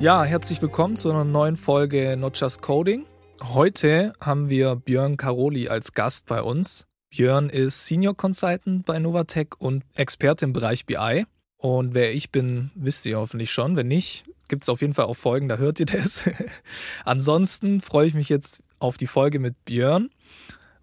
Ja, 0.00 0.22
herzlich 0.22 0.62
willkommen 0.62 0.94
zu 0.94 1.10
einer 1.10 1.24
neuen 1.24 1.56
Folge 1.56 2.16
Not 2.16 2.38
Just 2.38 2.62
Coding. 2.62 3.04
Heute 3.42 4.12
haben 4.20 4.48
wir 4.48 4.76
Björn 4.76 5.16
Caroli 5.16 5.68
als 5.68 5.92
Gast 5.92 6.26
bei 6.26 6.40
uns. 6.40 6.86
Björn 7.10 7.50
ist 7.50 7.84
Senior 7.84 8.16
Consultant 8.16 8.86
bei 8.86 9.00
Novatec 9.00 9.60
und 9.60 9.82
Experte 9.96 10.44
im 10.44 10.52
Bereich 10.52 10.86
BI. 10.86 11.26
Und 11.56 11.94
wer 11.94 12.14
ich 12.14 12.30
bin, 12.30 12.70
wisst 12.76 13.06
ihr 13.06 13.18
hoffentlich 13.18 13.50
schon. 13.50 13.74
Wenn 13.74 13.88
nicht, 13.88 14.24
gibt 14.46 14.62
es 14.62 14.68
auf 14.68 14.82
jeden 14.82 14.94
Fall 14.94 15.06
auch 15.06 15.16
Folgen, 15.16 15.48
da 15.48 15.56
hört 15.56 15.80
ihr 15.80 15.86
das. 15.86 16.30
Ansonsten 17.04 17.80
freue 17.80 18.06
ich 18.06 18.14
mich 18.14 18.28
jetzt 18.28 18.62
auf 18.78 18.98
die 18.98 19.08
Folge 19.08 19.40
mit 19.40 19.64
Björn. 19.64 20.10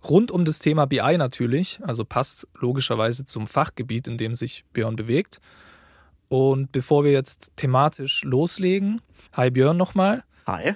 Rund 0.03 0.29
um 0.29 0.43
das 0.43 0.59
Thema 0.59 0.87
BI 0.87 1.17
natürlich, 1.17 1.79
also 1.83 2.03
passt 2.03 2.49
logischerweise 2.53 3.25
zum 3.25 3.47
Fachgebiet, 3.47 4.09
in 4.09 4.17
dem 4.17 4.35
sich 4.35 4.65
Björn 4.73 4.97
bewegt. 4.97 5.39
Und 6.27 6.71
bevor 6.71 7.03
wir 7.03 7.11
jetzt 7.11 7.51
thematisch 7.55 8.23
loslegen, 8.23 9.01
hi 9.33 9.49
Björn 9.49 9.77
nochmal. 9.77 10.23
Hi, 10.47 10.73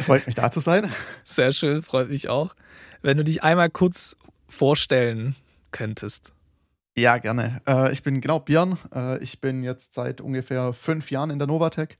freut 0.00 0.26
mich 0.26 0.34
da 0.34 0.50
zu 0.50 0.60
sein. 0.60 0.92
Sehr 1.24 1.52
schön, 1.52 1.82
freut 1.82 2.08
mich 2.10 2.28
auch. 2.28 2.54
Wenn 3.02 3.16
du 3.16 3.24
dich 3.24 3.42
einmal 3.42 3.70
kurz 3.70 4.16
vorstellen 4.48 5.36
könntest. 5.70 6.32
Ja, 6.96 7.18
gerne. 7.18 7.60
Äh, 7.66 7.92
ich 7.92 8.02
bin 8.02 8.20
genau 8.20 8.38
Björn. 8.40 8.78
Äh, 8.94 9.22
ich 9.22 9.40
bin 9.40 9.64
jetzt 9.64 9.94
seit 9.94 10.20
ungefähr 10.20 10.72
fünf 10.72 11.10
Jahren 11.10 11.30
in 11.30 11.38
der 11.38 11.48
Novatec. 11.48 11.98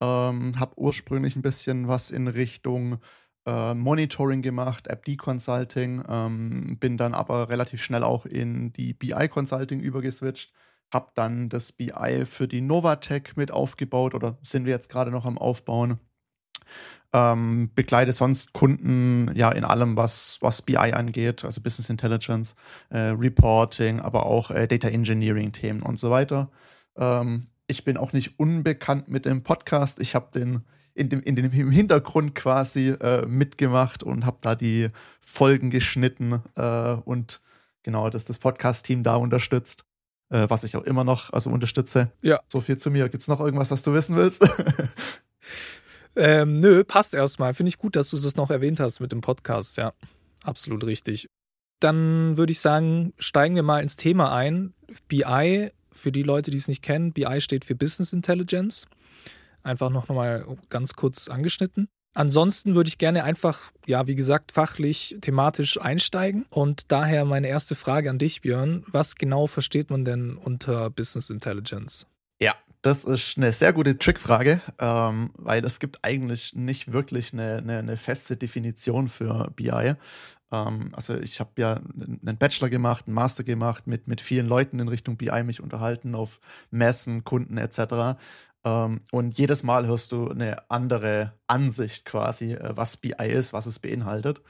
Ähm, 0.00 0.58
habe 0.58 0.78
ursprünglich 0.78 1.36
ein 1.36 1.42
bisschen 1.42 1.88
was 1.88 2.10
in 2.10 2.26
Richtung 2.26 2.98
äh, 3.46 3.74
Monitoring 3.74 4.42
gemacht, 4.42 4.86
App-D 4.86 5.16
Consulting, 5.16 6.02
ähm, 6.08 6.78
bin 6.78 6.96
dann 6.96 7.14
aber 7.14 7.48
relativ 7.48 7.82
schnell 7.82 8.04
auch 8.04 8.26
in 8.26 8.72
die 8.72 8.92
BI 8.92 9.28
Consulting 9.28 9.80
übergeswitcht 9.80 10.52
habe 10.92 11.10
dann 11.14 11.48
das 11.48 11.72
BI 11.72 12.24
für 12.26 12.48
die 12.48 12.60
Novatec 12.60 13.36
mit 13.36 13.50
aufgebaut 13.50 14.14
oder 14.14 14.38
sind 14.42 14.64
wir 14.64 14.72
jetzt 14.72 14.90
gerade 14.90 15.10
noch 15.10 15.24
am 15.24 15.38
Aufbauen. 15.38 15.98
Ähm, 17.12 17.70
begleite 17.74 18.12
sonst 18.12 18.52
Kunden 18.52 19.32
ja 19.34 19.50
in 19.50 19.64
allem, 19.64 19.96
was, 19.96 20.38
was 20.40 20.62
BI 20.62 20.76
angeht, 20.76 21.44
also 21.44 21.60
Business 21.60 21.90
Intelligence, 21.90 22.54
äh, 22.90 22.98
Reporting, 22.98 24.00
aber 24.00 24.26
auch 24.26 24.50
äh, 24.52 24.68
Data 24.68 24.88
Engineering 24.88 25.50
Themen 25.52 25.82
und 25.82 25.98
so 25.98 26.10
weiter. 26.10 26.50
Ähm, 26.96 27.48
ich 27.66 27.84
bin 27.84 27.96
auch 27.96 28.12
nicht 28.12 28.38
unbekannt 28.38 29.08
mit 29.08 29.24
dem 29.24 29.42
Podcast. 29.42 30.00
Ich 30.00 30.14
habe 30.14 30.30
den 30.32 30.64
in 30.94 31.08
dem, 31.08 31.22
in 31.22 31.36
dem 31.36 31.52
im 31.52 31.70
Hintergrund 31.70 32.34
quasi 32.34 32.90
äh, 32.90 33.26
mitgemacht 33.26 34.02
und 34.02 34.26
habe 34.26 34.38
da 34.40 34.54
die 34.54 34.90
Folgen 35.20 35.70
geschnitten 35.70 36.42
äh, 36.56 36.92
und 37.04 37.40
genau 37.82 38.10
das, 38.10 38.24
das 38.24 38.38
Podcast-Team 38.38 39.02
da 39.02 39.16
unterstützt 39.16 39.84
äh, 40.30 40.48
was 40.48 40.64
ich 40.64 40.76
auch 40.76 40.84
immer 40.84 41.04
noch 41.04 41.32
also 41.32 41.50
unterstütze. 41.50 42.10
Ja. 42.22 42.40
So 42.48 42.60
viel 42.60 42.78
zu 42.78 42.90
mir. 42.90 43.08
Gibt 43.08 43.22
es 43.22 43.28
noch 43.28 43.40
irgendwas, 43.40 43.70
was 43.70 43.82
du 43.82 43.92
wissen 43.92 44.16
willst? 44.16 44.42
ähm, 46.16 46.60
nö, 46.60 46.84
passt 46.84 47.14
erstmal. 47.14 47.54
Finde 47.54 47.68
ich 47.68 47.78
gut, 47.78 47.96
dass 47.96 48.10
du 48.10 48.18
das 48.18 48.36
noch 48.36 48.50
erwähnt 48.50 48.80
hast 48.80 49.00
mit 49.00 49.12
dem 49.12 49.20
Podcast. 49.20 49.76
Ja, 49.76 49.92
absolut 50.44 50.84
richtig. 50.84 51.28
Dann 51.80 52.36
würde 52.36 52.52
ich 52.52 52.60
sagen, 52.60 53.12
steigen 53.18 53.54
wir 53.54 53.62
mal 53.62 53.82
ins 53.82 53.96
Thema 53.96 54.34
ein. 54.34 54.74
BI, 55.08 55.70
für 55.92 56.12
die 56.12 56.22
Leute, 56.22 56.50
die 56.50 56.58
es 56.58 56.68
nicht 56.68 56.82
kennen, 56.82 57.12
BI 57.12 57.40
steht 57.40 57.64
für 57.64 57.74
Business 57.74 58.12
Intelligence. 58.12 58.86
Einfach 59.62 59.90
noch 59.90 60.08
mal 60.08 60.46
ganz 60.68 60.94
kurz 60.94 61.28
angeschnitten. 61.28 61.88
Ansonsten 62.12 62.74
würde 62.74 62.88
ich 62.88 62.98
gerne 62.98 63.24
einfach, 63.24 63.70
ja, 63.86 64.06
wie 64.06 64.16
gesagt, 64.16 64.52
fachlich, 64.52 65.16
thematisch 65.20 65.80
einsteigen. 65.80 66.44
Und 66.50 66.90
daher 66.90 67.24
meine 67.24 67.48
erste 67.48 67.74
Frage 67.74 68.10
an 68.10 68.18
dich, 68.18 68.40
Björn. 68.40 68.84
Was 68.88 69.14
genau 69.14 69.46
versteht 69.46 69.90
man 69.90 70.04
denn 70.04 70.36
unter 70.36 70.90
Business 70.90 71.30
Intelligence? 71.30 72.06
Ja, 72.40 72.54
das 72.82 73.04
ist 73.04 73.36
eine 73.36 73.52
sehr 73.52 73.72
gute 73.72 73.98
Trickfrage, 73.98 74.60
ähm, 74.78 75.30
weil 75.34 75.64
es 75.64 75.78
gibt 75.78 75.98
eigentlich 76.02 76.54
nicht 76.54 76.92
wirklich 76.92 77.32
eine, 77.32 77.58
eine, 77.58 77.78
eine 77.78 77.96
feste 77.96 78.36
Definition 78.36 79.08
für 79.08 79.52
BI. 79.54 79.94
Ähm, 80.50 80.90
also 80.92 81.16
ich 81.16 81.40
habe 81.40 81.50
ja 81.58 81.74
einen 81.76 82.38
Bachelor 82.38 82.70
gemacht, 82.70 83.06
einen 83.06 83.14
Master 83.14 83.44
gemacht, 83.44 83.86
mit, 83.86 84.08
mit 84.08 84.20
vielen 84.20 84.46
Leuten 84.46 84.78
in 84.78 84.88
Richtung 84.88 85.16
BI 85.16 85.42
mich 85.44 85.60
unterhalten 85.60 86.14
auf 86.14 86.40
Messen, 86.70 87.24
Kunden 87.24 87.58
etc. 87.58 88.18
Ähm, 88.64 89.00
und 89.10 89.38
jedes 89.38 89.62
Mal 89.62 89.86
hörst 89.86 90.12
du 90.12 90.28
eine 90.28 90.70
andere 90.70 91.34
Ansicht 91.46 92.04
quasi, 92.04 92.52
äh, 92.52 92.76
was 92.76 92.96
BI 92.96 93.14
ist, 93.28 93.52
was 93.52 93.66
es 93.66 93.78
beinhaltet. 93.78 94.42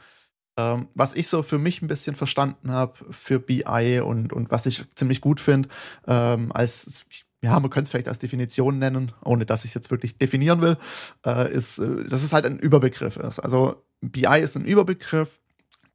Ähm, 0.59 0.89
was 0.95 1.15
ich 1.15 1.29
so 1.29 1.43
für 1.43 1.59
mich 1.59 1.81
ein 1.83 1.89
bisschen 1.89 2.17
verstanden 2.17 2.73
habe 2.73 2.95
für 3.11 3.39
BI 3.39 4.01
und, 4.05 4.33
und 4.33 4.51
was 4.51 4.67
ich 4.67 4.85
ziemlich 4.95 5.21
gut 5.21 5.41
finde, 5.41 5.69
ähm, 6.07 6.53
als 6.53 7.05
ja, 7.43 7.59
man 7.59 7.71
könnte 7.71 7.85
es 7.85 7.91
vielleicht 7.91 8.09
als 8.09 8.19
Definition 8.19 8.79
nennen, 8.79 9.13
ohne 9.25 9.47
dass 9.47 9.65
ich 9.65 9.71
es 9.71 9.75
jetzt 9.75 9.91
wirklich 9.91 10.19
definieren 10.19 10.61
will, 10.61 10.77
äh, 11.25 11.51
ist, 11.53 11.79
äh, 11.79 12.05
dass 12.05 12.23
es 12.23 12.33
halt 12.33 12.45
ein 12.45 12.59
Überbegriff 12.59 13.17
ist. 13.17 13.39
Also 13.39 13.83
BI 14.03 14.41
ist 14.41 14.57
ein 14.57 14.65
Überbegriff, 14.65 15.40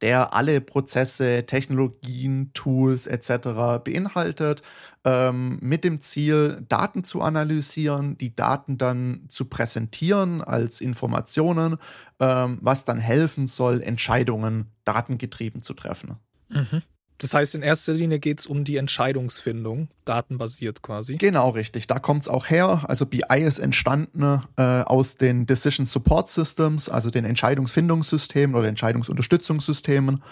der 0.02 0.34
alle 0.34 0.60
Prozesse, 0.60 1.44
Technologien, 1.46 2.50
Tools 2.52 3.06
etc. 3.06 3.82
beinhaltet, 3.84 4.62
ähm, 5.04 5.58
mit 5.60 5.84
dem 5.84 6.00
Ziel, 6.00 6.64
Daten 6.68 7.04
zu 7.04 7.22
analysieren, 7.22 8.18
die 8.18 8.34
Daten 8.34 8.78
dann 8.78 9.24
zu 9.28 9.46
präsentieren 9.46 10.42
als 10.42 10.80
Informationen, 10.80 11.76
ähm, 12.20 12.58
was 12.60 12.84
dann 12.84 12.98
helfen 12.98 13.46
soll, 13.46 13.82
Entscheidungen 13.82 14.66
datengetrieben 14.84 15.62
zu 15.62 15.74
treffen. 15.74 16.16
Mhm. 16.48 16.82
Das 17.18 17.32
heißt, 17.32 17.54
in 17.54 17.62
erster 17.62 17.94
Linie 17.94 18.18
geht 18.18 18.40
es 18.40 18.46
um 18.46 18.64
die 18.64 18.76
Entscheidungsfindung, 18.76 19.88
datenbasiert 20.04 20.82
quasi. 20.82 21.16
Genau, 21.16 21.50
richtig. 21.50 21.86
Da 21.86 21.98
kommt 21.98 22.22
es 22.22 22.28
auch 22.28 22.50
her. 22.50 22.84
Also 22.88 23.06
BI 23.06 23.40
ist 23.40 23.58
entstanden 23.58 24.42
äh, 24.56 24.62
aus 24.62 25.16
den 25.16 25.46
Decision 25.46 25.86
Support 25.86 26.28
Systems, 26.28 26.88
also 26.88 27.10
den 27.10 27.24
Entscheidungsfindungssystemen 27.24 28.54
oder 28.54 28.68
Entscheidungsunterstützungssystemen. 28.68 30.22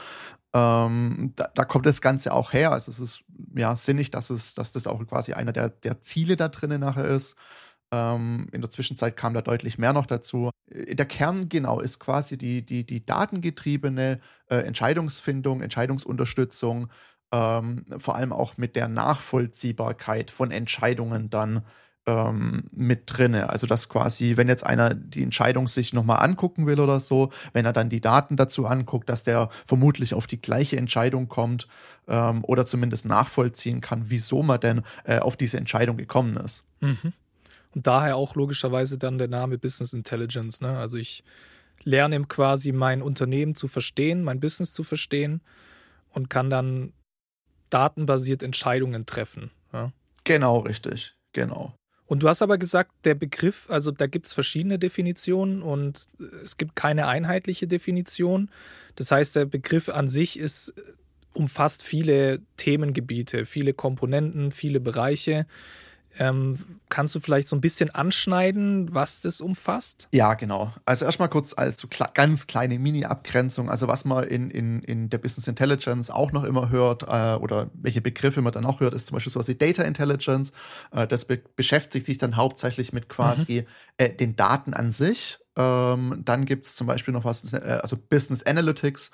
Ähm, 0.53 1.33
da, 1.37 1.49
da, 1.55 1.65
kommt 1.65 1.87
das 1.87 2.01
Ganze 2.01 2.33
auch 2.33 2.53
her. 2.53 2.71
Also 2.71 2.91
es 2.91 3.01
ist 3.01 3.25
ja 3.57 3.75
sinnig, 3.77 4.11
dass, 4.11 4.31
es, 4.31 4.55
dass 4.55 4.71
das 4.71 4.87
auch 4.87 5.05
quasi 5.07 5.33
einer 5.33 5.53
der, 5.53 5.71
der 5.71 6.03
Ziele 6.03 6.37
da 6.37 6.49
drinnen 6.49 6.81
nachher 6.81 7.07
ist. 7.07 7.35
Ähm, 7.95 8.49
in 8.53 8.61
der 8.61 8.71
Zwischenzeit 8.71 9.17
kam 9.17 9.35
da 9.35 9.43
deutlich 9.43 9.79
mehr 9.79 9.93
noch 9.93 10.07
dazu. 10.07 10.51
Äh, 10.71 10.95
der 10.97 11.07
Kern, 11.07 11.49
genau, 11.49 11.81
ist 11.81 12.01
quasi 12.01 12.37
die, 12.37 12.65
die, 12.65 12.85
die 12.85 13.05
datengetriebene 13.05 14.21
äh, 14.49 14.57
Entscheidungsfindung, 14.57 15.61
Entscheidungsunterstützung, 15.61 16.89
ähm, 17.33 17.85
vor 17.99 18.17
allem 18.17 18.33
auch 18.33 18.57
mit 18.57 18.75
der 18.75 18.89
Nachvollziehbarkeit 18.89 20.31
von 20.31 20.51
Entscheidungen 20.51 21.31
dann 21.31 21.65
ähm, 22.07 22.65
mit 22.73 23.05
drinne. 23.07 23.49
Also 23.49 23.67
dass 23.67 23.89
quasi, 23.89 24.37
wenn 24.37 24.49
jetzt 24.49 24.67
einer 24.67 24.95
die 24.95 25.23
Entscheidung 25.23 25.69
sich 25.69 25.93
nochmal 25.93 26.23
angucken 26.23 26.67
will 26.67 26.81
oder 26.81 27.01
so, 27.01 27.31
wenn 27.53 27.65
er 27.65 27.73
dann 27.73 27.89
die 27.91 28.01
Daten 28.01 28.37
dazu 28.37 28.67
anguckt, 28.67 29.09
dass 29.09 29.23
der 29.23 29.51
vermutlich 29.67 30.15
auf 30.15 30.27
die 30.27 30.41
gleiche 30.41 30.77
Entscheidung 30.77 31.29
kommt 31.29 31.69
ähm, 32.09 32.45
oder 32.45 32.67
zumindest 32.67 33.07
nachvollziehen 33.07 33.81
kann, 33.81 34.05
wieso 34.09 34.43
man 34.43 34.61
denn 34.61 34.83
äh, 35.05 35.19
auf 35.21 35.37
diese 35.37 35.59
Entscheidung 35.59 35.97
gekommen 35.97 36.37
ist. 36.37 36.65
Mhm. 36.81 37.13
Und 37.75 37.87
daher 37.87 38.17
auch 38.17 38.37
logischerweise 38.37 38.99
dann 38.99 39.19
der 39.19 39.29
Name 39.29 39.59
Business 39.59 39.93
Intelligence. 39.93 40.61
Ne? 40.61 40.79
Also 40.79 40.97
ich 40.97 41.25
lerne 41.83 42.23
quasi 42.25 42.73
mein 42.73 43.03
Unternehmen 43.03 43.55
zu 43.55 43.69
verstehen, 43.69 44.23
mein 44.23 44.41
Business 44.41 44.73
zu 44.73 44.85
verstehen 44.85 45.43
und 46.11 46.31
kann 46.31 46.51
dann 46.51 46.93
datenbasiert 47.71 48.43
Entscheidungen 48.43 49.07
treffen. 49.07 49.51
Ja? 49.73 49.93
Genau, 50.23 50.59
richtig. 50.61 51.17
Genau. 51.33 51.75
Und 52.07 52.23
du 52.23 52.29
hast 52.29 52.43
aber 52.43 52.59
gesagt, 52.59 52.93
der 53.05 53.15
Begriff, 53.15 53.67
also 53.69 53.91
da 53.91 54.07
gibt 54.07 54.27
es 54.27 54.33
verschiedene 54.35 54.79
Definitionen 54.79 55.63
und 55.63 56.07
es 56.43 56.57
gibt 56.57 56.77
keine 56.77 57.07
einheitliche 57.09 57.67
Definition. 57.67 58.51
Das 58.95 59.11
heißt, 59.11 59.37
der 59.37 59.47
Begriff 59.47 59.89
an 59.89 60.09
sich 60.09 60.39
ist, 60.39 60.75
umfasst 61.33 61.83
viele 61.83 62.41
Themengebiete, 62.57 63.45
viele 63.45 63.73
Komponenten, 63.75 64.53
viele 64.53 64.81
Bereiche. 64.81 65.47
Ähm, 66.19 66.81
kannst 66.89 67.15
du 67.15 67.21
vielleicht 67.21 67.49
so 67.49 67.57
ein 67.57 67.61
bisschen 67.61 67.91
anschneiden, 67.91 68.95
was 68.95 69.21
das 69.21 69.41
umfasst? 69.41 70.09
Ja, 70.13 70.35
genau. 70.35 70.73
Also 70.85 71.05
erstmal 71.05 71.29
kurz 71.29 71.55
als 71.57 71.79
so 71.79 71.89
kle 71.89 72.07
ganz 72.15 72.47
kleine 72.47 72.79
Mini-Abgrenzung. 72.79 73.69
Also 73.69 73.89
was 73.89 74.05
man 74.05 74.25
in, 74.25 74.51
in, 74.51 74.83
in 74.83 75.11
der 75.11 75.19
Business 75.19 75.49
Intelligence 75.49 76.11
auch 76.11 76.33
noch 76.33 76.45
immer 76.45 76.71
hört 76.71 77.03
äh, 77.03 77.35
oder 77.37 77.71
welche 77.75 78.01
Begriffe 78.01 78.43
man 78.43 78.53
dann 78.53 78.67
auch 78.67 78.81
hört, 78.81 78.95
ist 78.95 79.09
zum 79.09 79.17
Beispiel 79.17 79.33
sowas 79.33 79.49
wie 79.49 79.57
Data 79.57 79.83
Intelligence. 79.83 80.53
Äh, 80.93 81.07
das 81.07 81.25
be 81.25 81.41
beschäftigt 81.57 82.07
sich 82.07 82.19
dann 82.19 82.37
hauptsächlich 82.37 82.93
mit 82.93 83.09
quasi 83.09 83.63
mhm. 83.63 83.67
äh, 83.99 84.11
den 84.11 84.37
Daten 84.37 84.75
an 84.75 84.93
sich. 84.93 85.39
Ähm, 85.57 86.23
dann 86.25 86.47
gibt 86.47 86.67
es 86.67 86.75
zum 86.75 86.87
Beispiel 86.87 87.15
noch 87.15 87.25
was, 87.25 87.53
äh, 87.53 87.79
also 87.83 87.97
Business 87.97 88.43
Analytics. 88.43 89.11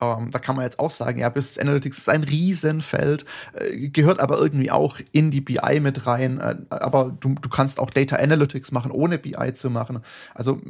Ähm, 0.00 0.30
da 0.30 0.38
kann 0.38 0.56
man 0.56 0.64
jetzt 0.64 0.78
auch 0.78 0.90
sagen, 0.90 1.20
ja, 1.20 1.28
Business 1.28 1.58
Analytics 1.58 1.98
ist 1.98 2.08
ein 2.08 2.24
Riesenfeld, 2.24 3.24
äh, 3.54 3.88
gehört 3.88 4.20
aber 4.20 4.38
irgendwie 4.38 4.70
auch 4.70 4.98
in 5.12 5.30
die 5.30 5.40
BI 5.40 5.80
mit 5.80 6.06
rein. 6.06 6.38
Äh, 6.38 6.56
aber 6.70 7.16
du, 7.20 7.34
du 7.34 7.48
kannst 7.48 7.78
auch 7.78 7.90
Data 7.90 8.16
Analytics 8.16 8.72
machen, 8.72 8.90
ohne 8.90 9.18
BI 9.18 9.54
zu 9.54 9.70
machen. 9.70 10.00
Also 10.34 10.60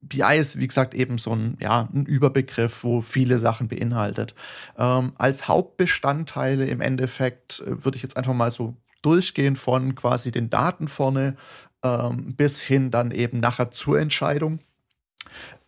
BI 0.00 0.38
ist, 0.38 0.58
wie 0.58 0.68
gesagt, 0.68 0.94
eben 0.94 1.18
so 1.18 1.34
ein, 1.34 1.56
ja, 1.60 1.88
ein 1.92 2.06
Überbegriff, 2.06 2.84
wo 2.84 3.02
viele 3.02 3.38
Sachen 3.38 3.68
beinhaltet. 3.68 4.34
Ähm, 4.76 5.12
als 5.16 5.48
Hauptbestandteile 5.48 6.66
im 6.66 6.80
Endeffekt 6.80 7.60
äh, 7.66 7.84
würde 7.84 7.96
ich 7.96 8.02
jetzt 8.02 8.16
einfach 8.16 8.34
mal 8.34 8.50
so 8.50 8.76
durchgehen 9.02 9.56
von 9.56 9.94
quasi 9.94 10.30
den 10.30 10.50
Daten 10.50 10.88
vorne 10.88 11.36
ähm, 11.82 12.34
bis 12.34 12.60
hin 12.60 12.90
dann 12.90 13.10
eben 13.10 13.40
nachher 13.40 13.70
zur 13.70 14.00
Entscheidung 14.00 14.60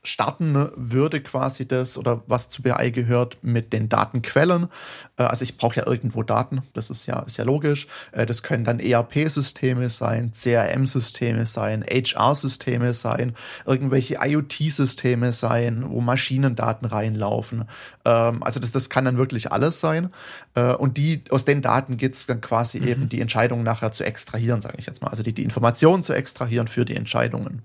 starten 0.02 0.70
würde 0.76 1.20
quasi 1.20 1.68
das 1.68 1.98
oder 1.98 2.22
was 2.26 2.48
zu 2.48 2.62
BI 2.62 2.90
gehört 2.90 3.36
mit 3.42 3.72
den 3.72 3.88
Datenquellen. 3.88 4.68
Äh, 5.16 5.24
also 5.24 5.42
ich 5.42 5.58
brauche 5.58 5.76
ja 5.76 5.86
irgendwo 5.86 6.22
Daten, 6.22 6.62
das 6.72 6.88
ist 6.88 7.06
ja, 7.06 7.20
ist 7.20 7.36
ja 7.36 7.44
logisch. 7.44 7.86
Äh, 8.12 8.24
das 8.24 8.42
können 8.42 8.64
dann 8.64 8.80
ERP-Systeme 8.80 9.90
sein, 9.90 10.32
CRM-Systeme 10.32 11.44
sein, 11.44 11.84
HR-Systeme 11.84 12.94
sein, 12.94 13.34
irgendwelche 13.66 14.18
IoT-Systeme 14.22 15.32
sein, 15.32 15.84
wo 15.88 16.00
Maschinendaten 16.00 16.88
reinlaufen. 16.88 17.64
Ähm, 18.06 18.42
also 18.42 18.58
das, 18.58 18.72
das 18.72 18.88
kann 18.88 19.04
dann 19.04 19.18
wirklich 19.18 19.52
alles 19.52 19.80
sein. 19.80 20.10
Äh, 20.54 20.74
und 20.74 20.96
die, 20.96 21.24
aus 21.28 21.44
den 21.44 21.60
Daten 21.60 21.98
geht 21.98 22.14
es 22.14 22.24
dann 22.24 22.40
quasi 22.40 22.80
mhm. 22.80 22.88
eben 22.88 23.08
die 23.10 23.20
Entscheidung 23.20 23.62
nachher 23.62 23.92
zu 23.92 24.04
extrahieren, 24.04 24.62
sage 24.62 24.76
ich 24.78 24.86
jetzt 24.86 25.02
mal. 25.02 25.08
Also 25.08 25.22
die, 25.22 25.34
die 25.34 25.44
Informationen 25.44 26.02
zu 26.02 26.14
extrahieren 26.14 26.68
für 26.68 26.86
die 26.86 26.96
Entscheidungen. 26.96 27.62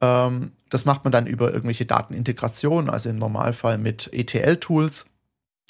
Ähm, 0.00 0.52
das 0.70 0.84
macht 0.84 1.04
man 1.04 1.12
dann 1.12 1.26
über 1.26 1.52
irgendwelche 1.52 1.86
Datenintegrationen, 1.86 2.90
also 2.90 3.08
im 3.08 3.18
Normalfall 3.18 3.78
mit 3.78 4.10
ETL-Tools, 4.12 5.06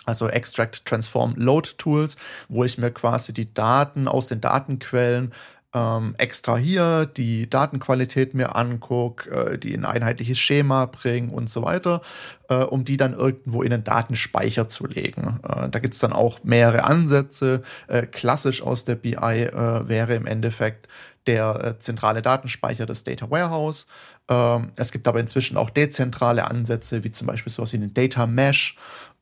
also 0.04 0.28
Extract, 0.28 0.84
Transform, 0.84 1.34
Load 1.36 1.70
Tools, 1.78 2.16
wo 2.48 2.64
ich 2.64 2.78
mir 2.78 2.90
quasi 2.90 3.34
die 3.34 3.52
Daten 3.52 4.08
aus 4.08 4.28
den 4.28 4.40
Datenquellen 4.40 5.32
ähm, 5.74 6.14
extrahiere, 6.16 7.06
die 7.06 7.50
Datenqualität 7.50 8.32
mir 8.32 8.56
angucke, 8.56 9.30
äh, 9.30 9.58
die 9.58 9.74
in 9.74 9.84
ein 9.84 9.96
einheitliches 9.96 10.38
Schema 10.38 10.86
bringe 10.86 11.30
und 11.32 11.50
so 11.50 11.62
weiter, 11.62 12.00
äh, 12.48 12.62
um 12.62 12.84
die 12.84 12.96
dann 12.96 13.12
irgendwo 13.12 13.62
in 13.62 13.70
den 13.70 13.84
Datenspeicher 13.84 14.68
zu 14.68 14.86
legen. 14.86 15.40
Äh, 15.46 15.68
da 15.68 15.78
gibt 15.78 15.94
es 15.94 16.00
dann 16.00 16.14
auch 16.14 16.42
mehrere 16.44 16.84
Ansätze. 16.84 17.62
Äh, 17.88 18.06
klassisch 18.06 18.62
aus 18.62 18.84
der 18.84 18.94
BI 18.94 19.16
äh, 19.16 19.88
wäre 19.88 20.14
im 20.14 20.26
Endeffekt 20.26 20.88
der 21.26 21.64
äh, 21.64 21.78
zentrale 21.78 22.22
Datenspeicher, 22.22 22.86
das 22.86 23.04
Data 23.04 23.30
Warehouse. 23.30 23.86
Ähm, 24.28 24.72
es 24.76 24.92
gibt 24.92 25.06
aber 25.08 25.20
inzwischen 25.20 25.56
auch 25.56 25.70
dezentrale 25.70 26.48
Ansätze, 26.50 27.04
wie 27.04 27.12
zum 27.12 27.26
Beispiel 27.26 27.52
sowas 27.52 27.72
wie 27.72 27.78
den 27.78 27.94
Data 27.94 28.26
Mesh. 28.26 28.76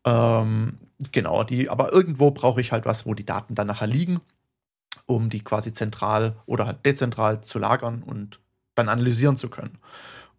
Ähm, 0.04 0.78
genau, 1.12 1.44
die, 1.44 1.68
aber 1.68 1.92
irgendwo 1.92 2.30
brauche 2.30 2.60
ich 2.60 2.72
halt 2.72 2.86
was, 2.86 3.06
wo 3.06 3.14
die 3.14 3.26
Daten 3.26 3.54
dann 3.54 3.66
nachher 3.66 3.86
liegen, 3.86 4.20
um 5.06 5.30
die 5.30 5.42
quasi 5.42 5.72
zentral 5.72 6.36
oder 6.46 6.66
halt 6.66 6.84
dezentral 6.86 7.42
zu 7.42 7.58
lagern 7.58 8.02
und 8.02 8.40
dann 8.74 8.88
analysieren 8.88 9.36
zu 9.36 9.48
können. 9.48 9.78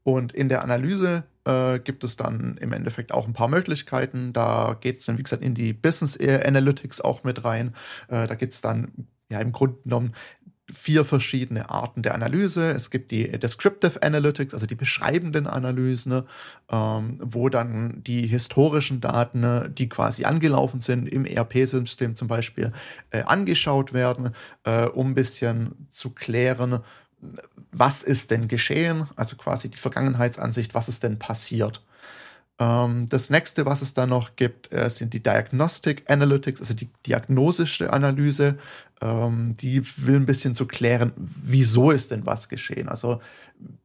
Und 0.04 0.34
in 0.34 0.50
der 0.50 0.62
Analyse 0.62 1.24
äh, 1.46 1.80
gibt 1.80 2.04
es 2.04 2.16
dann 2.16 2.58
im 2.58 2.74
Endeffekt 2.74 3.12
auch 3.12 3.26
ein 3.26 3.34
paar 3.34 3.48
Möglichkeiten. 3.48 4.34
Da 4.34 4.78
geht 4.80 5.00
es 5.00 5.06
dann, 5.06 5.18
wie 5.18 5.24
gesagt, 5.24 5.44
in 5.44 5.56
die 5.56 5.74
Business 5.74 6.20
Analytics 6.20 7.02
auch 7.02 7.24
mit 7.24 7.44
rein. 7.44 7.74
Äh, 8.08 8.28
da 8.28 8.36
geht 8.36 8.52
es 8.52 8.62
dann 8.62 9.08
ja 9.30 9.40
im 9.40 9.52
Grunde 9.52 9.78
genommen 9.84 10.14
vier 10.74 11.06
verschiedene 11.06 11.70
Arten 11.70 12.02
der 12.02 12.16
Analyse. 12.16 12.72
Es 12.72 12.90
gibt 12.90 13.12
die 13.12 13.30
Descriptive 13.40 14.02
Analytics, 14.02 14.54
also 14.54 14.66
die 14.66 14.76
beschreibenden 14.76 15.46
Analysen, 15.46 16.24
ähm, 16.70 17.20
wo 17.22 17.50
dann 17.50 18.04
die 18.04 18.26
historischen 18.26 19.00
Daten, 19.00 19.74
die 19.76 19.90
quasi 19.90 20.26
angelaufen 20.26 20.80
sind 20.80 21.08
im 21.08 21.26
ERP-System 21.26 22.16
zum 22.16 22.28
Beispiel, 22.28 22.72
äh, 23.12 23.22
angeschaut 23.24 23.94
werden, 23.94 24.32
äh, 24.64 24.86
um 24.86 25.12
ein 25.12 25.16
bisschen 25.16 25.88
zu 25.92 26.10
klären, 26.10 26.80
was 27.72 28.04
ist 28.04 28.32
denn 28.32 28.48
geschehen, 28.48 29.08
also 29.16 29.36
quasi 29.36 29.70
die 29.70 29.78
Vergangenheitsansicht, 29.78 30.74
was 30.74 30.90
ist 30.90 31.04
denn 31.04 31.20
passiert. 31.20 31.82
Ähm, 32.58 33.08
das 33.10 33.30
nächste, 33.30 33.66
was 33.66 33.82
es 33.82 33.94
da 33.94 34.06
noch 34.06 34.36
gibt, 34.38 34.72
äh, 34.72 34.90
sind 34.90 35.14
die 35.14 35.22
Diagnostic 35.22 36.10
Analytics, 36.10 36.62
also 36.62 36.74
die 36.74 36.90
diagnosische 37.06 37.92
Analyse. 37.92 38.58
Ähm, 39.02 39.56
die 39.58 39.84
will 39.98 40.16
ein 40.16 40.26
bisschen 40.26 40.56
zu 40.56 40.66
klären, 40.68 41.12
wieso 41.18 41.92
ist 41.92 42.12
denn 42.12 42.26
was 42.26 42.50
geschehen? 42.50 42.88
Also, 42.88 43.22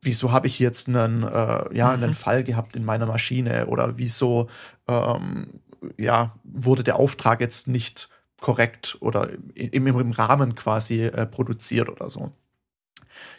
wieso 0.00 0.32
habe 0.32 0.46
ich 0.46 0.58
jetzt 0.58 0.88
einen, 0.88 1.22
äh, 1.24 1.76
ja, 1.76 1.96
mhm. 1.96 2.02
einen 2.02 2.14
Fall 2.14 2.44
gehabt 2.44 2.76
in 2.76 2.84
meiner 2.84 3.06
Maschine 3.06 3.66
oder 3.66 3.98
wieso 3.98 4.48
ähm, 4.88 5.60
ja, 5.96 6.34
wurde 6.44 6.84
der 6.84 6.96
Auftrag 6.96 7.40
jetzt 7.40 7.68
nicht 7.68 8.08
korrekt 8.40 8.96
oder 9.00 9.30
im, 9.54 9.86
im 9.86 10.10
Rahmen 10.12 10.54
quasi 10.54 11.02
äh, 11.02 11.26
produziert 11.26 11.88
oder 11.88 12.08
so. 12.10 12.32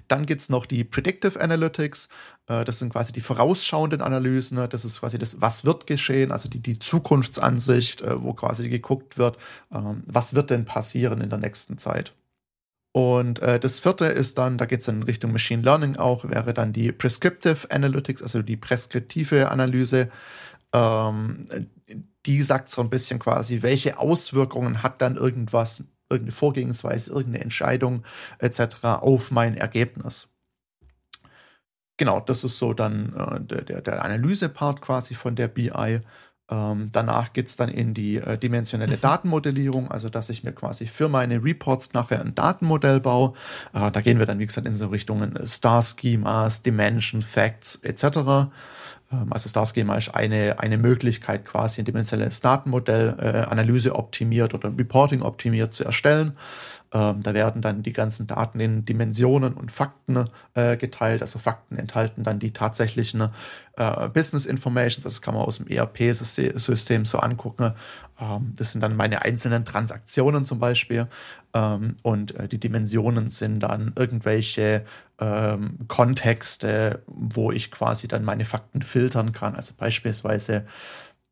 Dann 0.08 0.26
gibt 0.26 0.42
es 0.42 0.50
noch 0.50 0.66
die 0.66 0.84
Predictive 0.84 1.40
Analytics. 1.40 2.10
Äh, 2.48 2.66
das 2.66 2.80
sind 2.80 2.92
quasi 2.92 3.14
die 3.14 3.22
vorausschauenden 3.22 4.02
Analysen. 4.02 4.58
Ne? 4.58 4.68
Das 4.68 4.86
ist 4.86 5.00
quasi 5.00 5.18
das, 5.18 5.42
was 5.42 5.66
wird 5.66 5.88
geschehen, 5.88 6.32
also 6.32 6.50
die, 6.50 6.60
die 6.60 6.80
Zukunftsansicht, 6.80 8.02
äh, 8.02 8.22
wo 8.22 8.34
quasi 8.34 8.70
geguckt 8.70 9.18
wird, 9.18 9.38
ähm, 9.72 10.04
was 10.06 10.34
wird 10.34 10.50
denn 10.50 10.66
passieren 10.66 11.22
in 11.22 11.30
der 11.30 11.40
nächsten 11.40 11.78
Zeit. 11.78 12.14
Und 12.94 13.40
äh, 13.40 13.60
das 13.60 13.80
vierte 13.80 14.06
ist 14.06 14.38
dann, 14.38 14.58
da 14.58 14.66
geht 14.66 14.82
es 14.82 14.88
in 14.88 15.04
Richtung 15.04 15.32
Machine 15.32 15.64
Learning 15.64 15.96
auch, 15.96 16.26
wäre 16.26 16.54
dann 16.54 16.74
die 16.74 16.92
Prescriptive 16.92 17.72
Analytics, 17.72 18.22
also 18.22 18.42
die 18.42 18.58
preskriptive 18.58 19.50
Analyse. 19.50 20.10
Ähm, 20.74 21.48
die 22.26 22.42
sagt 22.42 22.70
so 22.70 22.82
ein 22.82 22.90
bisschen 22.90 23.20
quasi, 23.20 23.62
welche 23.62 23.98
Auswirkungen 23.98 24.84
hat 24.84 25.02
dann 25.02 25.16
irgendwas 25.16 25.84
irgendeine 26.12 26.34
Vorgehensweise, 26.34 27.12
irgendeine 27.12 27.44
Entscheidung 27.44 28.04
etc. 28.40 28.84
auf 28.84 29.32
mein 29.32 29.56
Ergebnis. 29.56 30.28
Genau, 31.98 32.20
das 32.20 32.44
ist 32.44 32.58
so 32.58 32.74
dann 32.74 33.14
äh, 33.14 33.64
der, 33.64 33.82
der 33.82 34.04
Analyse-Part 34.04 34.82
quasi 34.82 35.14
von 35.14 35.36
der 35.36 35.48
BI. 35.48 36.02
Ähm, 36.52 36.90
danach 36.92 37.32
geht 37.32 37.48
es 37.48 37.56
dann 37.56 37.70
in 37.70 37.94
die 37.94 38.18
äh, 38.18 38.38
dimensionelle 38.38 38.98
mhm. 38.98 39.02
Datenmodellierung, 39.02 39.90
also 39.90 40.10
dass 40.10 40.30
ich 40.30 40.44
mir 40.44 40.52
quasi 40.52 40.86
für 40.86 41.08
meine 41.08 41.44
Reports 41.44 41.94
nachher 41.94 42.20
ein 42.20 42.36
Datenmodell 42.36 43.00
baue. 43.00 43.34
Äh, 43.74 43.90
da 43.92 44.02
gehen 44.02 44.20
wir 44.20 44.26
dann, 44.26 44.40
wie 44.40 44.46
gesagt, 44.46 44.68
in 44.68 44.76
so 44.76 44.88
Richtungen 44.88 45.40
Star-Schemas, 45.46 46.62
Dimension, 46.62 47.22
Facts 47.22 47.76
etc. 47.84 48.52
Ähm, 49.12 49.32
also 49.32 49.50
Star 49.50 49.66
Schema 49.66 49.96
ist 49.96 50.10
eine, 50.10 50.60
eine 50.60 50.78
Möglichkeit, 50.78 51.46
quasi 51.46 51.82
ein 51.82 51.86
dimensionales 51.86 52.42
Datenmodell 52.42 53.16
äh, 53.20 53.50
Analyse 53.50 53.96
optimiert 53.96 54.54
oder 54.54 54.76
Reporting 54.78 55.22
optimiert 55.22 55.74
zu 55.74 55.84
erstellen. 55.84 56.38
Ähm, 56.94 57.24
da 57.24 57.34
werden 57.34 57.62
dann 57.62 57.84
die 57.84 57.94
ganzen 57.94 58.28
Daten 58.28 58.60
in 58.60 58.84
Dimensionen 58.84 59.54
und 59.54 59.72
Fakten 59.72 60.26
äh, 60.56 60.76
geteilt. 60.76 61.22
Also 61.22 61.40
Fakten 61.40 61.78
enthalten 61.78 62.24
dann 62.24 62.40
die 62.40 62.52
tatsächlichen 62.52 63.30
äh, 63.78 64.10
Business 64.10 64.46
Information. 64.46 65.04
Das 65.04 65.22
kann 65.22 65.34
man 65.34 65.44
aus 65.44 65.58
dem 65.58 65.68
ERP-System 65.68 67.06
so 67.06 67.20
angucken. 67.20 67.74
Ähm, 68.20 68.54
das 68.58 68.74
sind 68.74 68.82
dann 68.82 68.98
meine 68.98 69.22
einzelnen 69.22 69.64
Transaktionen 69.64 70.44
zum 70.44 70.60
Beispiel. 70.60 71.08
Ähm, 71.54 71.98
und 72.04 72.36
äh, 72.36 72.48
die 72.48 72.60
Dimensionen 72.60 73.30
sind 73.30 73.60
dann 73.60 73.94
irgendwelche 73.96 74.86
ähm, 75.20 75.80
Kontexte, 75.88 77.04
wo 77.08 77.52
ich 77.52 77.72
quasi 77.72 78.08
dann 78.08 78.24
meine 78.24 78.46
Fakten 78.46 78.82
filtern 78.82 79.34
kann. 79.34 79.56
Also 79.56 79.74
beispielsweise 79.78 80.66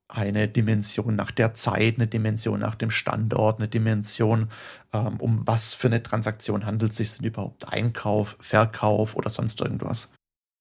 eine 0.09 0.47
Dimension 0.47 1.15
nach 1.15 1.31
der 1.31 1.53
Zeit, 1.53 1.95
eine 1.97 2.07
Dimension 2.07 2.59
nach 2.59 2.75
dem 2.75 2.91
Standort, 2.91 3.59
eine 3.59 3.67
Dimension, 3.67 4.49
ähm, 4.91 5.17
um 5.19 5.45
was 5.45 5.75
für 5.75 5.87
eine 5.87 6.01
Transaktion 6.01 6.65
handelt 6.65 6.91
es 6.91 6.97
sich, 6.97 7.11
sind 7.11 7.25
überhaupt 7.25 7.71
Einkauf, 7.71 8.35
Verkauf 8.39 9.15
oder 9.15 9.29
sonst 9.29 9.61
irgendwas. 9.61 10.11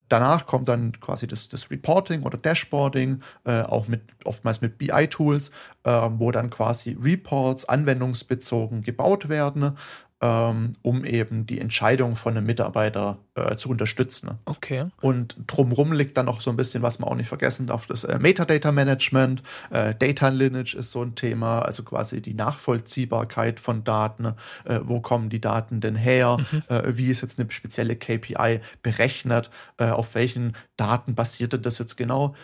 Danach 0.08 0.46
kommt 0.46 0.68
dann 0.68 0.92
quasi 1.00 1.26
das, 1.26 1.48
das 1.48 1.70
Reporting 1.70 2.22
oder 2.22 2.38
Dashboarding, 2.38 3.20
äh, 3.44 3.62
auch 3.62 3.88
mit 3.88 4.02
oftmals 4.24 4.60
mit 4.60 4.78
BI-Tools, 4.78 5.50
äh, 5.84 5.90
wo 5.90 6.30
dann 6.30 6.50
quasi 6.50 6.96
Reports 7.00 7.66
anwendungsbezogen 7.66 8.82
gebaut 8.82 9.28
werden. 9.28 9.76
Ähm, 10.20 10.72
um 10.82 11.04
eben 11.04 11.46
die 11.46 11.60
Entscheidung 11.60 12.16
von 12.16 12.36
einem 12.36 12.46
Mitarbeiter 12.46 13.18
äh, 13.34 13.56
zu 13.56 13.68
unterstützen. 13.68 14.32
Okay. 14.46 14.86
Und 15.00 15.36
drumherum 15.46 15.92
liegt 15.92 16.16
dann 16.16 16.26
noch 16.26 16.40
so 16.40 16.50
ein 16.50 16.56
bisschen, 16.56 16.82
was 16.82 16.98
man 16.98 17.08
auch 17.08 17.14
nicht 17.14 17.28
vergessen 17.28 17.68
darf, 17.68 17.86
das 17.86 18.04
äh, 18.04 18.18
Metadata 18.18 18.72
Management, 18.72 19.42
äh, 19.70 19.94
Data 19.94 20.28
Lineage 20.28 20.74
ist 20.74 20.90
so 20.90 21.02
ein 21.02 21.14
Thema, 21.14 21.60
also 21.60 21.84
quasi 21.84 22.20
die 22.20 22.34
Nachvollziehbarkeit 22.34 23.60
von 23.60 23.84
Daten, 23.84 24.34
äh, 24.64 24.80
wo 24.82 25.00
kommen 25.00 25.30
die 25.30 25.40
Daten 25.40 25.80
denn 25.80 25.96
her, 25.96 26.38
mhm. 26.38 26.62
Äh, 26.68 26.96
wie 26.96 27.08
ist 27.08 27.22
jetzt 27.22 27.38
eine 27.38 27.50
spezielle 27.50 27.94
KPI 27.96 28.60
berechnet, 28.82 29.50
äh, 29.78 29.86
auf 29.90 30.14
welchen 30.14 30.56
Daten 30.76 31.14
basierte 31.14 31.58
das 31.58 31.78
jetzt 31.78 31.96
genau. 31.96 32.34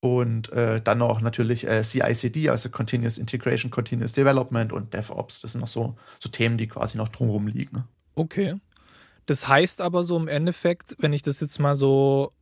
Und 0.00 0.50
äh, 0.52 0.80
dann 0.80 1.02
auch 1.02 1.20
natürlich 1.20 1.66
äh, 1.66 1.82
CICD, 1.82 2.48
also 2.48 2.70
Continuous 2.70 3.18
Integration, 3.18 3.70
Continuous 3.70 4.12
Development 4.12 4.72
und 4.72 4.94
DevOps. 4.94 5.40
Das 5.40 5.52
sind 5.52 5.60
noch 5.60 5.68
so, 5.68 5.96
so 6.18 6.30
Themen, 6.30 6.56
die 6.56 6.68
quasi 6.68 6.96
noch 6.96 7.08
drumherum 7.08 7.46
liegen. 7.46 7.84
Okay. 8.14 8.56
Das 9.26 9.46
heißt 9.46 9.82
aber 9.82 10.02
so 10.02 10.16
im 10.16 10.26
Endeffekt, 10.26 10.96
wenn 10.98 11.12
ich 11.12 11.22
das 11.22 11.40
jetzt 11.40 11.60
mal 11.60 11.74
so 11.74 12.32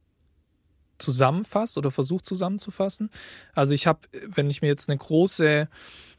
zusammenfasse 0.99 1.79
oder 1.79 1.91
versuche 1.91 2.23
zusammenzufassen, 2.23 3.11
also 3.55 3.75
ich 3.75 3.87
habe, 3.87 4.01
wenn 4.27 4.51
ich 4.51 4.63
mir 4.63 4.69
jetzt 4.69 4.89
eine 4.89 4.99
große 4.99 5.69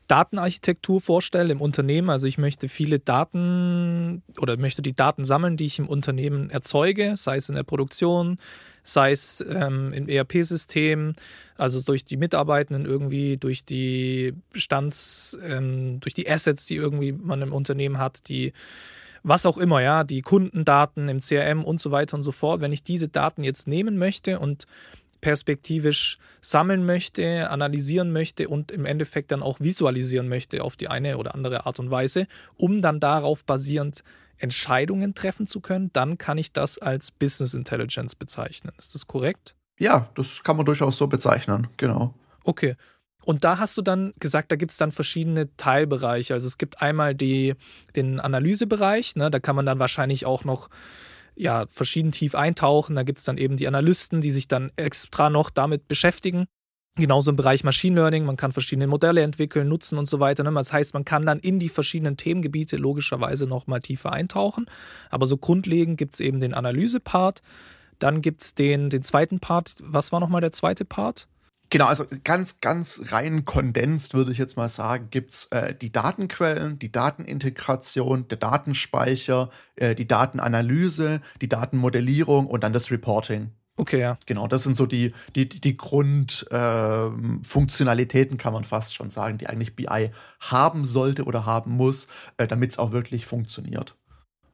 Datenarchitektur 0.10 1.00
vorstelle 1.00 1.52
im 1.52 1.62
Unternehmen. 1.62 2.10
Also 2.10 2.26
ich 2.26 2.40
möchte 2.40 2.68
viele 2.68 3.00
Daten 3.00 4.24
oder 4.40 4.58
möchte 4.58 4.82
die 4.82 4.96
Daten 4.96 5.24
sammeln, 5.24 5.56
die 5.56 5.66
ich 5.66 5.78
im 5.78 5.88
Unternehmen 5.88 6.50
erzeuge, 6.50 7.16
sei 7.16 7.38
es 7.38 7.48
in 7.48 7.56
der 7.56 7.64
Produktion, 7.64 8.40
sei 8.84 9.12
es 9.12 9.46
ähm, 9.48 9.94
im 9.94 10.10
ERP-System, 10.10 11.14
also 11.58 11.82
durch 11.82 12.06
die 12.06 12.18
Mitarbeitenden 12.18 12.86
irgendwie, 12.86 13.38
durch 13.38 13.66
die 13.66 14.34
Bestands, 14.52 15.38
ähm, 15.46 16.00
durch 16.00 16.16
die 16.16 16.28
Assets, 16.28 16.66
die 16.66 16.76
irgendwie 16.76 17.12
man 17.12 17.44
im 17.44 17.54
Unternehmen 17.54 18.00
hat, 18.00 18.28
die 18.30 18.54
was 19.22 19.46
auch 19.46 19.58
immer, 19.58 19.82
ja, 19.82 20.04
die 20.04 20.22
Kundendaten 20.22 21.08
im 21.08 21.20
CRM 21.20 21.64
und 21.64 21.80
so 21.80 21.92
weiter 21.92 22.16
und 22.16 22.24
so 22.24 22.32
fort. 22.32 22.62
Wenn 22.62 22.72
ich 22.72 22.84
diese 22.84 23.10
Daten 23.10 23.44
jetzt 23.44 23.68
nehmen 23.68 23.98
möchte 23.98 24.40
und 24.40 24.66
perspektivisch 25.22 26.18
sammeln 26.42 26.86
möchte, 26.86 27.50
analysieren 27.50 28.12
möchte 28.12 28.48
und 28.48 28.72
im 28.72 28.86
Endeffekt 28.86 29.32
dann 29.32 29.44
auch 29.44 29.60
visualisieren 29.60 30.28
möchte 30.28 30.64
auf 30.64 30.76
die 30.76 30.88
eine 30.88 31.18
oder 31.18 31.36
andere 31.36 31.66
Art 31.66 31.80
und 31.80 31.92
Weise, 31.92 32.28
um 32.56 32.82
dann 32.82 33.00
darauf 33.00 33.44
basierend 33.44 34.04
Entscheidungen 34.38 35.14
treffen 35.16 35.48
zu 35.48 35.60
können, 35.60 35.92
dann 35.94 36.18
kann 36.18 36.38
ich 36.38 36.54
das 36.54 36.78
als 36.78 37.12
Business 37.12 37.54
Intelligence 37.54 38.16
bezeichnen. 38.16 38.74
Ist 38.78 38.96
das 38.96 39.08
korrekt? 39.08 39.56
Ja, 39.78 40.10
das 40.16 40.44
kann 40.44 40.58
man 40.58 40.66
durchaus 40.66 40.98
so 40.98 41.08
bezeichnen, 41.08 41.68
genau. 41.78 42.14
Okay. 42.44 42.76
Und 43.26 43.44
da 43.44 43.60
hast 43.60 43.78
du 43.78 43.82
dann 43.82 44.14
gesagt, 44.20 44.52
da 44.52 44.56
gibt 44.56 44.72
es 44.72 44.78
dann 44.78 44.92
verschiedene 44.92 45.56
Teilbereiche. 45.58 46.34
Also 46.34 46.48
es 46.48 46.58
gibt 46.58 46.82
einmal 46.82 47.14
die, 47.14 47.56
den 47.96 48.20
Analysebereich, 48.20 49.16
ne, 49.18 49.30
da 49.30 49.40
kann 49.40 49.56
man 49.56 49.66
dann 49.66 49.80
wahrscheinlich 49.80 50.26
auch 50.26 50.46
noch 50.46 50.70
ja, 51.40 51.66
verschieden 51.70 52.12
tief 52.12 52.36
eintauchen. 52.36 52.96
Da 52.96 53.04
gibt 53.04 53.18
es 53.18 53.24
dann 53.24 53.38
eben 53.38 53.56
die 53.56 53.68
Analysten, 53.68 54.20
die 54.20 54.30
sich 54.30 54.50
dann 54.50 54.72
extra 54.76 55.30
noch 55.30 55.50
damit 55.50 55.88
beschäftigen. 55.88 56.48
Genauso 56.98 57.32
im 57.32 57.38
Bereich 57.38 57.64
Machine 57.64 57.96
Learning, 57.96 58.26
man 58.26 58.36
kann 58.36 58.52
verschiedene 58.52 58.88
Modelle 58.88 59.22
entwickeln, 59.22 59.70
nutzen 59.70 59.98
und 59.98 60.06
so 60.06 60.20
weiter. 60.20 60.44
Ne? 60.44 60.52
Das 60.52 60.74
heißt, 60.74 60.94
man 60.94 61.06
kann 61.06 61.26
dann 61.26 61.40
in 61.40 61.58
die 61.58 61.70
verschiedenen 61.70 62.18
Themengebiete 62.18 62.76
logischerweise 62.76 63.48
nochmal 63.48 63.80
tiefer 63.80 64.12
eintauchen. 64.12 64.66
Aber 65.10 65.26
so 65.28 65.38
grundlegend 65.38 65.98
gibt 65.98 66.16
es 66.16 66.20
eben 66.20 66.42
den 66.42 66.54
Analyse-Part. 66.54 67.42
Dann 68.00 68.22
gibt 68.22 68.42
es 68.42 68.54
den, 68.54 68.90
den 68.90 69.04
zweiten 69.04 69.40
Part. 69.40 69.76
Was 69.82 70.12
war 70.12 70.20
nochmal 70.20 70.42
der 70.42 70.52
zweite 70.52 70.84
Part? 70.84 71.30
Genau, 71.72 71.86
also 71.86 72.04
ganz, 72.24 72.62
ganz 72.62 73.00
rein 73.12 73.46
kondensiert 73.46 74.16
würde 74.16 74.32
ich 74.32 74.40
jetzt 74.40 74.58
mal 74.58 74.70
sagen, 74.70 75.10
gibt's 75.12 75.46
äh, 75.52 75.76
die 75.76 75.92
Datenquellen, 75.92 76.80
die 76.80 76.92
Datenintegration, 76.92 78.28
der 78.28 78.40
Datenspeicher, 78.40 79.52
äh, 79.76 79.94
die 79.94 80.08
Datenanalyse, 80.08 81.22
die 81.42 81.50
Datenmodellierung 81.50 82.48
und 82.48 82.64
dann 82.64 82.74
das 82.74 82.90
Reporting. 82.90 83.52
Okay, 83.78 84.00
ja. 84.00 84.18
Genau, 84.26 84.48
das 84.48 84.64
sind 84.64 84.76
so 84.76 84.88
die, 84.88 85.14
die, 85.36 85.48
die 85.48 85.78
Grundfunktionalitäten, 85.78 88.36
äh, 88.36 88.38
kann 88.38 88.54
man 88.54 88.64
fast 88.64 88.96
schon 88.96 89.12
sagen, 89.12 89.38
die 89.38 89.46
eigentlich 89.48 89.76
BI 89.76 90.10
haben 90.40 90.86
sollte 90.86 91.24
oder 91.24 91.46
haben 91.46 91.70
muss, 91.72 92.08
äh, 92.38 92.48
damit 92.48 92.72
es 92.72 92.80
auch 92.80 92.92
wirklich 92.92 93.28
funktioniert. 93.28 93.96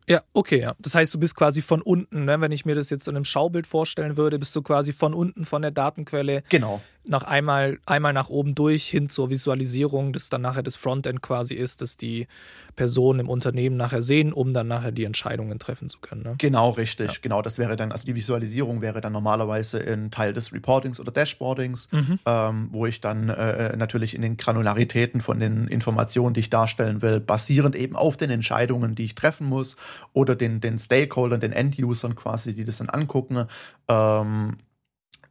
Ja, 0.07 0.21
okay, 0.33 0.59
ja. 0.59 0.75
Das 0.77 0.93
heißt, 0.93 1.11
du 1.13 1.19
bist 1.19 1.35
quasi 1.35 1.63
von 1.63 1.81
unten, 1.81 2.25
ne? 2.25 2.39
wenn 2.39 2.51
ich 2.51 2.63
mir 2.65 2.75
das 2.75 2.91
jetzt 2.91 3.07
in 3.07 3.15
einem 3.15 3.25
Schaubild 3.25 3.65
vorstellen 3.65 4.17
würde, 4.17 4.37
bist 4.37 4.55
du 4.55 4.61
quasi 4.61 4.93
von 4.93 5.15
unten 5.15 5.45
von 5.45 5.63
der 5.63 5.71
Datenquelle 5.71 6.43
genau 6.49 6.79
nach 7.07 7.23
einmal, 7.23 7.79
einmal 7.85 8.13
nach 8.13 8.29
oben 8.29 8.55
durch 8.55 8.87
hin 8.87 9.09
zur 9.09 9.29
Visualisierung, 9.29 10.13
dass 10.13 10.29
dann 10.29 10.41
nachher 10.41 10.63
das 10.63 10.75
Frontend 10.75 11.21
quasi 11.21 11.53
ist, 11.53 11.81
dass 11.81 11.97
die 11.97 12.27
Personen 12.75 13.21
im 13.21 13.29
Unternehmen 13.29 13.77
nachher 13.77 14.01
sehen, 14.01 14.33
um 14.33 14.53
dann 14.53 14.67
nachher 14.67 14.91
die 14.91 15.05
Entscheidungen 15.05 15.59
treffen 15.59 15.89
zu 15.89 15.99
können. 15.99 16.23
Ne? 16.23 16.35
Genau, 16.37 16.71
richtig. 16.71 17.07
Ja. 17.07 17.17
Genau, 17.21 17.41
das 17.41 17.57
wäre 17.57 17.75
dann, 17.75 17.91
also 17.91 18.05
die 18.05 18.15
Visualisierung 18.15 18.81
wäre 18.81 19.01
dann 19.01 19.13
normalerweise 19.13 19.79
ein 19.79 20.11
Teil 20.11 20.33
des 20.33 20.51
Reportings 20.53 20.99
oder 20.99 21.11
Dashboardings, 21.11 21.91
mhm. 21.91 22.19
ähm, 22.25 22.69
wo 22.71 22.85
ich 22.85 23.01
dann 23.01 23.29
äh, 23.29 23.75
natürlich 23.77 24.15
in 24.15 24.21
den 24.21 24.37
Granularitäten 24.37 25.21
von 25.21 25.39
den 25.39 25.67
Informationen, 25.67 26.33
die 26.33 26.41
ich 26.41 26.49
darstellen 26.49 27.01
will, 27.01 27.19
basierend 27.19 27.75
eben 27.75 27.95
auf 27.95 28.17
den 28.17 28.29
Entscheidungen, 28.29 28.95
die 28.95 29.05
ich 29.05 29.15
treffen 29.15 29.47
muss 29.47 29.77
oder 30.13 30.35
den, 30.35 30.59
den 30.59 30.77
Stakeholdern, 30.77 31.39
den 31.39 31.53
End-Usern 31.53 32.15
quasi, 32.15 32.53
die 32.53 32.65
das 32.65 32.77
dann 32.79 32.89
angucken, 32.89 33.45
ähm, 33.87 34.57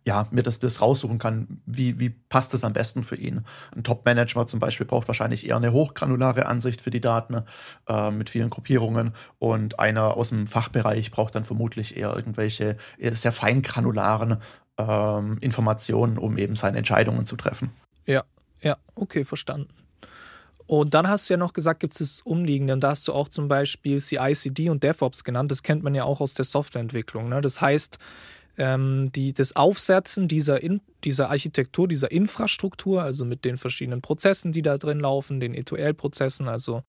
ja, 0.06 0.26
mir 0.30 0.42
das, 0.42 0.60
das 0.60 0.80
raussuchen 0.82 1.18
kann, 1.18 1.62
wie, 1.64 1.98
wie 1.98 2.10
passt 2.10 2.52
das 2.52 2.62
am 2.62 2.74
besten 2.74 3.04
für 3.04 3.16
ihn. 3.16 3.44
Ein 3.74 3.84
Top-Manager 3.84 4.46
zum 4.46 4.60
Beispiel 4.60 4.86
braucht 4.86 5.08
wahrscheinlich 5.08 5.48
eher 5.48 5.56
eine 5.56 5.72
hochgranulare 5.72 6.46
Ansicht 6.46 6.82
für 6.82 6.90
die 6.90 7.00
Daten 7.00 7.42
äh, 7.88 8.10
mit 8.10 8.28
vielen 8.28 8.50
Gruppierungen 8.50 9.14
und 9.38 9.78
einer 9.78 10.16
aus 10.16 10.28
dem 10.28 10.46
Fachbereich 10.46 11.10
braucht 11.10 11.34
dann 11.34 11.46
vermutlich 11.46 11.96
eher 11.96 12.14
irgendwelche 12.14 12.76
sehr 12.98 13.32
feingranularen 13.32 14.38
ähm, 14.76 15.38
Informationen, 15.40 16.18
um 16.18 16.36
eben 16.36 16.56
seine 16.56 16.78
Entscheidungen 16.78 17.24
zu 17.24 17.36
treffen. 17.36 17.70
Ja, 18.06 18.24
ja, 18.60 18.76
okay, 18.94 19.24
verstanden. 19.24 19.68
Und 20.66 20.94
dann 20.94 21.08
hast 21.08 21.28
du 21.28 21.34
ja 21.34 21.38
noch 21.38 21.52
gesagt, 21.52 21.80
gibt 21.80 21.92
es 21.92 21.98
das 21.98 22.20
Umliegende. 22.22 22.72
Und 22.72 22.80
da 22.80 22.90
hast 22.90 23.06
du 23.06 23.12
auch 23.12 23.28
zum 23.28 23.48
Beispiel 23.48 23.98
CICD 23.98 24.70
und 24.70 24.82
DevOps 24.82 25.22
genannt. 25.22 25.50
Das 25.50 25.62
kennt 25.62 25.82
man 25.82 25.94
ja 25.94 26.04
auch 26.04 26.20
aus 26.20 26.34
der 26.34 26.46
Softwareentwicklung. 26.46 27.28
Ne? 27.28 27.40
Das 27.42 27.60
heißt, 27.60 27.98
ähm, 28.56 29.10
die, 29.12 29.32
das 29.32 29.56
Aufsetzen 29.56 30.28
dieser, 30.28 30.62
in, 30.62 30.80
dieser 31.04 31.30
Architektur, 31.30 31.88
dieser 31.88 32.10
Infrastruktur, 32.10 33.02
also 33.02 33.24
mit 33.24 33.44
den 33.44 33.56
verschiedenen 33.56 34.02
Prozessen, 34.02 34.52
die 34.52 34.62
da 34.62 34.78
drin 34.78 35.00
laufen, 35.00 35.40
den 35.40 35.54
ETL-Prozessen, 35.54 36.48
also 36.48 36.82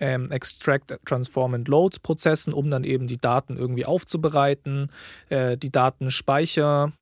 ähm, 0.00 0.30
Extract, 0.30 0.98
Transform 1.04 1.54
and 1.54 1.68
Load 1.68 1.98
Prozessen, 2.02 2.52
um 2.52 2.70
dann 2.70 2.84
eben 2.84 3.06
die 3.06 3.18
Daten 3.18 3.56
irgendwie 3.56 3.86
aufzubereiten, 3.86 4.90
äh, 5.28 5.56
die 5.56 5.70
Datenspeicher, 5.70 6.92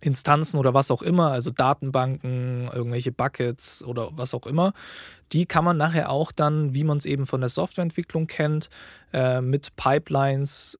Instanzen 0.00 0.58
oder 0.58 0.74
was 0.74 0.90
auch 0.90 1.02
immer, 1.02 1.30
also 1.30 1.50
Datenbanken, 1.50 2.68
irgendwelche 2.72 3.12
Buckets 3.12 3.82
oder 3.82 4.10
was 4.12 4.34
auch 4.34 4.46
immer, 4.46 4.72
die 5.32 5.46
kann 5.46 5.64
man 5.64 5.78
nachher 5.78 6.10
auch 6.10 6.32
dann, 6.32 6.74
wie 6.74 6.84
man 6.84 6.98
es 6.98 7.06
eben 7.06 7.26
von 7.26 7.40
der 7.40 7.48
Softwareentwicklung 7.48 8.26
kennt, 8.26 8.68
äh, 9.12 9.40
mit 9.40 9.74
Pipelines 9.76 10.78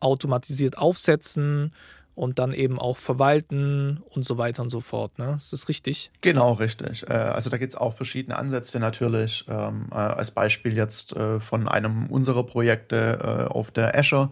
automatisiert 0.00 0.78
aufsetzen 0.78 1.72
und 2.18 2.40
dann 2.40 2.52
eben 2.52 2.80
auch 2.80 2.96
verwalten 2.96 4.02
und 4.10 4.24
so 4.24 4.38
weiter 4.38 4.62
und 4.62 4.70
so 4.70 4.80
fort. 4.80 5.18
Ne? 5.20 5.34
Ist 5.36 5.52
das 5.52 5.68
richtig? 5.68 6.10
Genau, 6.20 6.52
richtig. 6.54 7.08
Äh, 7.08 7.12
also 7.12 7.48
da 7.48 7.58
gibt 7.58 7.74
es 7.74 7.78
auch 7.78 7.94
verschiedene 7.94 8.36
Ansätze 8.36 8.80
natürlich. 8.80 9.46
Ähm, 9.48 9.86
äh, 9.92 9.94
als 9.94 10.32
Beispiel 10.32 10.76
jetzt 10.76 11.14
äh, 11.14 11.38
von 11.38 11.68
einem 11.68 12.08
unserer 12.08 12.42
Projekte 12.42 13.48
auf 13.50 13.70
der 13.70 13.96
Azure. 13.96 14.30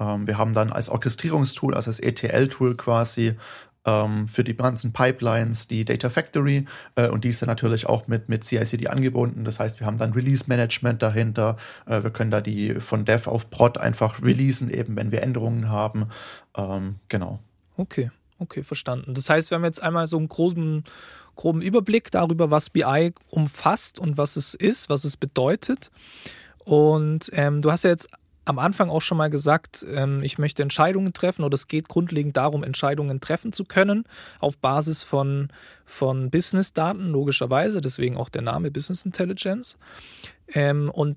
Ähm, 0.00 0.26
wir 0.26 0.38
haben 0.38 0.54
dann 0.54 0.72
als 0.72 0.88
Orchestrierungstool, 0.88 1.74
also 1.74 1.90
als 1.90 2.00
ETL-Tool 2.00 2.74
quasi, 2.74 3.36
ähm, 3.86 4.28
für 4.28 4.44
die 4.44 4.56
ganzen 4.56 4.92
Pipelines 4.92 5.68
die 5.68 5.84
Data 5.84 6.10
Factory 6.10 6.66
äh, 6.96 7.08
und 7.08 7.24
die 7.24 7.28
ist 7.28 7.40
dann 7.40 7.48
natürlich 7.48 7.86
auch 7.86 8.08
mit, 8.08 8.28
mit 8.28 8.44
CICD 8.44 8.88
angebunden. 8.88 9.44
Das 9.44 9.60
heißt, 9.60 9.80
wir 9.80 9.86
haben 9.86 9.96
dann 9.96 10.12
Release 10.12 10.44
Management 10.48 11.02
dahinter. 11.02 11.56
Äh, 11.86 12.02
wir 12.02 12.10
können 12.10 12.30
da 12.30 12.40
die 12.40 12.74
von 12.74 13.04
Dev 13.04 13.28
auf 13.30 13.48
Prod 13.48 13.78
einfach 13.78 14.22
releasen, 14.22 14.68
eben 14.68 14.96
wenn 14.96 15.12
wir 15.12 15.22
Änderungen 15.22 15.70
haben. 15.70 16.08
Ähm, 16.56 16.96
genau. 17.08 17.38
Okay, 17.76 18.10
okay, 18.38 18.62
verstanden. 18.62 19.14
Das 19.14 19.30
heißt, 19.30 19.50
wir 19.50 19.56
haben 19.56 19.64
jetzt 19.64 19.82
einmal 19.82 20.06
so 20.06 20.18
einen 20.18 20.28
groben, 20.28 20.84
groben 21.36 21.62
Überblick 21.62 22.10
darüber, 22.10 22.50
was 22.50 22.70
BI 22.70 23.14
umfasst 23.28 23.98
und 23.98 24.18
was 24.18 24.36
es 24.36 24.54
ist, 24.54 24.88
was 24.88 25.04
es 25.04 25.16
bedeutet. 25.16 25.90
Und 26.64 27.30
ähm, 27.34 27.62
du 27.62 27.70
hast 27.70 27.84
ja 27.84 27.90
jetzt 27.90 28.08
am 28.46 28.58
Anfang 28.58 28.88
auch 28.90 29.02
schon 29.02 29.18
mal 29.18 29.28
gesagt, 29.28 29.84
ähm, 29.90 30.22
ich 30.22 30.38
möchte 30.38 30.62
Entscheidungen 30.62 31.12
treffen 31.12 31.44
oder 31.44 31.54
es 31.54 31.66
geht 31.66 31.88
grundlegend 31.88 32.36
darum, 32.36 32.62
Entscheidungen 32.62 33.20
treffen 33.20 33.52
zu 33.52 33.64
können 33.64 34.04
auf 34.38 34.56
Basis 34.58 35.02
von, 35.02 35.48
von 35.84 36.30
Business-Daten, 36.30 37.10
logischerweise, 37.10 37.80
deswegen 37.80 38.16
auch 38.16 38.28
der 38.28 38.42
Name 38.42 38.70
Business 38.70 39.04
Intelligence. 39.04 39.76
Ähm, 40.54 40.90
und 40.90 41.16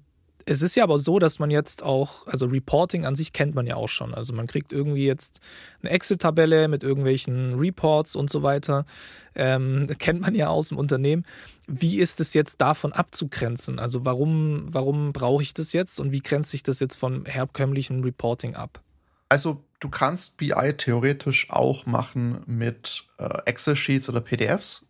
Es 0.50 0.64
ist 0.64 0.76
ja 0.76 0.84
aber 0.84 0.98
so, 0.98 1.20
dass 1.20 1.38
man 1.38 1.52
jetzt 1.52 1.84
auch, 1.84 2.26
also 2.26 2.48
Reporting 2.48 3.06
an 3.06 3.16
sich 3.16 3.34
kennt 3.34 3.54
man 3.54 3.68
ja 3.68 3.76
auch 3.76 3.88
schon. 3.88 4.16
Also 4.16 4.34
man 4.34 4.48
kriegt 4.48 4.74
irgendwie 4.74 5.06
jetzt 5.06 5.42
eine 5.84 5.92
Excel-Tabelle 5.92 6.68
mit 6.68 6.84
irgendwelchen 6.84 7.60
Reports 7.60 8.16
und 8.16 8.32
so 8.32 8.42
weiter. 8.42 8.88
Ähm, 9.36 9.86
kennt 10.00 10.22
man 10.22 10.34
ja 10.34 10.48
aus 10.48 10.70
dem 10.70 10.80
Unternehmen. 10.80 11.24
Wie 11.68 12.00
ist 12.00 12.20
es 12.20 12.34
jetzt 12.34 12.62
davon 12.62 12.94
abzugrenzen? 12.94 13.78
Also 13.78 14.06
warum, 14.06 14.66
warum 14.72 15.14
brauche 15.14 15.44
ich 15.44 15.54
das 15.54 15.72
jetzt 15.72 16.00
und 16.00 16.12
wie 16.12 16.22
grenzt 16.22 16.50
sich 16.50 16.64
das 16.64 16.80
jetzt 16.80 16.96
vom 16.96 17.26
herkömmlichen 17.28 18.04
Reporting 18.04 18.56
ab? 18.56 18.82
Also 19.30 19.64
du 19.80 19.90
kannst 19.90 20.38
BI 20.38 20.74
theoretisch 20.76 21.52
auch 21.52 21.86
machen 21.86 22.42
mit 22.48 23.04
äh, 23.20 23.44
Excel-Sheets 23.46 24.10
oder 24.10 24.22
PDFs. 24.22 24.88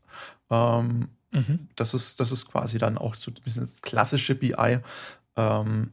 Ähm, 0.50 1.10
mhm. 1.32 1.68
das, 1.76 1.94
ist, 1.94 2.22
das 2.22 2.32
ist 2.32 2.50
quasi 2.50 2.78
dann 2.78 2.98
auch 2.98 3.16
so 3.16 3.30
ein 3.30 3.44
bisschen 3.44 3.64
das 3.64 3.82
klassische 3.82 4.36
BI. 4.36 4.80
Ähm, 5.40 5.92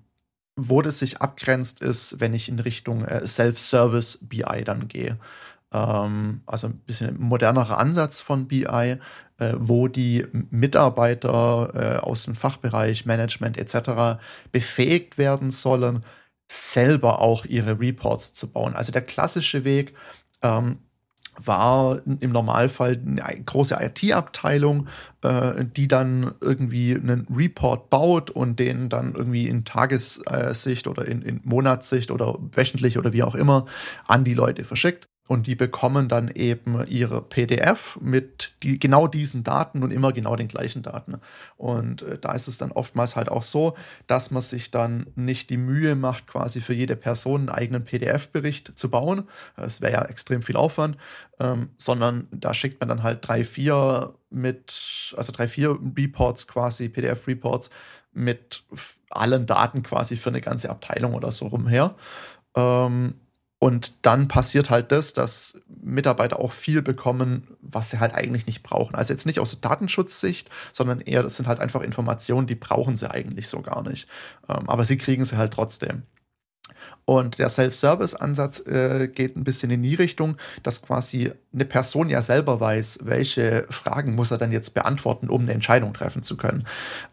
wo 0.57 0.83
das 0.83 0.99
sich 0.99 1.21
abgrenzt, 1.21 1.81
ist, 1.81 2.19
wenn 2.19 2.35
ich 2.35 2.49
in 2.49 2.59
Richtung 2.59 3.05
äh, 3.05 3.27
Self-Service 3.27 4.19
BI 4.23 4.65
dann 4.65 4.89
gehe. 4.89 5.19
Ähm, 5.73 6.41
also 6.47 6.69
ein 6.69 6.79
bisschen 6.79 7.21
modernerer 7.21 7.79
Ansatz 7.79 8.21
von 8.21 8.49
BI, 8.49 8.65
äh, 8.65 8.99
wo 9.59 9.89
die 9.89 10.27
Mitarbeiter 10.51 11.73
äh, 11.75 11.99
aus 11.99 12.25
dem 12.25 12.35
Fachbereich 12.35 13.05
Management 13.05 13.59
etc. 13.59 14.19
befähigt 14.51 15.19
werden 15.19 15.51
sollen, 15.51 16.05
selber 16.51 17.21
auch 17.21 17.45
ihre 17.45 17.79
Reports 17.79 18.33
zu 18.33 18.51
bauen. 18.51 18.75
Also 18.75 18.93
der 18.93 19.03
klassische 19.03 19.65
Weg 19.65 19.95
ähm, 20.43 20.79
war 21.45 22.01
im 22.05 22.31
Normalfall 22.31 23.01
eine 23.05 23.43
große 23.45 23.77
IT-Abteilung, 23.81 24.89
äh, 25.23 25.65
die 25.65 25.89
dann 25.89 26.35
irgendwie 26.41 26.95
einen 26.95 27.27
Report 27.35 27.91
baut 27.91 28.31
und 28.31 28.59
den 28.59 28.89
dann 28.89 29.15
irgendwie 29.15 29.49
in 29.49 29.65
Tagessicht 29.65 30.87
oder 30.87 31.07
in, 31.07 31.23
in 31.23 31.41
Monatssicht 31.45 32.11
oder 32.11 32.39
wöchentlich 32.53 32.99
oder 32.99 33.13
wie 33.13 33.23
auch 33.23 33.35
immer 33.35 33.67
an 34.07 34.25
die 34.25 34.35
Leute 34.35 34.65
verschickt 34.65 35.09
und 35.29 35.47
die 35.47 35.55
bekommen 35.55 36.09
dann 36.09 36.29
eben 36.29 36.87
ihre 36.87 37.21
PDF 37.21 37.99
mit 38.01 38.53
die, 38.63 38.79
genau 38.79 39.09
diesen 39.09 39.43
Daten 39.43 39.83
und 39.83 39.91
immer 39.91 40.13
genau 40.13 40.37
den 40.37 40.49
gleichen 40.49 40.83
Daten. 40.83 41.21
Und 41.57 42.03
äh, 42.03 42.19
da 42.19 42.33
ist 42.33 42.49
es 42.49 42.59
dann 42.59 42.73
oftmals 42.73 43.17
halt 43.17 43.29
auch 43.29 43.43
so, 43.43 43.77
dass 44.07 44.31
man 44.31 44.43
sich 44.43 44.71
dann 44.71 45.07
nicht 45.15 45.51
die 45.51 45.57
Mühe 45.57 45.97
macht, 45.97 46.27
quasi 46.27 46.61
für 46.61 46.75
jede 46.75 46.97
Person 46.97 47.41
einen 47.41 47.49
eigenen 47.49 47.85
PDF-Bericht 47.85 48.79
zu 48.79 48.91
bauen. 48.91 49.29
Das 49.57 49.81
wäre 49.81 49.93
ja 49.93 50.05
extrem 50.05 50.43
viel 50.43 50.57
Aufwand, 50.57 50.97
ähm, 51.41 51.71
sondern 51.79 52.29
da 52.31 52.55
schickt 52.55 52.81
man 52.81 52.89
dann 52.89 53.03
halt 53.03 53.27
drei, 53.27 53.45
vier 53.45 54.15
mit, 54.31 55.15
also 55.17 55.33
drei, 55.33 55.49
vier 55.49 55.79
Reports 55.97 56.47
quasi, 56.47 56.89
PDF-Reports 56.89 57.71
mit 58.13 58.65
allen 59.11 59.47
Daten 59.47 59.83
quasi 59.83 60.17
für 60.17 60.31
eine 60.31 60.41
ganze 60.41 60.71
Abteilung 60.71 61.15
oder 61.15 61.31
so 61.31 61.49
rumher. 61.49 61.97
Ähm, 62.55 63.15
und 63.67 63.95
dann 64.03 64.29
passiert 64.29 64.71
halt 64.71 64.93
das, 64.93 65.13
dass 65.13 65.61
Mitarbeiter 65.83 66.39
auch 66.39 66.53
viel 66.53 66.83
bekommen, 66.83 67.49
was 67.61 67.91
sie 67.91 67.99
halt 67.99 68.15
eigentlich 68.15 68.47
nicht 68.47 68.63
brauchen. 68.63 68.95
Also 68.95 69.13
jetzt 69.13 69.27
nicht 69.27 69.41
aus 69.41 69.61
Datenschutzsicht, 69.61 70.49
sondern 70.73 71.01
eher, 71.01 71.25
das 71.25 71.37
sind 71.37 71.49
halt 71.49 71.59
einfach 71.59 71.83
Informationen, 71.83 72.47
die 72.47 72.55
brauchen 72.55 72.97
sie 72.97 73.11
eigentlich 73.11 73.49
so 73.49 73.63
gar 73.63 73.83
nicht. 73.83 74.09
Ähm, 74.49 74.69
aber 74.69 74.85
sie 74.85 74.97
kriegen 74.97 75.25
sie 75.25 75.37
halt 75.37 75.53
trotzdem. 75.53 76.05
Und 77.05 77.39
der 77.39 77.49
Self-Service-Ansatz 77.49 78.67
äh, 78.67 79.09
geht 79.09 79.37
ein 79.37 79.45
bisschen 79.45 79.71
in 79.71 79.83
die 79.83 79.95
Richtung, 79.95 80.37
dass 80.65 80.83
quasi 80.83 81.33
eine 81.55 81.65
Person 81.65 82.09
ja 82.11 82.21
selber 82.21 82.59
weiß, 82.59 83.01
welche 83.05 83.67
Fragen 83.71 84.15
muss 84.15 84.33
er 84.33 84.39
dann 84.39 84.51
jetzt 84.51 84.75
beantworten, 84.75 85.29
um 85.29 85.43
eine 85.43 85.53
Entscheidung 85.53 85.95
treffen 85.95 86.25
zu 86.25 86.37
können. 86.37 86.67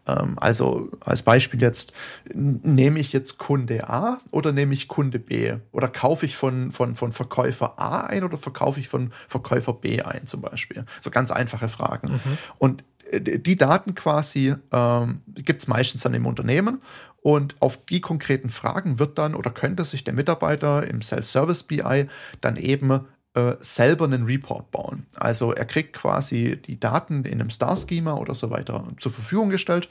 Ähm, 0.06 0.36
also 0.40 0.90
als 1.00 1.22
Beispiel 1.22 1.62
jetzt, 1.62 1.92
nehme 2.34 2.98
ich 2.98 3.12
jetzt 3.12 3.38
Kunde 3.38 3.88
A 3.88 4.18
oder 4.32 4.50
nehme 4.50 4.74
ich 4.74 4.88
Kunde 4.88 5.20
B? 5.20 5.54
Oder 5.70 5.88
kaufe 5.88 6.26
ich 6.26 6.36
von, 6.36 6.72
von, 6.72 6.96
von 6.96 7.12
Verkäufer 7.12 7.78
A 7.78 8.00
ein 8.00 8.24
oder 8.24 8.36
verkaufe 8.36 8.80
ich 8.80 8.88
von 8.88 9.12
Verkäufer 9.28 9.74
B 9.74 10.02
ein 10.02 10.26
zum 10.26 10.40
Beispiel? 10.40 10.84
So 11.00 11.10
ganz 11.10 11.30
einfache 11.30 11.68
Fragen. 11.68 12.14
Mhm. 12.14 12.38
Und 12.58 12.84
die 13.20 13.56
Daten 13.56 13.94
quasi 13.94 14.54
ähm, 14.72 15.20
gibt 15.34 15.60
es 15.60 15.68
meistens 15.68 16.02
dann 16.02 16.14
im 16.14 16.26
Unternehmen 16.26 16.80
und 17.22 17.56
auf 17.60 17.78
die 17.86 18.00
konkreten 18.00 18.50
Fragen 18.50 18.98
wird 18.98 19.18
dann 19.18 19.34
oder 19.34 19.50
könnte 19.50 19.84
sich 19.84 20.04
der 20.04 20.14
Mitarbeiter 20.14 20.86
im 20.86 21.00
Self-Service 21.00 21.62
BI 21.62 22.06
dann 22.40 22.56
eben 22.56 23.06
äh, 23.34 23.54
selber 23.60 24.04
einen 24.04 24.24
Report 24.26 24.70
bauen. 24.70 25.06
Also 25.16 25.52
er 25.52 25.64
kriegt 25.64 25.94
quasi 25.94 26.60
die 26.64 26.78
Daten 26.78 27.24
in 27.24 27.40
einem 27.40 27.50
Star-Schema 27.50 28.14
oder 28.14 28.34
so 28.34 28.50
weiter 28.50 28.84
zur 28.98 29.10
Verfügung 29.10 29.50
gestellt. 29.50 29.88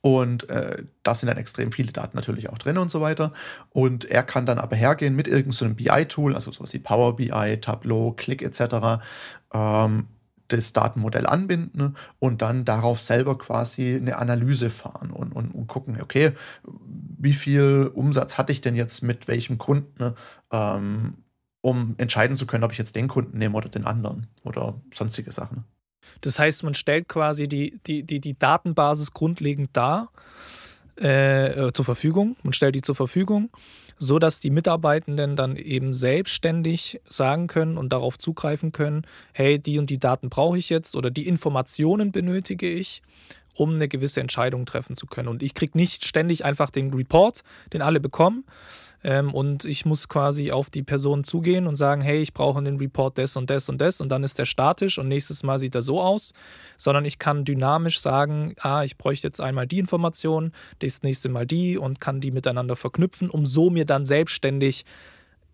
Und 0.00 0.48
äh, 0.50 0.84
da 1.02 1.14
sind 1.14 1.28
dann 1.28 1.38
extrem 1.38 1.72
viele 1.72 1.92
Daten 1.92 2.16
natürlich 2.16 2.48
auch 2.50 2.58
drin 2.58 2.78
und 2.78 2.90
so 2.90 3.00
weiter. 3.00 3.32
Und 3.70 4.04
er 4.04 4.22
kann 4.22 4.46
dann 4.46 4.58
aber 4.58 4.76
hergehen 4.76 5.16
mit 5.16 5.26
irgendeinem 5.26 5.52
so 5.52 5.74
BI-Tool, 5.74 6.34
also 6.34 6.52
sowas 6.52 6.72
wie 6.74 6.78
Power 6.78 7.16
BI, 7.16 7.58
Tableau, 7.60 8.12
Click 8.12 8.42
etc. 8.42 9.02
Ähm, 9.52 10.06
das 10.48 10.72
Datenmodell 10.72 11.26
anbinden 11.26 11.96
und 12.18 12.42
dann 12.42 12.64
darauf 12.64 13.00
selber 13.00 13.38
quasi 13.38 13.96
eine 13.96 14.16
Analyse 14.16 14.70
fahren 14.70 15.10
und, 15.10 15.32
und, 15.32 15.50
und 15.54 15.66
gucken, 15.66 16.00
okay, 16.00 16.32
wie 17.18 17.32
viel 17.32 17.90
Umsatz 17.94 18.38
hatte 18.38 18.52
ich 18.52 18.60
denn 18.60 18.76
jetzt 18.76 19.02
mit 19.02 19.28
welchem 19.28 19.58
Kunden, 19.58 20.14
ähm, 20.50 21.14
um 21.60 21.94
entscheiden 21.98 22.36
zu 22.36 22.46
können, 22.46 22.64
ob 22.64 22.72
ich 22.72 22.78
jetzt 22.78 22.96
den 22.96 23.08
Kunden 23.08 23.38
nehme 23.38 23.56
oder 23.56 23.68
den 23.68 23.84
anderen 23.84 24.28
oder 24.44 24.80
sonstige 24.92 25.32
Sachen. 25.32 25.64
Das 26.20 26.38
heißt, 26.38 26.62
man 26.62 26.74
stellt 26.74 27.08
quasi 27.08 27.48
die, 27.48 27.80
die, 27.86 28.04
die, 28.04 28.20
die 28.20 28.38
Datenbasis 28.38 29.12
grundlegend 29.12 29.70
dar 29.72 30.10
äh, 31.00 31.66
äh 31.66 31.72
zur 31.72 31.84
Verfügung. 31.84 32.36
Man 32.42 32.52
stellt 32.52 32.74
die 32.74 32.82
zur 32.82 32.94
Verfügung 32.94 33.50
so 33.98 34.18
dass 34.18 34.40
die 34.40 34.50
Mitarbeitenden 34.50 35.36
dann 35.36 35.56
eben 35.56 35.94
selbstständig 35.94 37.00
sagen 37.08 37.46
können 37.46 37.78
und 37.78 37.92
darauf 37.92 38.18
zugreifen 38.18 38.72
können, 38.72 39.06
hey, 39.32 39.58
die 39.58 39.78
und 39.78 39.90
die 39.90 39.98
Daten 39.98 40.28
brauche 40.28 40.58
ich 40.58 40.68
jetzt 40.68 40.94
oder 40.96 41.10
die 41.10 41.26
Informationen 41.26 42.12
benötige 42.12 42.68
ich, 42.68 43.02
um 43.54 43.74
eine 43.74 43.88
gewisse 43.88 44.20
Entscheidung 44.20 44.66
treffen 44.66 44.96
zu 44.96 45.06
können. 45.06 45.28
Und 45.28 45.42
ich 45.42 45.54
kriege 45.54 45.78
nicht 45.78 46.06
ständig 46.06 46.44
einfach 46.44 46.70
den 46.70 46.92
Report, 46.92 47.42
den 47.72 47.80
alle 47.80 48.00
bekommen, 48.00 48.44
ähm, 49.04 49.32
und 49.32 49.64
ich 49.64 49.84
muss 49.84 50.08
quasi 50.08 50.50
auf 50.50 50.70
die 50.70 50.82
Person 50.82 51.24
zugehen 51.24 51.66
und 51.66 51.76
sagen, 51.76 52.00
hey, 52.00 52.20
ich 52.20 52.32
brauche 52.32 52.58
einen 52.58 52.78
Report 52.78 53.16
des 53.18 53.36
und 53.36 53.50
des 53.50 53.68
und 53.68 53.80
des 53.80 54.00
und 54.00 54.08
dann 54.08 54.24
ist 54.24 54.38
der 54.38 54.46
statisch 54.46 54.98
und 54.98 55.08
nächstes 55.08 55.42
Mal 55.42 55.58
sieht 55.58 55.74
er 55.74 55.82
so 55.82 56.00
aus, 56.00 56.32
sondern 56.78 57.04
ich 57.04 57.18
kann 57.18 57.44
dynamisch 57.44 58.00
sagen, 58.00 58.54
ah, 58.60 58.84
ich 58.84 58.96
bräuchte 58.96 59.28
jetzt 59.28 59.40
einmal 59.40 59.66
die 59.66 59.78
Information, 59.78 60.52
das 60.80 61.02
nächste 61.02 61.28
Mal 61.28 61.46
die 61.46 61.78
und 61.78 62.00
kann 62.00 62.20
die 62.20 62.30
miteinander 62.30 62.76
verknüpfen, 62.76 63.30
um 63.30 63.46
so 63.46 63.70
mir 63.70 63.84
dann 63.84 64.04
selbstständig 64.04 64.84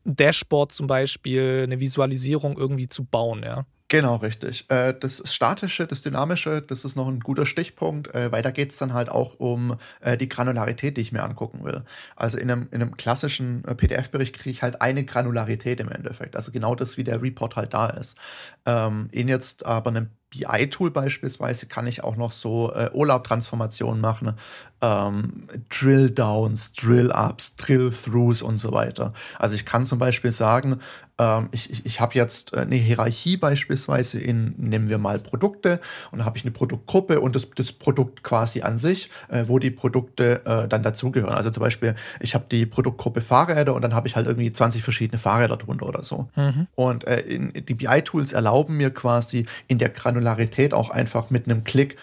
Dashboard 0.05 0.72
zum 0.72 0.87
Beispiel, 0.87 1.62
eine 1.64 1.81
Visualisierung 1.81 2.59
irgendwie 2.59 2.88
zu 2.88 3.05
bauen, 3.05 3.42
ja. 3.44 3.64
Genau, 3.92 4.16
richtig. 4.16 4.64
Äh, 4.70 4.94
das 4.98 5.22
Statische, 5.31 5.87
das 5.87 6.00
Dynamische, 6.00 6.62
das 6.62 6.87
ist 6.87 6.96
noch 6.96 7.09
ein 7.09 7.20
guter 7.20 7.44
Stichpunkt, 7.44 8.14
äh, 8.14 8.33
weil 8.33 8.40
da 8.42 8.50
geht 8.50 8.70
es 8.70 8.78
dann 8.78 8.94
halt 8.94 9.11
auch 9.11 9.35
um 9.38 9.76
äh, 10.00 10.16
die 10.16 10.31
Granularität, 10.31 10.96
die 10.96 11.02
ich 11.02 11.12
mir 11.12 11.22
angucken 11.22 11.62
will. 11.62 11.83
Also 12.16 12.38
in 12.38 12.50
einem, 12.50 12.68
in 12.70 12.81
einem 12.81 12.96
klassischen 12.96 13.61
PDF-Bericht 13.64 14.35
kriege 14.35 14.48
ich 14.50 14.62
halt 14.62 14.81
eine 14.81 15.05
Granularität 15.05 15.78
im 15.78 15.90
Endeffekt. 15.90 16.37
Also 16.37 16.52
genau 16.52 16.74
das, 16.74 16.96
wie 16.96 17.05
der 17.05 17.20
Report 17.20 17.55
halt 17.57 17.74
da 17.74 17.90
ist. 17.90 18.16
Ähm, 18.64 19.11
in 19.12 19.28
jetzt 19.28 19.66
aber 19.66 19.90
einem 19.90 20.09
BI-Tool 20.31 20.90
beispielsweise 20.90 21.66
kann 21.66 21.87
ich 21.87 22.02
auch 22.02 22.16
noch 22.16 22.33
so 22.33 22.72
äh, 22.72 22.88
OLAP-Transformationen 22.94 24.00
machen, 24.00 24.33
ähm, 24.81 25.46
Drill-Downs, 25.68 26.72
Drill-Ups, 26.72 27.57
Drill-Throughs 27.57 28.40
und 28.40 28.57
so 28.57 28.72
weiter. 28.72 29.12
Also 29.38 29.55
ich 29.55 29.66
kann 29.66 29.85
zum 29.85 29.98
Beispiel 29.98 30.33
sagen, 30.33 30.81
ähm, 31.23 31.49
ich, 31.53 31.71
ich, 31.71 31.87
ich 31.87 32.01
habe 32.01 32.15
jetzt 32.15 32.57
eine 32.57 32.75
Hierarchie 32.75 33.37
beispielsweise 33.37 34.21
in, 34.21 34.55
nehmen 34.57 34.89
wir 34.89 34.99
mal 34.99 35.19
Produkte 35.19 35.81
und 36.11 36.19
da 36.19 36.25
habe 36.25 36.37
ich 36.37 36.45
eine 36.45 36.51
Produktgruppe 36.51 37.21
und 37.21 37.37
das, 37.37 37.49
das 37.51 37.73
Produkt 37.73 38.23
quasi 38.23 38.63
an 38.63 38.79
sich, 38.79 39.11
äh, 39.29 39.45
wo 39.47 39.59
die 39.59 39.71
Produkte 39.71 40.43
äh, 40.45 40.69
dann 40.69 40.83
dazugehören. 40.83 41.35
Also 41.35 41.51
zum 41.51 41.63
Beispiel, 41.63 41.95
ich 42.21 42.35
habe 42.35 42.47
die 42.51 42.67
Produktgruppe 42.67 43.21
Fahrräder 43.21 43.75
und 43.75 43.83
dann 43.83 43.95
habe 43.95 44.09
ich 44.09 44.17
halt 44.17 44.27
irgendwie 44.27 44.53
20 44.53 44.83
verschiedene 44.83 45.19
Fahrräder 45.19 45.57
drunter 45.57 45.87
oder 45.87 46.05
so. 46.05 46.29
Mhm. 46.37 46.67
Und 46.75 47.07
äh, 47.07 47.21
in, 47.21 47.53
die 47.53 47.75
BI-Tools 47.75 48.33
erlauben 48.33 48.77
mir 48.77 48.91
quasi 48.91 49.47
in 49.69 49.79
der 49.79 49.91
Granularität 49.91 50.75
auch 50.75 50.91
einfach 50.91 51.31
mit 51.31 51.47
einem 51.47 51.65
Klick 51.65 51.97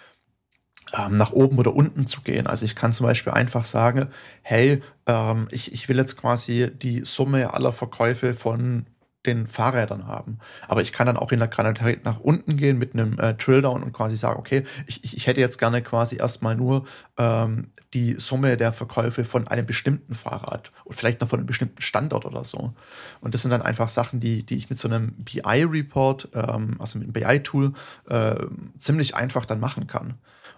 ähm, 0.98 1.18
nach 1.18 1.32
oben 1.32 1.58
oder 1.58 1.76
unten 1.76 2.08
zu 2.08 2.22
gehen. 2.22 2.48
Also 2.48 2.66
ich 2.66 2.76
kann 2.76 2.94
zum 2.94 3.06
Beispiel 3.06 3.34
einfach 3.34 3.66
sagen, 3.66 4.08
hey, 4.42 4.82
ähm, 5.08 5.48
ich, 5.52 5.74
ich 5.74 5.90
will 5.90 5.98
jetzt 5.98 6.18
quasi 6.18 6.72
die 6.72 7.02
Summe 7.02 7.54
aller 7.54 7.74
Verkäufe 7.74 8.34
von 8.34 8.86
den 9.26 9.48
Fahrrädern 9.48 10.08
haben. 10.08 10.40
Aber 10.68 10.82
ich 10.82 10.94
kann 10.94 11.08
dann 11.08 11.18
auch 11.18 11.32
in 11.32 11.40
der 11.40 11.50
Granularität 11.50 12.06
nach 12.06 12.20
unten 12.20 12.56
gehen 12.56 12.78
mit 12.78 12.94
einem 12.94 13.20
äh, 13.20 13.34
Drilldown 13.34 13.84
und 13.84 13.92
quasi 13.92 14.16
sagen, 14.16 14.40
okay, 14.40 14.64
ich, 14.88 15.14
ich 15.14 15.28
hätte 15.28 15.42
jetzt 15.42 15.58
gerne 15.58 15.82
quasi 15.82 16.18
erstmal 16.18 16.56
nur 16.56 16.86
ähm, 17.18 17.72
die 17.94 18.14
Summe 18.14 18.56
der 18.56 18.72
Verkäufe 18.72 19.26
von 19.26 19.48
einem 19.48 19.66
bestimmten 19.66 20.14
Fahrrad 20.14 20.72
und 20.86 20.96
vielleicht 20.96 21.20
noch 21.20 21.28
von 21.28 21.40
einem 21.40 21.48
bestimmten 21.48 21.82
Standort 21.82 22.26
oder 22.26 22.46
so. 22.46 22.74
Und 23.20 23.34
das 23.34 23.42
sind 23.42 23.52
dann 23.52 23.62
einfach 23.62 23.90
Sachen, 23.90 24.22
die, 24.22 24.46
die 24.46 24.56
ich 24.56 24.70
mit 24.70 24.80
so 24.80 24.88
einem 24.88 25.14
BI-Report, 25.18 26.30
ähm, 26.34 26.78
also 26.80 27.00
mit 27.00 27.08
einem 27.08 27.14
BI-Tool, 27.14 27.74
äh, 28.10 28.36
ziemlich 28.78 29.16
einfach 29.16 29.46
dann 29.46 29.60
machen 29.60 29.88
kann. 29.88 30.14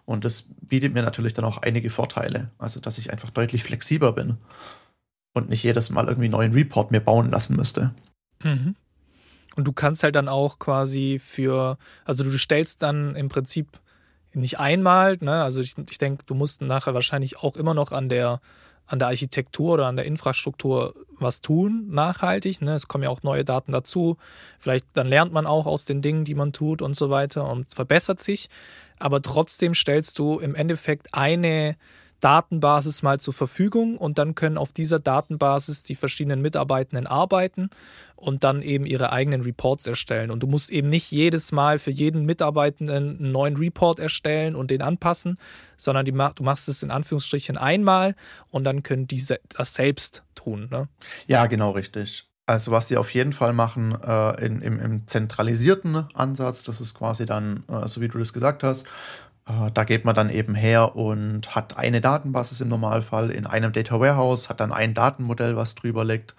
Und 0.05 0.23
das 0.23 0.45
bietet 0.61 0.93
mir 0.93 1.03
natürlich 1.03 1.33
dann 1.33 1.45
auch 1.45 1.59
einige 1.59 1.89
Vorteile. 1.89 2.51
Also, 2.57 2.79
dass 2.79 2.97
ich 2.97 3.11
einfach 3.11 3.29
deutlich 3.29 3.63
flexibler 3.63 4.11
bin 4.11 4.37
und 5.33 5.49
nicht 5.49 5.63
jedes 5.63 5.89
Mal 5.89 6.07
irgendwie 6.07 6.25
einen 6.25 6.33
neuen 6.33 6.53
Report 6.53 6.91
mir 6.91 6.99
bauen 6.99 7.31
lassen 7.31 7.55
müsste. 7.55 7.93
Mhm. 8.43 8.75
Und 9.55 9.65
du 9.65 9.73
kannst 9.73 10.03
halt 10.03 10.15
dann 10.15 10.29
auch 10.29 10.59
quasi 10.59 11.19
für, 11.23 11.77
also 12.05 12.23
du 12.23 12.37
stellst 12.37 12.81
dann 12.81 13.15
im 13.15 13.27
Prinzip 13.27 13.67
nicht 14.33 14.59
einmal, 14.59 15.17
ne? 15.19 15.43
also 15.43 15.59
ich, 15.59 15.75
ich 15.89 15.97
denke, 15.97 16.23
du 16.25 16.35
musst 16.35 16.61
nachher 16.61 16.93
wahrscheinlich 16.93 17.37
auch 17.37 17.57
immer 17.57 17.73
noch 17.73 17.91
an 17.91 18.07
der, 18.07 18.39
an 18.87 18.99
der 18.99 19.09
Architektur 19.09 19.73
oder 19.73 19.87
an 19.87 19.97
der 19.97 20.05
Infrastruktur 20.05 20.95
was 21.19 21.41
tun, 21.41 21.87
nachhaltig. 21.89 22.61
Ne? 22.61 22.75
Es 22.75 22.87
kommen 22.87 23.03
ja 23.03 23.09
auch 23.09 23.23
neue 23.23 23.45
Daten 23.45 23.71
dazu. 23.71 24.17
Vielleicht 24.57 24.85
dann 24.93 25.07
lernt 25.07 25.33
man 25.33 25.45
auch 25.45 25.65
aus 25.65 25.85
den 25.85 26.01
Dingen, 26.01 26.25
die 26.25 26.35
man 26.35 26.53
tut 26.53 26.81
und 26.81 26.95
so 26.95 27.09
weiter 27.09 27.49
und 27.49 27.73
verbessert 27.73 28.21
sich. 28.21 28.49
Aber 28.99 29.21
trotzdem 29.21 29.73
stellst 29.73 30.17
du 30.19 30.39
im 30.39 30.55
Endeffekt 30.55 31.09
eine 31.13 31.75
Datenbasis 32.21 33.03
mal 33.03 33.19
zur 33.19 33.33
Verfügung 33.33 33.97
und 33.97 34.17
dann 34.17 34.35
können 34.35 34.57
auf 34.57 34.71
dieser 34.71 34.99
Datenbasis 34.99 35.83
die 35.83 35.95
verschiedenen 35.95 36.41
Mitarbeitenden 36.41 37.07
arbeiten 37.07 37.69
und 38.15 38.43
dann 38.43 38.61
eben 38.61 38.85
ihre 38.85 39.11
eigenen 39.11 39.41
Reports 39.41 39.87
erstellen. 39.87 40.31
Und 40.31 40.41
du 40.41 40.47
musst 40.47 40.71
eben 40.71 40.89
nicht 40.89 41.11
jedes 41.11 41.51
Mal 41.51 41.79
für 41.79 41.91
jeden 41.91 42.25
Mitarbeitenden 42.25 43.17
einen 43.19 43.31
neuen 43.31 43.57
Report 43.57 43.99
erstellen 43.99 44.55
und 44.55 44.71
den 44.71 44.81
anpassen, 44.81 45.37
sondern 45.75 46.05
die, 46.05 46.11
du 46.11 46.43
machst 46.43 46.69
es 46.69 46.83
in 46.83 46.91
Anführungsstrichen 46.91 47.57
einmal 47.57 48.15
und 48.49 48.63
dann 48.63 48.83
können 48.83 49.07
diese 49.07 49.39
das 49.49 49.73
selbst 49.73 50.23
tun. 50.35 50.67
Ne? 50.71 50.87
Ja, 51.27 51.47
genau 51.47 51.71
richtig. 51.71 52.27
Also 52.45 52.71
was 52.71 52.87
sie 52.87 52.97
auf 52.97 53.13
jeden 53.13 53.33
Fall 53.33 53.53
machen 53.53 53.97
äh, 54.03 54.45
in, 54.45 54.61
im, 54.61 54.79
im, 54.79 55.07
zentralisierten 55.07 55.95
Ansatz, 56.13 56.63
das 56.63 56.81
ist 56.81 56.95
quasi 56.95 57.25
dann, 57.25 57.63
äh, 57.69 57.87
so 57.87 58.01
wie 58.01 58.07
du 58.07 58.17
das 58.17 58.33
gesagt 58.33 58.63
hast, 58.63 58.87
da 59.45 59.83
geht 59.83 60.05
man 60.05 60.15
dann 60.15 60.29
eben 60.29 60.55
her 60.55 60.95
und 60.95 61.55
hat 61.55 61.77
eine 61.77 61.99
Datenbasis 61.99 62.61
im 62.61 62.69
Normalfall 62.69 63.31
in 63.31 63.45
einem 63.47 63.73
Data 63.73 63.99
Warehouse, 63.99 64.49
hat 64.49 64.59
dann 64.59 64.71
ein 64.71 64.93
Datenmodell, 64.93 65.55
was 65.55 65.75
drüber 65.75 66.05
liegt. 66.05 66.35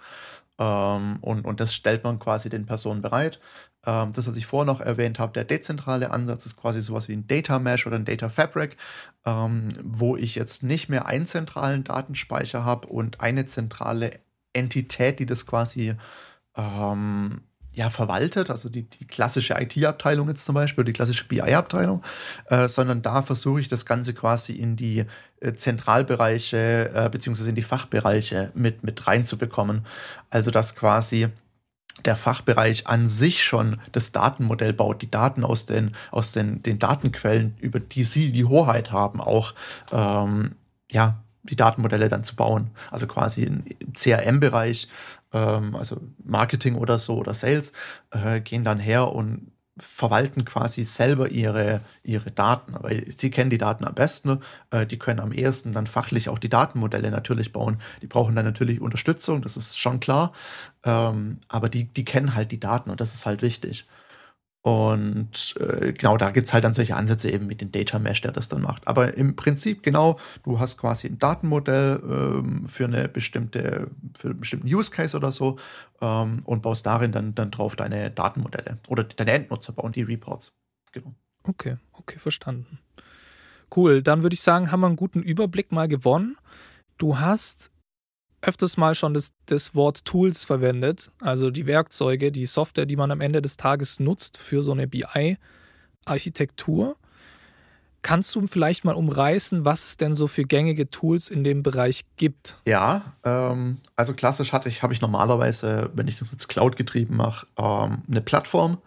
Ähm, 0.59 1.17
und, 1.21 1.45
und 1.45 1.59
das 1.59 1.73
stellt 1.73 2.03
man 2.03 2.19
quasi 2.19 2.49
den 2.49 2.65
Personen 2.65 3.01
bereit. 3.01 3.39
Ähm, 3.85 4.13
das, 4.13 4.27
was 4.27 4.37
ich 4.37 4.45
vorher 4.45 4.71
noch 4.71 4.81
erwähnt 4.81 5.19
habe, 5.19 5.33
der 5.33 5.43
dezentrale 5.43 6.11
Ansatz 6.11 6.45
ist 6.45 6.57
quasi 6.57 6.81
sowas 6.81 7.07
wie 7.07 7.13
ein 7.13 7.27
Data 7.27 7.59
Mesh 7.59 7.85
oder 7.87 7.97
ein 7.97 8.05
Data 8.05 8.29
Fabric, 8.29 8.77
ähm, 9.25 9.69
wo 9.83 10.15
ich 10.15 10.35
jetzt 10.35 10.63
nicht 10.63 10.89
mehr 10.89 11.05
einen 11.07 11.25
zentralen 11.25 11.83
Datenspeicher 11.83 12.63
habe 12.63 12.87
und 12.87 13.21
eine 13.21 13.45
zentrale 13.45 14.19
Entität, 14.53 15.19
die 15.19 15.25
das 15.25 15.45
quasi 15.45 15.95
ähm, 16.55 17.41
ja, 17.73 17.89
verwaltet, 17.89 18.49
also 18.49 18.69
die, 18.69 18.83
die 18.83 19.05
klassische 19.05 19.55
IT-Abteilung 19.59 20.27
jetzt 20.27 20.45
zum 20.45 20.55
Beispiel, 20.55 20.83
die 20.83 20.93
klassische 20.93 21.25
BI-Abteilung, 21.27 22.03
äh, 22.49 22.67
sondern 22.67 23.01
da 23.01 23.21
versuche 23.23 23.59
ich 23.61 23.67
das 23.67 23.85
Ganze 23.85 24.13
quasi 24.13 24.53
in 24.53 24.75
die 24.75 25.05
äh, 25.39 25.53
Zentralbereiche 25.53 26.91
äh, 26.93 27.09
beziehungsweise 27.09 27.49
in 27.49 27.55
die 27.55 27.63
Fachbereiche 27.63 28.51
mit, 28.53 28.83
mit 28.83 29.07
reinzubekommen. 29.07 29.85
Also 30.29 30.51
dass 30.51 30.75
quasi 30.75 31.29
der 32.05 32.15
Fachbereich 32.15 32.87
an 32.87 33.07
sich 33.07 33.43
schon 33.43 33.79
das 33.91 34.11
Datenmodell 34.11 34.73
baut, 34.73 35.01
die 35.01 35.11
Daten 35.11 35.43
aus 35.43 35.65
den, 35.65 35.95
aus 36.11 36.31
den, 36.31 36.61
den 36.61 36.79
Datenquellen, 36.79 37.55
über 37.59 37.79
die 37.79 38.03
sie 38.03 38.31
die 38.31 38.45
Hoheit 38.45 38.91
haben, 38.91 39.21
auch 39.21 39.53
ähm, 39.91 40.53
ja, 40.91 41.19
die 41.43 41.55
Datenmodelle 41.55 42.09
dann 42.09 42.23
zu 42.23 42.35
bauen. 42.35 42.71
Also 42.89 43.07
quasi 43.07 43.43
im 43.43 43.63
CRM-Bereich 43.93 44.87
ähm, 45.33 45.75
also 45.75 46.01
Marketing 46.23 46.75
oder 46.75 46.99
so 46.99 47.17
oder 47.17 47.33
Sales, 47.33 47.73
äh, 48.11 48.41
gehen 48.41 48.63
dann 48.63 48.79
her 48.79 49.11
und 49.13 49.51
verwalten 49.77 50.45
quasi 50.45 50.83
selber 50.83 51.29
ihre, 51.31 51.81
ihre 52.03 52.29
Daten, 52.31 52.75
weil 52.79 53.05
sie 53.11 53.31
kennen 53.31 53.49
die 53.49 53.57
Daten 53.57 53.85
am 53.85 53.95
besten, 53.95 54.39
äh, 54.69 54.85
die 54.85 54.99
können 54.99 55.19
am 55.19 55.31
ehesten 55.31 55.73
dann 55.73 55.87
fachlich 55.87 56.29
auch 56.29 56.37
die 56.37 56.49
Datenmodelle 56.49 57.09
natürlich 57.09 57.51
bauen. 57.53 57.79
Die 58.03 58.07
brauchen 58.07 58.35
dann 58.35 58.45
natürlich 58.45 58.81
Unterstützung, 58.81 59.41
das 59.41 59.57
ist 59.57 59.79
schon 59.79 59.99
klar, 59.99 60.31
ähm, 60.83 61.39
aber 61.47 61.69
die, 61.69 61.85
die 61.85 62.05
kennen 62.05 62.35
halt 62.35 62.51
die 62.51 62.59
Daten 62.59 62.91
und 62.91 63.01
das 63.01 63.15
ist 63.15 63.25
halt 63.25 63.41
wichtig. 63.41 63.87
Und 64.63 65.57
äh, 65.59 65.91
genau, 65.91 66.15
da 66.15 66.31
gibt 66.31 66.47
es 66.47 66.53
halt 66.53 66.63
dann 66.63 66.73
solche 66.73 66.95
Ansätze 66.95 67.29
eben 67.29 67.47
mit 67.47 67.59
dem 67.59 67.73
Data 67.73 67.99
Mesh, 67.99 68.21
der 68.21 68.31
das 68.31 68.47
dann 68.47 68.61
macht. 68.61 68.87
Aber 68.87 69.17
im 69.17 69.35
Prinzip 69.35 69.83
genau, 69.83 70.17
du 70.43 70.57
hast 70.57 70.77
quasi 70.77 71.07
ein 71.07 71.19
Datenmodell 71.19 72.01
ähm, 72.01 72.69
für 72.69 72.85
eine 72.85 73.09
bestimmte, 73.09 73.91
für 74.17 74.29
einen 74.29 74.39
bestimmten 74.39 74.73
Use 74.73 74.89
Case 74.89 75.17
oder 75.17 75.33
so 75.33 75.59
ähm, 75.99 76.39
und 76.45 76.61
baust 76.61 76.85
darin 76.85 77.11
dann, 77.11 77.35
dann 77.35 77.51
drauf 77.51 77.75
deine 77.75 78.09
Datenmodelle 78.09 78.77
oder 78.87 79.03
deine 79.03 79.31
Endnutzer 79.31 79.73
bauen 79.73 79.91
die 79.91 80.03
Reports. 80.03 80.53
Genau. 80.93 81.13
Okay, 81.43 81.75
okay, 81.91 82.17
verstanden. 82.17 82.79
Cool, 83.75 84.01
dann 84.01 84.23
würde 84.23 84.35
ich 84.35 84.41
sagen, 84.41 84.71
haben 84.71 84.79
wir 84.79 84.87
einen 84.87 84.95
guten 84.95 85.21
Überblick 85.21 85.73
mal 85.73 85.89
gewonnen. 85.89 86.37
Du 86.97 87.19
hast 87.19 87.69
öfters 88.43 88.77
mal 88.77 88.93
schon 88.93 89.13
das, 89.13 89.31
das 89.45 89.75
Wort 89.75 90.03
Tools 90.05 90.43
verwendet, 90.43 91.09
also 91.19 91.49
die 91.49 91.65
Werkzeuge, 91.65 92.31
die 92.31 92.45
Software, 92.45 92.85
die 92.85 92.95
man 92.95 93.09
am 93.11 93.21
Ende 93.21 93.41
des 93.41 93.57
Tages 93.57 93.99
nutzt 93.99 94.37
für 94.37 94.61
so 94.61 94.73
eine 94.73 94.87
BI-Architektur. 94.87 96.95
Kannst 98.01 98.35
du 98.35 98.45
vielleicht 98.47 98.83
mal 98.83 98.95
umreißen, 98.95 99.63
was 99.63 99.85
es 99.85 99.95
denn 99.95 100.13
so 100.13 100.27
für 100.27 100.43
gängige 100.43 100.89
Tools 100.89 101.29
in 101.29 101.45
dem 101.45 101.63
Bereich 101.63 102.01
gibt? 102.17 102.57
Ja, 102.67 103.13
ähm, 103.23 103.77
also 103.95 104.13
klassisch 104.13 104.51
hatte 104.51 104.67
ich, 104.67 104.83
habe 104.83 104.91
ich 104.93 104.99
normalerweise, 104.99 105.89
wenn 105.93 106.09
ich 106.09 106.19
das 106.19 106.31
jetzt 106.31 106.49
Cloud 106.49 106.75
getrieben 106.75 107.15
mache, 107.15 107.47
ähm, 107.57 108.01
eine 108.09 108.19
Plattform. 108.19 108.79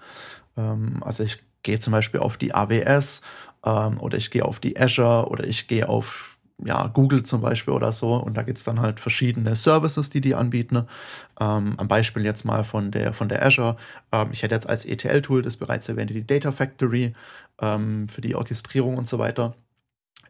Ähm, 0.58 1.02
also 1.02 1.22
ich 1.22 1.38
gehe 1.62 1.80
zum 1.80 1.92
Beispiel 1.92 2.20
auf 2.20 2.36
die 2.36 2.54
AWS 2.54 3.22
ähm, 3.64 3.98
oder 4.00 4.18
ich 4.18 4.30
gehe 4.30 4.44
auf 4.44 4.60
die 4.60 4.78
Azure 4.78 5.30
oder 5.30 5.46
ich 5.46 5.66
gehe 5.66 5.88
auf 5.88 6.35
ja, 6.64 6.86
Google 6.88 7.22
zum 7.22 7.40
Beispiel 7.42 7.74
oder 7.74 7.92
so. 7.92 8.14
Und 8.14 8.36
da 8.36 8.42
gibt 8.42 8.58
es 8.58 8.64
dann 8.64 8.80
halt 8.80 9.00
verschiedene 9.00 9.56
Services, 9.56 10.10
die 10.10 10.20
die 10.20 10.34
anbieten. 10.34 10.86
Ähm, 11.38 11.74
am 11.76 11.88
Beispiel 11.88 12.24
jetzt 12.24 12.44
mal 12.44 12.64
von 12.64 12.90
der, 12.90 13.12
von 13.12 13.28
der 13.28 13.44
Azure. 13.44 13.76
Ähm, 14.12 14.28
ich 14.32 14.42
hätte 14.42 14.54
jetzt 14.54 14.68
als 14.68 14.84
ETL-Tool 14.84 15.42
das 15.42 15.56
bereits 15.56 15.88
erwähnte, 15.88 16.14
die 16.14 16.26
Data 16.26 16.52
Factory 16.52 17.14
ähm, 17.60 18.08
für 18.08 18.20
die 18.20 18.34
Orchestrierung 18.34 18.96
und 18.96 19.08
so 19.08 19.18
weiter. 19.18 19.54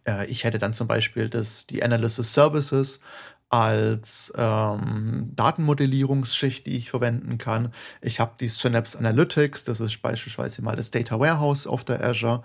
Äh, 0.07 0.27
ich 0.27 0.45
hätte 0.45 0.59
dann 0.59 0.75
zum 0.75 0.89
Beispiel 0.89 1.29
das, 1.29 1.67
die 1.67 1.83
Analysis 1.83 2.33
Services 2.35 3.01
als 3.49 4.33
ähm, 4.37 5.33
Datenmodellierungsschicht, 5.37 6.67
die 6.67 6.77
ich 6.77 6.91
verwenden 6.91 7.39
kann. 7.39 7.73
Ich 8.01 8.19
habe 8.19 8.33
die 8.41 8.49
Synapse 8.49 8.99
Analytics, 8.99 9.65
das 9.65 9.79
ist 9.81 10.03
beispielsweise 10.03 10.63
mal 10.63 10.75
das 10.75 10.91
Data 10.91 11.21
Warehouse 11.21 11.67
auf 11.67 11.85
der 11.85 12.03
Azure. 12.03 12.43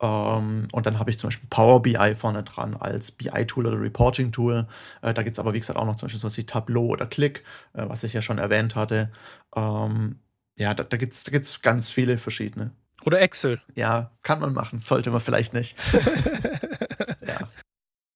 Ähm, 0.00 0.68
und 0.72 0.86
dann 0.86 0.98
habe 0.98 1.10
ich 1.10 1.18
zum 1.18 1.28
Beispiel 1.28 1.48
Power 1.50 1.82
BI 1.82 2.14
vorne 2.14 2.42
dran 2.42 2.76
als 2.76 3.12
BI-Tool 3.12 3.66
oder 3.66 3.80
Reporting-Tool. 3.80 4.66
Äh, 5.02 5.14
da 5.14 5.22
gibt 5.22 5.36
es 5.36 5.38
aber, 5.38 5.52
wie 5.52 5.60
gesagt, 5.60 5.78
auch 5.78 5.84
noch 5.84 5.96
zum 5.96 6.06
Beispiel 6.06 6.20
sowas 6.20 6.36
wie 6.38 6.46
Tableau 6.46 6.86
oder 6.86 7.06
Click, 7.06 7.44
äh, 7.74 7.84
was 7.88 8.04
ich 8.04 8.12
ja 8.12 8.22
schon 8.22 8.38
erwähnt 8.38 8.76
hatte. 8.76 9.10
Ähm, 9.54 10.18
ja, 10.58 10.74
da, 10.74 10.84
da 10.84 10.96
gibt 10.96 11.14
es 11.14 11.24
da 11.24 11.32
gibt's 11.32 11.62
ganz 11.62 11.90
viele 11.90 12.18
verschiedene. 12.18 12.72
Oder 13.04 13.20
Excel. 13.20 13.62
Ja, 13.74 14.10
kann 14.22 14.40
man 14.40 14.52
machen, 14.52 14.78
sollte 14.78 15.10
man 15.10 15.20
vielleicht 15.20 15.54
nicht. 15.54 15.76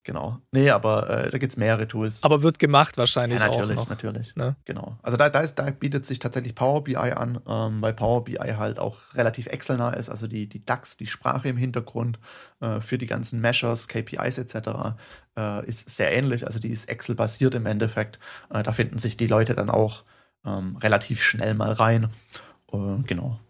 Genau. 0.04 0.38
Nee, 0.52 0.68
aber 0.68 1.08
äh, 1.08 1.30
da 1.30 1.38
gibt 1.38 1.54
es 1.54 1.56
mehrere 1.56 1.88
Tools. 1.88 2.22
Aber 2.22 2.42
wird 2.42 2.58
gemacht 2.58 2.98
wahrscheinlich 2.98 3.40
ja, 3.40 3.46
natürlich, 3.46 3.78
auch 3.78 3.84
noch. 3.84 3.88
Natürlich, 3.88 4.36
ne? 4.36 4.54
Genau. 4.66 4.98
Also 5.02 5.16
da, 5.16 5.30
da, 5.30 5.40
ist, 5.40 5.54
da 5.54 5.70
bietet 5.70 6.04
sich 6.04 6.18
tatsächlich 6.18 6.54
Power 6.54 6.84
BI 6.84 6.96
an, 6.96 7.40
ähm, 7.48 7.80
weil 7.80 7.94
Power 7.94 8.22
BI 8.22 8.36
halt 8.36 8.78
auch 8.78 9.14
relativ 9.14 9.46
Excel-nah 9.46 9.94
ist. 9.94 10.10
Also 10.10 10.26
die, 10.26 10.46
die 10.46 10.62
DAX, 10.62 10.98
die 10.98 11.06
Sprache 11.06 11.48
im 11.48 11.56
Hintergrund 11.56 12.18
äh, 12.60 12.82
für 12.82 12.98
die 12.98 13.06
ganzen 13.06 13.40
Measures, 13.40 13.88
KPIs 13.88 14.36
etc. 14.36 14.56
Äh, 15.38 15.66
ist 15.66 15.88
sehr 15.88 16.12
ähnlich. 16.12 16.46
Also 16.46 16.58
die 16.58 16.68
ist 16.68 16.90
Excel-basiert 16.90 17.54
im 17.54 17.64
Endeffekt. 17.64 18.18
Äh, 18.50 18.62
da 18.62 18.72
finden 18.72 18.98
sich 18.98 19.16
die 19.16 19.26
Leute 19.26 19.54
dann 19.54 19.70
auch 19.70 20.04
ähm, 20.44 20.76
relativ 20.76 21.22
schnell 21.22 21.54
mal 21.54 21.72
rein. 21.72 22.10
genau. 23.06 23.40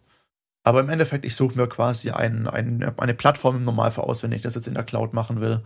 Aber 0.67 0.81
im 0.81 0.89
Endeffekt, 0.89 1.27
ich 1.27 1.37
suche 1.37 1.59
mir 1.59 1.67
quasi 1.67 2.11
ein, 2.11 2.47
ein, 2.47 2.95
eine 2.97 3.15
Plattform 3.15 3.57
im 3.57 3.65
Normalfall 3.65 4.05
aus, 4.05 4.23
wenn 4.23 4.33
ich 4.33 4.41
das 4.41 4.55
jetzt 4.55 4.69
in 4.69 4.75
der 4.75 4.85
Cloud 4.85 5.13
machen 5.13 5.41
will 5.41 5.63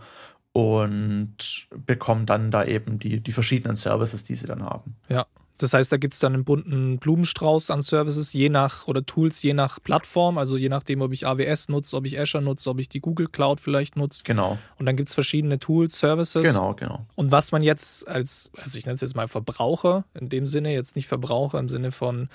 und 0.53 1.67
bekommen 1.85 2.25
dann 2.25 2.51
da 2.51 2.65
eben 2.65 2.99
die, 2.99 3.21
die 3.21 3.31
verschiedenen 3.31 3.75
Services, 3.75 4.23
die 4.23 4.35
sie 4.35 4.47
dann 4.47 4.63
haben. 4.63 4.95
Ja. 5.09 5.25
Das 5.59 5.73
heißt, 5.73 5.91
da 5.91 5.97
gibt 5.97 6.13
es 6.13 6.21
dann 6.21 6.33
einen 6.33 6.45
bunten 6.45 6.99
Blumenstrauß 6.99 7.69
an 7.69 7.81
Services, 7.81 8.31
je 8.31 8.47
nach 8.47 8.87
oder 8.87 9.05
Tools, 9.05 9.43
je 9.43 9.53
nach 9.53 9.81
Plattform, 9.81 10.37
also 10.37 10.55
je 10.55 10.69
nachdem, 10.69 11.01
ob 11.01 11.11
ich 11.11 11.27
AWS 11.27 11.67
nutze, 11.67 11.97
ob 11.97 12.05
ich 12.05 12.17
Azure 12.17 12.41
nutze, 12.41 12.69
ob 12.69 12.79
ich 12.79 12.87
die 12.87 13.01
Google 13.01 13.27
Cloud 13.27 13.59
vielleicht 13.59 13.97
nutze. 13.97 14.23
Genau. 14.23 14.57
Und 14.77 14.85
dann 14.85 14.95
gibt 14.95 15.09
es 15.09 15.13
verschiedene 15.13 15.59
Tools, 15.59 15.99
Services. 15.99 16.43
Genau, 16.43 16.75
genau. 16.75 17.05
Und 17.15 17.33
was 17.33 17.51
man 17.51 17.61
jetzt 17.61 18.07
als, 18.07 18.53
also 18.63 18.77
ich 18.77 18.85
nenne 18.85 18.95
es 18.95 19.01
jetzt 19.01 19.17
mal 19.17 19.27
Verbraucher, 19.27 20.05
in 20.17 20.29
dem 20.29 20.47
Sinne, 20.47 20.71
jetzt 20.71 20.95
nicht 20.95 21.09
Verbraucher 21.09 21.59
im 21.59 21.67
Sinne 21.67 21.91
von 21.91 22.29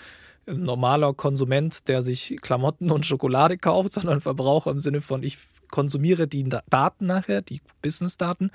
ein 0.46 0.62
normaler 0.62 1.14
Konsument, 1.14 1.88
der 1.88 2.02
sich 2.02 2.36
Klamotten 2.42 2.90
und 2.90 3.06
Schokolade 3.06 3.56
kauft, 3.56 3.92
sondern 3.94 4.20
Verbraucher 4.20 4.70
im 4.70 4.80
Sinne 4.80 5.00
von, 5.00 5.22
ich 5.22 5.38
konsumiere 5.74 6.28
die 6.28 6.48
Daten 6.70 7.06
nachher, 7.06 7.42
die 7.42 7.60
Business-Daten. 7.82 8.52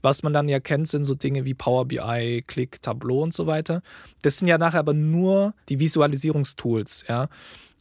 Was 0.00 0.22
man 0.22 0.32
dann 0.32 0.48
ja 0.48 0.58
kennt, 0.58 0.88
sind 0.88 1.04
so 1.04 1.14
Dinge 1.14 1.44
wie 1.44 1.52
Power 1.52 1.84
BI, 1.84 2.42
Click, 2.46 2.80
Tableau 2.80 3.22
und 3.22 3.34
so 3.34 3.46
weiter. 3.46 3.82
Das 4.22 4.38
sind 4.38 4.48
ja 4.48 4.56
nachher 4.56 4.78
aber 4.78 4.94
nur 4.94 5.52
die 5.68 5.80
Visualisierungstools, 5.80 7.04
ja. 7.10 7.28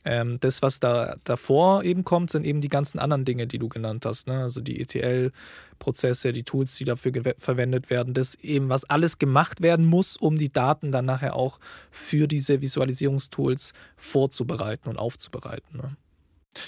Ähm, 0.04 0.39
das, 0.41 0.62
was 0.62 0.82
da 0.82 1.15
davor 1.23 1.84
eben 1.84 2.04
kommt, 2.04 2.32
sind 2.32 2.43
eben 2.43 2.60
die 2.60 2.67
ganzen 2.67 2.99
anderen 2.99 3.23
Dinge, 3.23 3.47
die 3.47 3.60
du 3.60 3.69
genannt 3.69 4.06
hast. 4.06 4.27
Ne? 4.27 4.41
Also 4.41 4.60
die 4.60 4.82
ETL-Prozesse, 4.82 6.34
die 6.34 6.43
Tools, 6.43 6.75
die 6.75 6.86
dafür 6.86 7.13
verwendet 7.38 7.89
werden. 7.91 8.13
Das 8.13 8.36
eben, 8.36 8.67
was 8.67 8.84
alles 8.84 9.19
gemacht 9.19 9.62
werden 9.62 9.86
muss, 9.86 10.17
um 10.17 10.38
die 10.38 10.51
Daten 10.51 10.91
dann 10.91 11.06
nachher 11.06 11.36
auch 11.36 11.60
für 11.91 12.27
diese 12.27 12.62
Visualisierungstools 12.62 13.73
vorzubereiten 13.95 14.89
und 14.89 14.97
aufzubereiten. 14.97 15.77
Ne? 15.77 15.95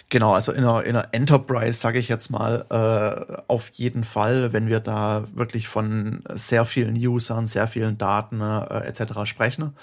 Genau, 0.09 0.33
also 0.33 0.53
in 0.53 0.63
einer, 0.63 0.83
in 0.83 0.95
einer 0.95 1.09
Enterprise, 1.13 1.73
sage 1.73 1.99
ich 1.99 2.07
jetzt 2.07 2.29
mal, 2.29 2.65
äh, 2.69 3.43
auf 3.47 3.69
jeden 3.69 4.05
Fall, 4.05 4.53
wenn 4.53 4.67
wir 4.67 4.79
da 4.79 5.27
wirklich 5.33 5.67
von 5.67 6.23
sehr 6.33 6.65
vielen 6.65 6.95
Usern, 6.95 7.47
sehr 7.47 7.67
vielen 7.67 7.97
Daten 7.97 8.39
äh, 8.39 8.85
etc. 8.85 9.25
sprechen. 9.25 9.73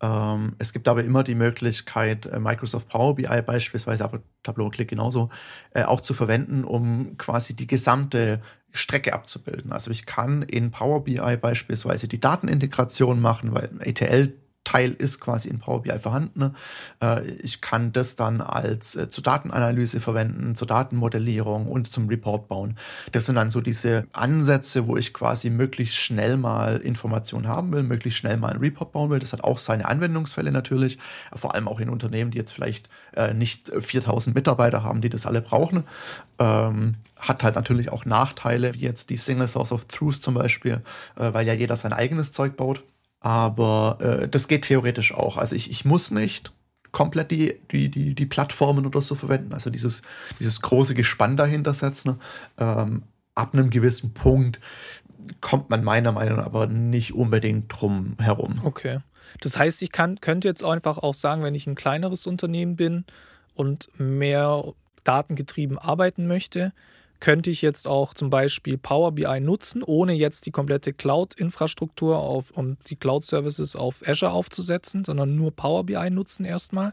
Ähm, 0.00 0.54
es 0.58 0.72
gibt 0.72 0.86
aber 0.86 1.02
immer 1.02 1.24
die 1.24 1.34
Möglichkeit, 1.34 2.26
äh, 2.26 2.38
Microsoft 2.38 2.88
Power 2.88 3.16
BI 3.16 3.42
beispielsweise, 3.42 4.04
aber 4.04 4.20
Tableau 4.42 4.68
Click 4.68 4.88
genauso, 4.88 5.30
äh, 5.72 5.84
auch 5.84 6.02
zu 6.02 6.14
verwenden, 6.14 6.64
um 6.64 7.16
quasi 7.16 7.54
die 7.54 7.66
gesamte 7.66 8.40
Strecke 8.72 9.14
abzubilden. 9.14 9.72
Also 9.72 9.90
ich 9.90 10.06
kann 10.06 10.42
in 10.42 10.70
Power 10.70 11.04
BI 11.04 11.36
beispielsweise 11.38 12.06
die 12.06 12.20
Datenintegration 12.20 13.20
machen, 13.20 13.54
weil 13.54 13.70
ETL 13.80 14.34
Teil 14.68 14.90
ist 14.90 15.18
quasi 15.18 15.48
in 15.48 15.60
Power 15.60 15.82
BI 15.82 15.98
vorhanden. 15.98 16.54
Äh, 17.02 17.26
ich 17.42 17.62
kann 17.62 17.90
das 17.92 18.16
dann 18.16 18.42
als 18.42 18.96
äh, 18.96 19.08
zur 19.08 19.24
Datenanalyse 19.24 19.98
verwenden, 20.00 20.56
zur 20.56 20.68
Datenmodellierung 20.68 21.66
und 21.66 21.90
zum 21.90 22.06
Report 22.08 22.48
bauen. 22.48 22.76
Das 23.12 23.24
sind 23.24 23.36
dann 23.36 23.48
so 23.48 23.62
diese 23.62 24.06
Ansätze, 24.12 24.86
wo 24.86 24.98
ich 24.98 25.14
quasi 25.14 25.48
möglichst 25.48 25.96
schnell 25.96 26.36
mal 26.36 26.76
Informationen 26.76 27.48
haben 27.48 27.72
will, 27.72 27.82
möglichst 27.82 28.18
schnell 28.18 28.36
mal 28.36 28.50
einen 28.50 28.60
Report 28.60 28.92
bauen 28.92 29.08
will. 29.08 29.20
Das 29.20 29.32
hat 29.32 29.42
auch 29.42 29.56
seine 29.56 29.86
Anwendungsfälle 29.86 30.52
natürlich, 30.52 30.98
vor 31.34 31.54
allem 31.54 31.66
auch 31.66 31.80
in 31.80 31.88
Unternehmen, 31.88 32.30
die 32.30 32.38
jetzt 32.38 32.52
vielleicht 32.52 32.90
äh, 33.16 33.32
nicht 33.32 33.72
4000 33.74 34.36
Mitarbeiter 34.36 34.82
haben, 34.82 35.00
die 35.00 35.08
das 35.08 35.24
alle 35.24 35.40
brauchen. 35.40 35.84
Ähm, 36.38 36.96
hat 37.16 37.42
halt 37.42 37.54
natürlich 37.54 37.88
auch 37.90 38.04
Nachteile, 38.04 38.74
wie 38.74 38.80
jetzt 38.80 39.08
die 39.08 39.16
Single 39.16 39.48
Source 39.48 39.72
of 39.72 39.86
Truth 39.86 40.16
zum 40.16 40.34
Beispiel, 40.34 40.82
weil 41.16 41.46
ja 41.46 41.52
jeder 41.52 41.74
sein 41.74 41.92
eigenes 41.92 42.30
Zeug 42.30 42.56
baut. 42.56 42.84
Aber 43.20 43.98
äh, 44.00 44.28
das 44.28 44.48
geht 44.48 44.62
theoretisch 44.62 45.12
auch. 45.12 45.36
Also 45.36 45.56
ich, 45.56 45.70
ich 45.70 45.84
muss 45.84 46.10
nicht 46.10 46.52
komplett 46.92 47.30
die, 47.30 47.60
die, 47.70 47.90
die, 47.90 48.14
die 48.14 48.26
Plattformen 48.26 48.86
oder 48.86 49.02
so 49.02 49.14
verwenden, 49.14 49.52
also 49.52 49.70
dieses, 49.70 50.02
dieses 50.40 50.62
große 50.62 50.94
Gespann 50.94 51.36
dahinter 51.36 51.74
setzen. 51.74 52.20
Ähm, 52.58 53.02
ab 53.34 53.52
einem 53.52 53.70
gewissen 53.70 54.14
Punkt 54.14 54.60
kommt 55.40 55.70
man 55.70 55.84
meiner 55.84 56.12
Meinung 56.12 56.38
nach 56.38 56.46
aber 56.46 56.66
nicht 56.66 57.14
unbedingt 57.14 57.66
drum 57.68 58.16
herum. 58.18 58.60
Okay. 58.64 59.00
Das 59.40 59.58
heißt, 59.58 59.82
ich 59.82 59.92
kann, 59.92 60.20
könnte 60.20 60.48
jetzt 60.48 60.64
einfach 60.64 60.98
auch 60.98 61.14
sagen, 61.14 61.42
wenn 61.42 61.54
ich 61.54 61.66
ein 61.66 61.74
kleineres 61.74 62.26
Unternehmen 62.26 62.76
bin 62.76 63.04
und 63.54 63.88
mehr 63.98 64.64
datengetrieben 65.04 65.78
arbeiten 65.78 66.26
möchte, 66.26 66.72
könnte 67.20 67.50
ich 67.50 67.62
jetzt 67.62 67.88
auch 67.88 68.14
zum 68.14 68.30
Beispiel 68.30 68.78
Power 68.78 69.12
BI 69.12 69.40
nutzen, 69.40 69.82
ohne 69.82 70.12
jetzt 70.12 70.46
die 70.46 70.50
komplette 70.50 70.92
Cloud-Infrastruktur 70.92 72.18
auf 72.18 72.50
und 72.50 72.78
die 72.90 72.96
Cloud-Services 72.96 73.76
auf 73.76 74.06
Azure 74.06 74.32
aufzusetzen, 74.32 75.04
sondern 75.04 75.34
nur 75.34 75.50
Power 75.54 75.84
BI 75.84 76.10
nutzen 76.10 76.44
erstmal 76.44 76.92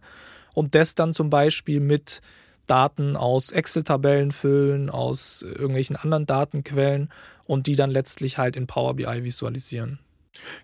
und 0.53 0.73
das 0.73 0.95
dann 0.95 1.13
zum 1.13 1.29
Beispiel 1.29 1.79
mit 1.79 2.21
Daten 2.67 3.15
aus 3.15 3.51
Excel-Tabellen 3.51 4.31
füllen, 4.31 4.89
aus 4.89 5.43
irgendwelchen 5.43 5.95
anderen 5.95 6.25
Datenquellen 6.25 7.09
und 7.45 7.67
die 7.67 7.75
dann 7.75 7.91
letztlich 7.91 8.37
halt 8.37 8.55
in 8.55 8.65
Power 8.65 8.95
BI 8.95 9.23
visualisieren. 9.23 9.99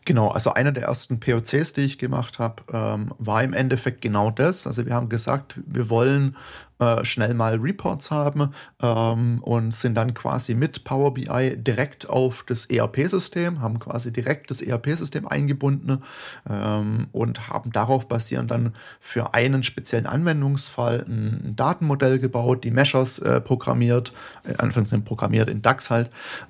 Genau, 0.06 0.30
also 0.30 0.54
einer 0.54 0.72
der 0.72 0.84
ersten 0.84 1.20
POCs, 1.20 1.74
die 1.74 1.82
ich 1.82 1.98
gemacht 1.98 2.40
habe, 2.40 2.64
ähm, 2.74 3.14
war 3.20 3.44
im 3.44 3.54
Endeffekt 3.54 4.02
genau 4.02 4.32
das. 4.32 4.68
Also 4.68 4.86
wir 4.86 4.94
haben 4.94 5.10
gesagt, 5.10 5.56
wir 5.66 5.90
wollen 5.90 6.36
äh, 6.82 7.06
schnell 7.06 7.36
mal 7.36 7.58
Reports 7.58 8.10
haben 8.10 8.54
ähm, 8.82 9.40
und 9.44 9.74
sind 9.74 9.94
dann 9.94 10.16
quasi 10.16 10.56
mit 10.56 10.84
Power 10.84 11.14
BI 11.14 11.56
direkt 11.58 12.10
auf 12.10 12.44
das 12.48 12.66
ERP-System, 12.66 13.62
haben 13.62 13.78
quasi 13.78 14.12
direkt 14.12 14.50
das 14.50 14.64
ERP-System 14.64 15.28
eingebunden 15.28 16.02
ähm, 16.50 17.08
und 17.12 17.50
haben 17.50 17.72
darauf 17.72 18.08
basierend 18.08 18.50
dann 18.50 18.74
für 19.00 19.36
einen 19.36 19.62
speziellen 19.62 20.08
Anwendungsfall 20.08 21.06
ein 21.08 21.54
Datenmodell 21.56 22.18
gebaut, 22.18 22.64
die 22.64 22.72
Measures 22.72 23.20
äh, 23.20 23.42
programmiert, 23.42 24.12
äh, 24.44 24.56
Anführungszeichen 24.58 25.06
programmiert 25.06 25.50
in 25.50 25.62
DAX 25.62 25.92
halt 25.92 26.10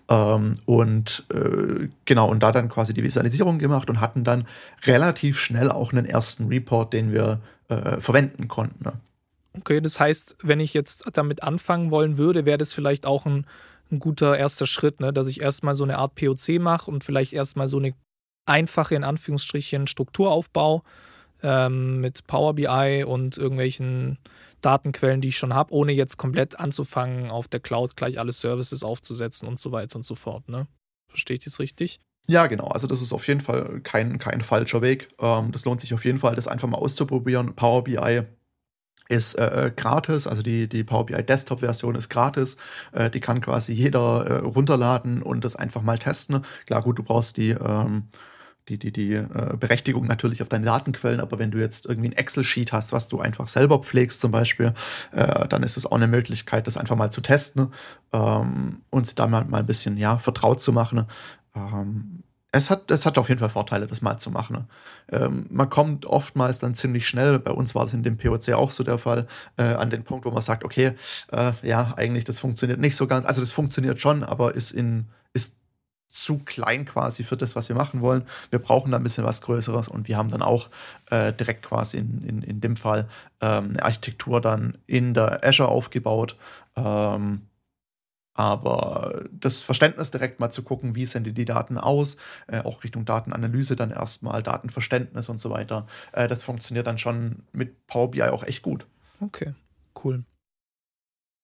ähm, 0.10 0.54
und 0.65 1.26
äh, 1.34 1.89
genau 2.06 2.30
und 2.30 2.41
da 2.41 2.54
dann 2.54 2.70
quasi 2.70 2.94
die 2.94 3.04
Visualisierung 3.04 3.60
gemacht 3.60 3.89
und 3.89 4.00
hatten 4.00 4.24
dann 4.24 4.46
relativ 4.86 5.39
schnell 5.39 5.70
auch 5.70 5.91
einen 5.91 6.06
ersten 6.06 6.48
Report, 6.48 6.94
den 6.94 7.12
wir 7.12 7.41
äh, 7.67 8.00
verwenden 8.00 8.48
konnten. 8.48 8.86
Ne? 8.86 8.94
Okay, 9.58 9.82
das 9.82 10.00
heißt, 10.00 10.38
wenn 10.44 10.60
ich 10.60 10.74
jetzt 10.74 11.04
damit 11.14 11.44
anfangen 11.44 11.92
wollen 11.92 12.18
würde, 12.18 12.46
wäre 12.46 12.58
das 12.58 12.74
vielleicht 12.74 13.06
auch 13.06 13.26
ein, 13.26 13.46
ein 13.92 14.00
guter 14.00 14.38
erster 14.38 14.66
Schritt, 14.66 15.02
ne? 15.02 15.12
dass 15.12 15.28
ich 15.28 15.42
erstmal 15.42 15.76
so 15.76 15.84
eine 15.84 15.98
Art 15.98 16.16
POC 16.16 16.60
mache 16.60 16.90
und 16.90 17.04
vielleicht 17.04 17.34
erstmal 17.34 17.68
so 17.68 17.78
eine 17.78 17.94
einfache, 18.46 18.96
in 18.96 19.04
Anführungsstrichen, 19.04 19.88
Strukturaufbau 19.88 20.84
ähm, 21.44 22.00
mit 22.00 22.26
Power 22.28 22.54
BI 22.54 23.04
und 23.06 23.38
irgendwelchen 23.38 24.18
Datenquellen, 24.62 25.22
die 25.22 25.30
ich 25.30 25.38
schon 25.38 25.54
habe, 25.54 25.74
ohne 25.74 25.92
jetzt 25.92 26.18
komplett 26.18 26.60
anzufangen, 26.60 27.30
auf 27.30 27.48
der 27.48 27.60
Cloud 27.60 27.98
gleich 27.98 28.20
alle 28.20 28.32
Services 28.32 28.84
aufzusetzen 28.84 29.48
und 29.48 29.60
so 29.60 29.72
weiter 29.72 29.98
und 29.98 30.04
so 30.04 30.16
fort. 30.16 30.48
Ne? 30.48 30.68
Verstehe 31.10 31.36
ich 31.36 31.44
das 31.44 31.60
richtig? 31.60 32.00
Ja, 32.28 32.48
genau. 32.48 32.68
Also 32.68 32.88
das 32.88 33.02
ist 33.02 33.12
auf 33.12 33.28
jeden 33.28 33.42
Fall 33.42 33.82
kein, 33.82 34.20
kein 34.20 34.42
falscher 34.42 34.82
Weg. 34.82 35.10
Ähm, 35.20 35.52
das 35.52 35.66
lohnt 35.66 35.82
sich 35.82 35.94
auf 35.94 36.06
jeden 36.06 36.20
Fall, 36.20 36.36
das 36.36 36.48
einfach 36.48 36.70
mal 36.70 36.78
auszuprobieren. 36.78 37.56
Power 37.56 37.84
BI 37.84 38.24
ist 39.12 39.36
äh, 39.36 39.67
äh, 39.67 39.71
gratis, 39.71 40.26
also 40.26 40.41
die, 40.41 40.67
die 40.67 40.84
Power 40.84 41.06
BI 41.06 41.21
Desktop-Version 41.21 41.95
ist 41.95 42.10
gratis. 42.10 42.58
Äh, 42.93 43.10
die 43.10 43.19
kann 43.19 43.41
quasi 43.41 43.74
jeder 43.74 44.26
äh, 44.26 44.34
runterladen 44.39 45.21
und 45.21 45.43
das 45.43 45.56
einfach 45.56 45.82
mal 45.82 46.00
testen. 46.00 46.43
Klar, 46.65 46.82
gut, 46.82 46.97
du 46.97 47.04
brauchst 47.04 47.36
die, 47.38 47.50
ähm, 47.50 48.04
die, 48.69 48.78
die, 48.78 48.91
die 48.91 49.13
äh, 49.13 49.58
Berechtigung 49.60 50.06
natürlich 50.06 50.41
auf 50.41 50.50
deine 50.50 50.65
Datenquellen, 50.65 51.19
aber 51.19 51.39
wenn 51.39 51.52
du 51.52 51.58
jetzt 51.58 51.86
irgendwie 51.86 52.10
ein 52.10 52.13
Excel-Sheet 52.13 52.71
hast, 52.71 52.93
was 52.93 53.10
du 53.10 53.19
einfach 53.19 53.50
selber 53.50 53.80
pflegst 53.80 54.21
zum 54.21 54.32
Beispiel, 54.32 54.74
äh, 55.12 55.47
dann 55.47 55.63
ist 55.63 55.76
es 55.76 55.86
auch 55.86 55.97
eine 55.97 56.08
Möglichkeit, 56.08 56.67
das 56.67 56.78
einfach 56.78 56.95
mal 56.95 57.12
zu 57.12 57.21
testen 57.21 57.74
ähm, 58.13 58.82
und 58.89 59.19
da 59.19 59.28
mal, 59.28 59.43
mal 59.45 59.60
ein 59.60 59.65
bisschen 59.65 59.97
ja, 59.97 60.17
vertraut 60.17 60.62
zu 60.62 60.71
machen. 60.71 61.06
Ähm, 61.54 62.24
es 62.52 62.70
hat, 62.70 62.92
es 62.92 63.06
hat 63.06 63.18
auf 63.18 63.30
jeden 63.30 63.40
Fall 63.40 63.50
Vorteile, 63.50 63.88
das 63.88 64.02
mal 64.02 64.18
zu 64.18 64.30
machen. 64.30 64.68
Ähm, 65.10 65.46
man 65.50 65.70
kommt 65.70 66.06
oftmals 66.06 66.60
dann 66.60 66.76
ziemlich 66.76 67.08
schnell, 67.08 67.40
bei 67.40 67.52
uns 67.52 67.76
war 67.76 67.86
das 67.86 67.94
in 67.94 68.04
dem 68.04 68.18
POC 68.18 68.50
auch 68.54 68.72
so 68.72 68.84
der 68.84 68.98
Fall, 68.98 69.28
äh, 69.58 69.64
an 69.64 69.90
den 69.90 70.04
Punkt, 70.04 70.26
wo 70.26 70.32
man 70.32 70.42
sagt, 70.42 70.66
okay, 70.66 70.94
äh, 71.32 71.54
ja, 71.64 71.94
eigentlich 71.96 72.26
das 72.26 72.40
funktioniert 72.40 72.80
nicht 72.80 72.96
so 72.96 73.08
ganz, 73.08 73.26
also 73.26 73.42
das 73.42 73.52
funktioniert 73.54 74.02
schon, 74.02 74.24
aber 74.24 74.54
ist 74.54 74.72
in, 74.72 75.06
ist 75.34 75.56
zu 76.10 76.40
klein 76.40 76.86
quasi 76.86 77.24
für 77.24 77.38
das, 77.38 77.56
was 77.56 77.70
wir 77.70 77.76
machen 77.76 78.02
wollen. 78.02 78.24
Wir 78.50 78.60
brauchen 78.60 78.92
da 78.92 78.98
ein 78.98 79.04
bisschen 79.04 79.24
was 79.24 79.40
Größeres 79.42 79.88
und 79.88 80.10
wir 80.10 80.18
haben 80.18 80.30
dann 80.30 80.42
auch 80.42 80.70
äh, 81.10 81.32
direkt 81.32 81.64
quasi 81.64 81.98
in, 81.98 82.22
in, 82.24 82.42
in 82.42 82.60
dem 82.60 82.76
Fall 82.76 83.08
ähm, 83.40 83.70
eine 83.70 83.84
Architektur 83.84 84.42
dann 84.42 84.78
in 84.88 85.14
der 85.14 85.46
Azure 85.46 85.70
aufgebaut. 85.70 86.36
Ähm, 86.76 87.44
aber 88.34 89.26
das 89.32 89.60
Verständnis 89.60 90.12
direkt 90.12 90.39
mal 90.39 90.52
zu 90.52 90.63
gucken, 90.63 90.96
wie 90.96 91.06
sehen 91.06 91.24
die 91.24 91.46
Daten 91.46 91.78
aus, 91.78 92.17
äh, 92.48 92.62
auch 92.62 92.84
Richtung 92.84 93.06
Datenanalyse 93.06 93.76
dann 93.76 93.91
erstmal, 93.91 94.41
Datenverständnis 94.41 95.30
und 95.30 95.39
so 95.39 95.50
weiter, 95.50 95.88
äh, 96.13 96.28
das 96.28 96.44
funktioniert 96.44 96.88
dann 96.88 96.98
schon 96.98 97.44
mit 97.52 97.88
Power 97.88 98.12
BI 98.12 98.24
auch 98.24 98.44
echt 98.44 98.62
gut. 98.62 98.86
Okay, 99.20 99.54
cool. 100.04 100.24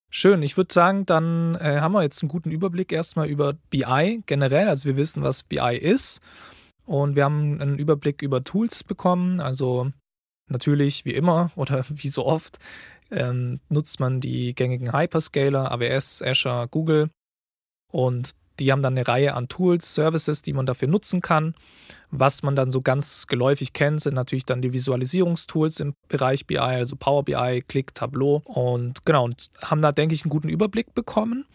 Schön, 0.09 0.41
ich 0.41 0.55
würde 0.55 0.73
sagen, 0.73 1.05
dann 1.05 1.55
äh, 1.55 1.79
haben 1.81 1.91
wir 1.91 2.01
jetzt 2.01 2.23
einen 2.23 2.29
guten 2.29 2.49
Überblick 2.49 2.93
erstmal 2.93 3.27
über 3.27 3.53
BI 3.69 4.23
generell. 4.25 4.69
Also 4.69 4.85
wir 4.85 4.95
wissen, 4.95 5.21
was 5.21 5.43
BI 5.43 5.77
ist 5.77 6.21
und 6.85 7.15
wir 7.15 7.25
haben 7.25 7.61
einen 7.61 7.77
Überblick 7.77 8.21
über 8.21 8.43
Tools 8.43 8.85
bekommen. 8.85 9.41
Also 9.41 9.91
natürlich, 10.47 11.03
wie 11.03 11.13
immer 11.13 11.51
oder 11.55 11.83
wie 11.89 12.07
so 12.07 12.25
oft, 12.25 12.57
ähm, 13.11 13.59
nutzt 13.69 13.99
man 13.99 14.21
die 14.21 14.53
gängigen 14.53 14.93
Hyperscaler, 14.93 15.71
AWS, 15.71 16.21
Azure, 16.21 16.67
Google 16.69 17.09
und 17.91 18.31
die 18.59 18.71
haben 18.71 18.81
dann 18.81 18.97
eine 18.97 19.07
Reihe 19.07 19.35
an 19.35 19.47
Tools, 19.47 19.93
Services, 19.93 20.41
die 20.41 20.53
man 20.53 20.65
dafür 20.65 20.87
nutzen 20.87 21.21
kann. 21.21 21.53
Was 22.09 22.41
man 22.41 22.55
dann 22.55 22.71
so 22.71 22.81
ganz 22.81 23.27
geläufig 23.27 23.73
kennt, 23.73 24.01
sind 24.01 24.15
natürlich 24.15 24.45
dann 24.45 24.61
die 24.61 24.73
Visualisierungstools 24.73 25.79
im 25.79 25.93
Bereich 26.07 26.47
BI, 26.47 26.57
also 26.57 26.95
Power 26.95 27.23
BI, 27.23 27.63
Click, 27.67 27.93
Tableau. 27.93 28.41
Und 28.45 29.05
genau, 29.05 29.25
und 29.25 29.49
haben 29.61 29.81
da, 29.81 29.91
denke 29.91 30.15
ich, 30.15 30.23
einen 30.23 30.31
guten 30.31 30.49
Überblick 30.49 30.95
bekommen. 30.95 31.45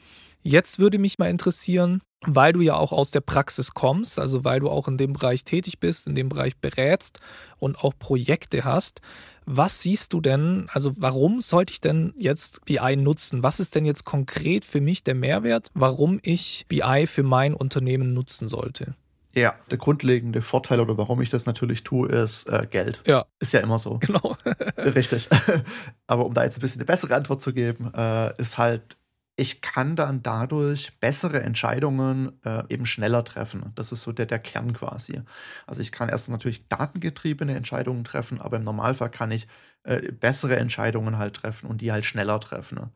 Jetzt 0.43 0.79
würde 0.79 0.99
mich 0.99 1.19
mal 1.19 1.31
interessieren, 1.31 2.03
weil 2.27 2.53
du 2.53 2.61
ja 2.61 2.75
auch 2.75 2.93
aus 2.93 3.11
der 3.11 3.21
Praxis 3.21 3.75
kommst, 3.75 4.19
also 4.19 4.45
weil 4.45 4.61
du 4.61 4.69
auch 4.69 4.89
in 4.89 4.97
dem 4.97 5.13
Bereich 5.13 5.45
tätig 5.45 5.79
bist, 5.79 6.07
in 6.07 6.15
dem 6.15 6.29
Bereich 6.29 6.57
berätst 6.57 7.21
und 7.59 7.79
auch 7.79 7.95
Projekte 7.99 8.65
hast, 8.65 9.01
Was 9.47 9.81
siehst 9.83 10.13
du 10.13 10.21
denn, 10.21 10.67
also 10.73 10.93
warum 10.97 11.41
sollte 11.41 11.73
ich 11.73 11.81
denn 11.81 12.15
jetzt 12.17 12.65
BI 12.65 12.97
nutzen? 12.97 13.43
Was 13.43 13.61
ist 13.61 13.75
denn 13.75 13.85
jetzt 13.85 14.05
konkret 14.05 14.65
für 14.65 14.81
mich 14.81 15.05
der 15.05 15.15
Mehrwert, 15.15 15.69
warum 15.75 16.21
ich 16.23 16.67
BI 16.69 17.07
für 17.07 17.23
mein 17.23 17.55
Unternehmen 17.55 18.15
nutzen 18.15 18.49
sollte? 18.49 18.95
Ja, 19.35 19.55
der 19.71 19.79
grundlegende 19.79 20.43
Vorteil 20.43 20.81
oder 20.81 20.99
warum 20.99 21.23
ich 21.23 21.31
das 21.31 21.47
natürlich 21.47 21.85
tue, 21.85 22.09
ist 22.09 22.49
äh, 22.49 22.67
Geld. 22.71 23.01
Ja. 23.07 23.25
Ist 23.39 23.55
ja 23.55 23.61
immer 23.61 23.79
so. 23.79 23.99
Genau. 23.99 24.37
Richtig. 24.77 25.29
Aber 26.07 26.27
um 26.27 26.35
da 26.35 26.45
jetzt 26.45 26.59
ein 26.59 26.61
bisschen 26.61 26.81
eine 26.81 26.87
bessere 26.87 27.15
Antwort 27.15 27.41
zu 27.41 27.55
geben, 27.55 27.91
äh, 27.95 28.39
ist 28.39 28.59
halt, 28.59 28.99
ich 29.37 29.63
kann 29.63 29.97
dann 29.97 30.23
dadurch 30.23 30.99
bessere 31.01 31.43
Entscheidungen 31.43 32.39
äh, 32.45 32.65
eben 32.69 32.87
schneller 32.87 33.25
treffen. 33.25 33.73
Das 33.75 33.91
ist 33.93 34.03
so 34.03 34.13
der, 34.13 34.27
der 34.27 34.39
Kern 34.39 34.75
quasi. 34.75 35.23
Also 35.67 35.81
ich 35.81 35.91
kann 35.91 36.09
erst 36.11 36.29
natürlich 36.29 36.69
datengetriebene 36.69 37.55
Entscheidungen 37.55 38.05
treffen, 38.05 38.41
aber 38.41 38.59
im 38.59 38.65
Normalfall 38.65 39.11
kann 39.11 39.31
ich 39.31 39.49
äh, 39.85 40.13
bessere 40.13 40.57
Entscheidungen 40.57 41.19
halt 41.19 41.35
treffen 41.35 41.67
und 41.69 41.81
die 41.81 41.93
halt 41.93 42.05
schneller 42.05 42.41
treffen. 42.41 42.91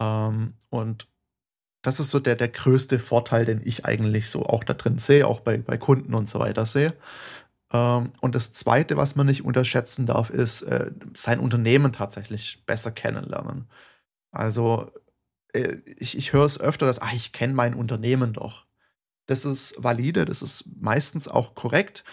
Ähm, 0.00 0.54
und 0.70 1.08
das 1.82 2.00
ist 2.00 2.10
so 2.10 2.20
der, 2.20 2.36
der 2.36 2.48
größte 2.48 2.98
Vorteil, 2.98 3.44
den 3.44 3.60
ich 3.64 3.84
eigentlich 3.84 4.30
so 4.30 4.46
auch 4.46 4.64
da 4.64 4.74
drin 4.74 4.98
sehe, 4.98 5.26
auch 5.26 5.40
bei, 5.40 5.58
bei 5.58 5.78
Kunden 5.78 6.14
und 6.14 6.28
so 6.28 6.38
weiter 6.40 6.66
sehe. 6.66 6.94
Ähm, 7.72 8.12
und 8.20 8.34
das 8.34 8.52
Zweite, 8.52 8.96
was 8.96 9.16
man 9.16 9.26
nicht 9.26 9.44
unterschätzen 9.44 10.06
darf, 10.06 10.30
ist 10.30 10.62
äh, 10.62 10.90
sein 11.14 11.40
Unternehmen 11.40 11.92
tatsächlich 11.92 12.64
besser 12.66 12.92
kennenlernen. 12.92 13.68
Also 14.32 14.92
äh, 15.56 15.82
ich, 15.98 16.16
ich 16.16 16.32
höre 16.32 16.44
es 16.44 16.60
öfter, 16.60 16.86
dass, 16.86 17.00
ach, 17.00 17.12
ich 17.12 17.32
kenne 17.32 17.54
mein 17.54 17.74
Unternehmen 17.74 18.32
doch. 18.32 18.66
Das 19.26 19.44
ist 19.44 19.74
valide, 19.82 20.24
das 20.24 20.42
ist 20.42 20.64
meistens 20.80 21.28
auch 21.28 21.54
korrekt, 21.54 22.04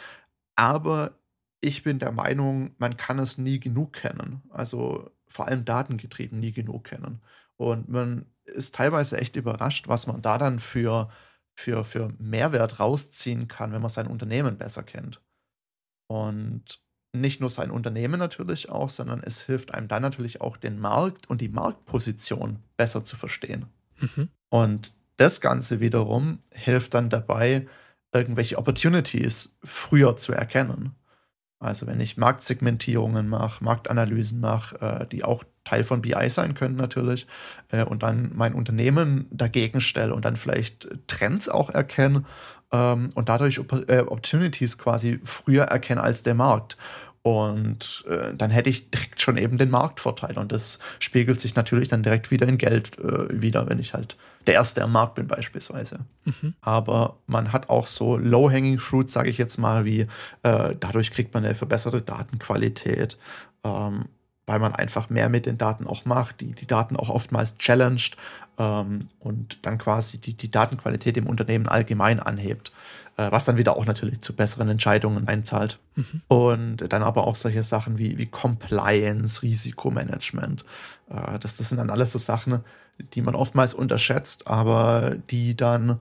aber 0.55 1.19
ich 1.61 1.83
bin 1.83 1.99
der 1.99 2.11
Meinung, 2.11 2.75
man 2.77 2.97
kann 2.97 3.19
es 3.19 3.37
nie 3.37 3.59
genug 3.59 3.93
kennen. 3.93 4.43
Also 4.49 5.11
vor 5.27 5.47
allem 5.47 5.65
datengetrieben 5.65 6.39
nie 6.39 6.51
genug 6.51 6.85
kennen. 6.85 7.21
Und 7.55 7.89
man 7.89 8.25
ist 8.45 8.75
teilweise 8.75 9.17
echt 9.17 9.35
überrascht, 9.35 9.87
was 9.87 10.07
man 10.07 10.21
da 10.21 10.37
dann 10.37 10.59
für, 10.59 11.09
für, 11.55 11.85
für 11.85 12.13
Mehrwert 12.19 12.79
rausziehen 12.79 13.47
kann, 13.47 13.71
wenn 13.71 13.81
man 13.81 13.89
sein 13.89 14.07
Unternehmen 14.07 14.57
besser 14.57 14.83
kennt. 14.83 15.21
Und 16.07 16.83
nicht 17.13 17.39
nur 17.39 17.49
sein 17.49 17.71
Unternehmen 17.71 18.19
natürlich 18.19 18.69
auch, 18.69 18.89
sondern 18.89 19.21
es 19.23 19.41
hilft 19.41 19.73
einem 19.73 19.87
dann 19.87 20.01
natürlich 20.01 20.41
auch 20.41 20.57
den 20.57 20.79
Markt 20.79 21.29
und 21.29 21.41
die 21.41 21.49
Marktposition 21.49 22.59
besser 22.75 23.03
zu 23.03 23.15
verstehen. 23.15 23.67
Mhm. 23.99 24.29
Und 24.49 24.93
das 25.17 25.39
Ganze 25.39 25.79
wiederum 25.79 26.39
hilft 26.51 26.95
dann 26.95 27.09
dabei, 27.09 27.67
irgendwelche 28.11 28.57
Opportunities 28.57 29.55
früher 29.63 30.17
zu 30.17 30.33
erkennen. 30.33 30.95
Also 31.59 31.87
wenn 31.87 32.01
ich 32.01 32.17
Marktsegmentierungen 32.17 33.29
mache, 33.29 33.63
Marktanalysen 33.63 34.41
mache, 34.41 34.75
äh, 34.81 35.07
die 35.07 35.23
auch 35.23 35.43
Teil 35.63 35.85
von 35.85 36.01
BI 36.01 36.29
sein 36.29 36.55
können 36.55 36.75
natürlich, 36.75 37.25
äh, 37.69 37.85
und 37.85 38.03
dann 38.03 38.31
mein 38.35 38.53
Unternehmen 38.53 39.27
dagegen 39.31 39.79
stelle 39.79 40.13
und 40.13 40.25
dann 40.25 40.35
vielleicht 40.35 40.89
Trends 41.07 41.47
auch 41.47 41.69
erkenne 41.69 42.25
ähm, 42.73 43.11
und 43.13 43.29
dadurch 43.29 43.61
äh, 43.87 43.99
Opportunities 43.99 44.77
quasi 44.77 45.19
früher 45.23 45.65
erkenne 45.65 46.01
als 46.01 46.23
der 46.23 46.33
Markt. 46.33 46.75
Und 47.21 48.03
äh, 48.09 48.33
dann 48.35 48.51
hätte 48.51 48.69
ich 48.69 48.89
direkt 48.89 49.21
schon 49.21 49.37
eben 49.37 49.57
den 49.57 49.69
Marktvorteil. 49.69 50.37
Und 50.37 50.51
das 50.51 50.79
spiegelt 50.99 51.39
sich 51.39 51.55
natürlich 51.55 51.87
dann 51.87 52.03
direkt 52.03 52.31
wieder 52.31 52.45
in 52.49 52.57
Geld 52.57 52.99
äh, 52.99 53.41
wieder, 53.41 53.69
wenn 53.69 53.79
ich 53.79 53.93
halt 53.93 54.17
der 54.45 54.55
Erste 54.55 54.83
am 54.83 54.91
Markt 54.91 55.15
bin 55.15 55.27
beispielsweise. 55.27 55.99
Mhm. 56.25 56.53
Aber 56.59 57.15
man 57.27 57.53
hat 57.53 57.69
auch 57.69 57.87
so 57.87 58.17
Low-Hanging 58.17 58.79
Fruit, 58.79 59.09
sage 59.09 59.29
ich 59.29 59.37
jetzt 59.37 59.57
mal, 59.57 59.85
wie 59.85 60.01
äh, 60.41 60.75
dadurch 60.77 61.11
kriegt 61.11 61.33
man 61.33 61.45
eine 61.45 61.55
verbesserte 61.55 62.01
Datenqualität. 62.01 63.17
Ähm, 63.63 64.05
weil 64.45 64.59
man 64.59 64.73
einfach 64.73 65.09
mehr 65.09 65.29
mit 65.29 65.45
den 65.45 65.57
Daten 65.57 65.87
auch 65.87 66.05
macht, 66.05 66.41
die, 66.41 66.53
die 66.53 66.67
Daten 66.67 66.97
auch 66.97 67.09
oftmals 67.09 67.57
challenged 67.57 68.17
ähm, 68.57 69.09
und 69.19 69.65
dann 69.65 69.77
quasi 69.77 70.17
die, 70.17 70.33
die 70.33 70.51
Datenqualität 70.51 71.17
im 71.17 71.27
Unternehmen 71.27 71.67
allgemein 71.67 72.19
anhebt 72.19 72.71
äh, 73.17 73.31
was 73.31 73.45
dann 73.45 73.57
wieder 73.57 73.77
auch 73.77 73.85
natürlich 73.85 74.21
zu 74.21 74.35
besseren 74.35 74.69
Entscheidungen 74.69 75.27
einzahlt. 75.27 75.79
Mhm. 75.95 76.21
Und 76.27 76.93
dann 76.93 77.03
aber 77.03 77.27
auch 77.27 77.35
solche 77.35 77.63
Sachen 77.63 77.97
wie, 77.97 78.17
wie 78.17 78.25
Compliance, 78.25 79.43
Risikomanagement. 79.43 80.65
Äh, 81.09 81.39
das, 81.39 81.57
das 81.57 81.69
sind 81.69 81.77
dann 81.77 81.89
alles 81.89 82.11
so 82.11 82.19
Sachen, 82.19 82.61
die 83.13 83.21
man 83.21 83.35
oftmals 83.35 83.73
unterschätzt, 83.73 84.47
aber 84.47 85.15
die 85.29 85.55
dann 85.55 85.99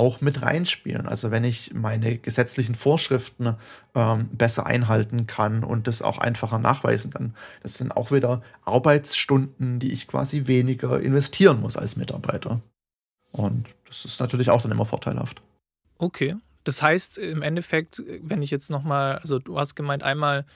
auch 0.00 0.22
mit 0.22 0.40
reinspielen. 0.40 1.06
Also 1.06 1.30
wenn 1.30 1.44
ich 1.44 1.74
meine 1.74 2.16
gesetzlichen 2.16 2.74
Vorschriften 2.74 3.56
ähm, 3.94 4.30
besser 4.32 4.64
einhalten 4.64 5.26
kann 5.26 5.62
und 5.62 5.86
das 5.86 6.00
auch 6.00 6.16
einfacher 6.16 6.58
nachweisen 6.58 7.12
kann, 7.12 7.34
das 7.62 7.74
sind 7.74 7.94
auch 7.94 8.10
wieder 8.10 8.42
Arbeitsstunden, 8.64 9.78
die 9.78 9.92
ich 9.92 10.08
quasi 10.08 10.46
weniger 10.46 10.98
investieren 11.00 11.60
muss 11.60 11.76
als 11.76 11.96
Mitarbeiter. 11.96 12.62
Und 13.30 13.66
das 13.86 14.06
ist 14.06 14.20
natürlich 14.20 14.48
auch 14.48 14.62
dann 14.62 14.70
immer 14.70 14.86
vorteilhaft. 14.86 15.42
Okay. 15.98 16.34
Das 16.64 16.82
heißt 16.82 17.18
im 17.18 17.42
Endeffekt, 17.42 18.02
wenn 18.22 18.40
ich 18.40 18.50
jetzt 18.50 18.70
nochmal, 18.70 19.18
also 19.18 19.38
du 19.38 19.58
hast 19.58 19.74
gemeint, 19.74 20.02
einmal 20.02 20.46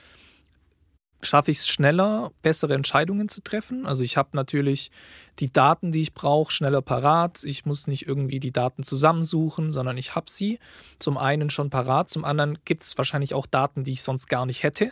schaffe 1.25 1.51
ich 1.51 1.59
es 1.59 1.67
schneller, 1.67 2.31
bessere 2.41 2.73
Entscheidungen 2.73 3.29
zu 3.29 3.41
treffen. 3.41 3.85
Also 3.85 4.03
ich 4.03 4.17
habe 4.17 4.29
natürlich 4.33 4.91
die 5.39 5.51
Daten, 5.51 5.91
die 5.91 6.01
ich 6.01 6.13
brauche, 6.13 6.51
schneller 6.51 6.81
parat. 6.81 7.43
Ich 7.43 7.65
muss 7.65 7.87
nicht 7.87 8.07
irgendwie 8.07 8.39
die 8.39 8.51
Daten 8.51 8.83
zusammensuchen, 8.83 9.71
sondern 9.71 9.97
ich 9.97 10.15
habe 10.15 10.29
sie 10.29 10.59
zum 10.99 11.17
einen 11.17 11.49
schon 11.49 11.69
parat, 11.69 12.09
zum 12.09 12.25
anderen 12.25 12.57
gibt 12.65 12.83
es 12.83 12.97
wahrscheinlich 12.97 13.33
auch 13.33 13.45
Daten, 13.45 13.83
die 13.83 13.93
ich 13.93 14.01
sonst 14.01 14.27
gar 14.27 14.45
nicht 14.45 14.63
hätte. 14.63 14.91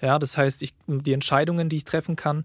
Ja, 0.00 0.18
das 0.18 0.36
heißt, 0.38 0.62
ich, 0.62 0.74
die 0.86 1.12
Entscheidungen, 1.12 1.68
die 1.68 1.76
ich 1.76 1.84
treffen 1.84 2.16
kann, 2.16 2.44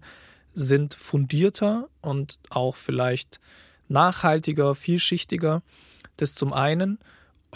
sind 0.52 0.94
fundierter 0.94 1.88
und 2.00 2.38
auch 2.50 2.76
vielleicht 2.76 3.40
nachhaltiger, 3.88 4.74
vielschichtiger. 4.74 5.62
Das 6.16 6.34
zum 6.34 6.52
einen 6.52 6.98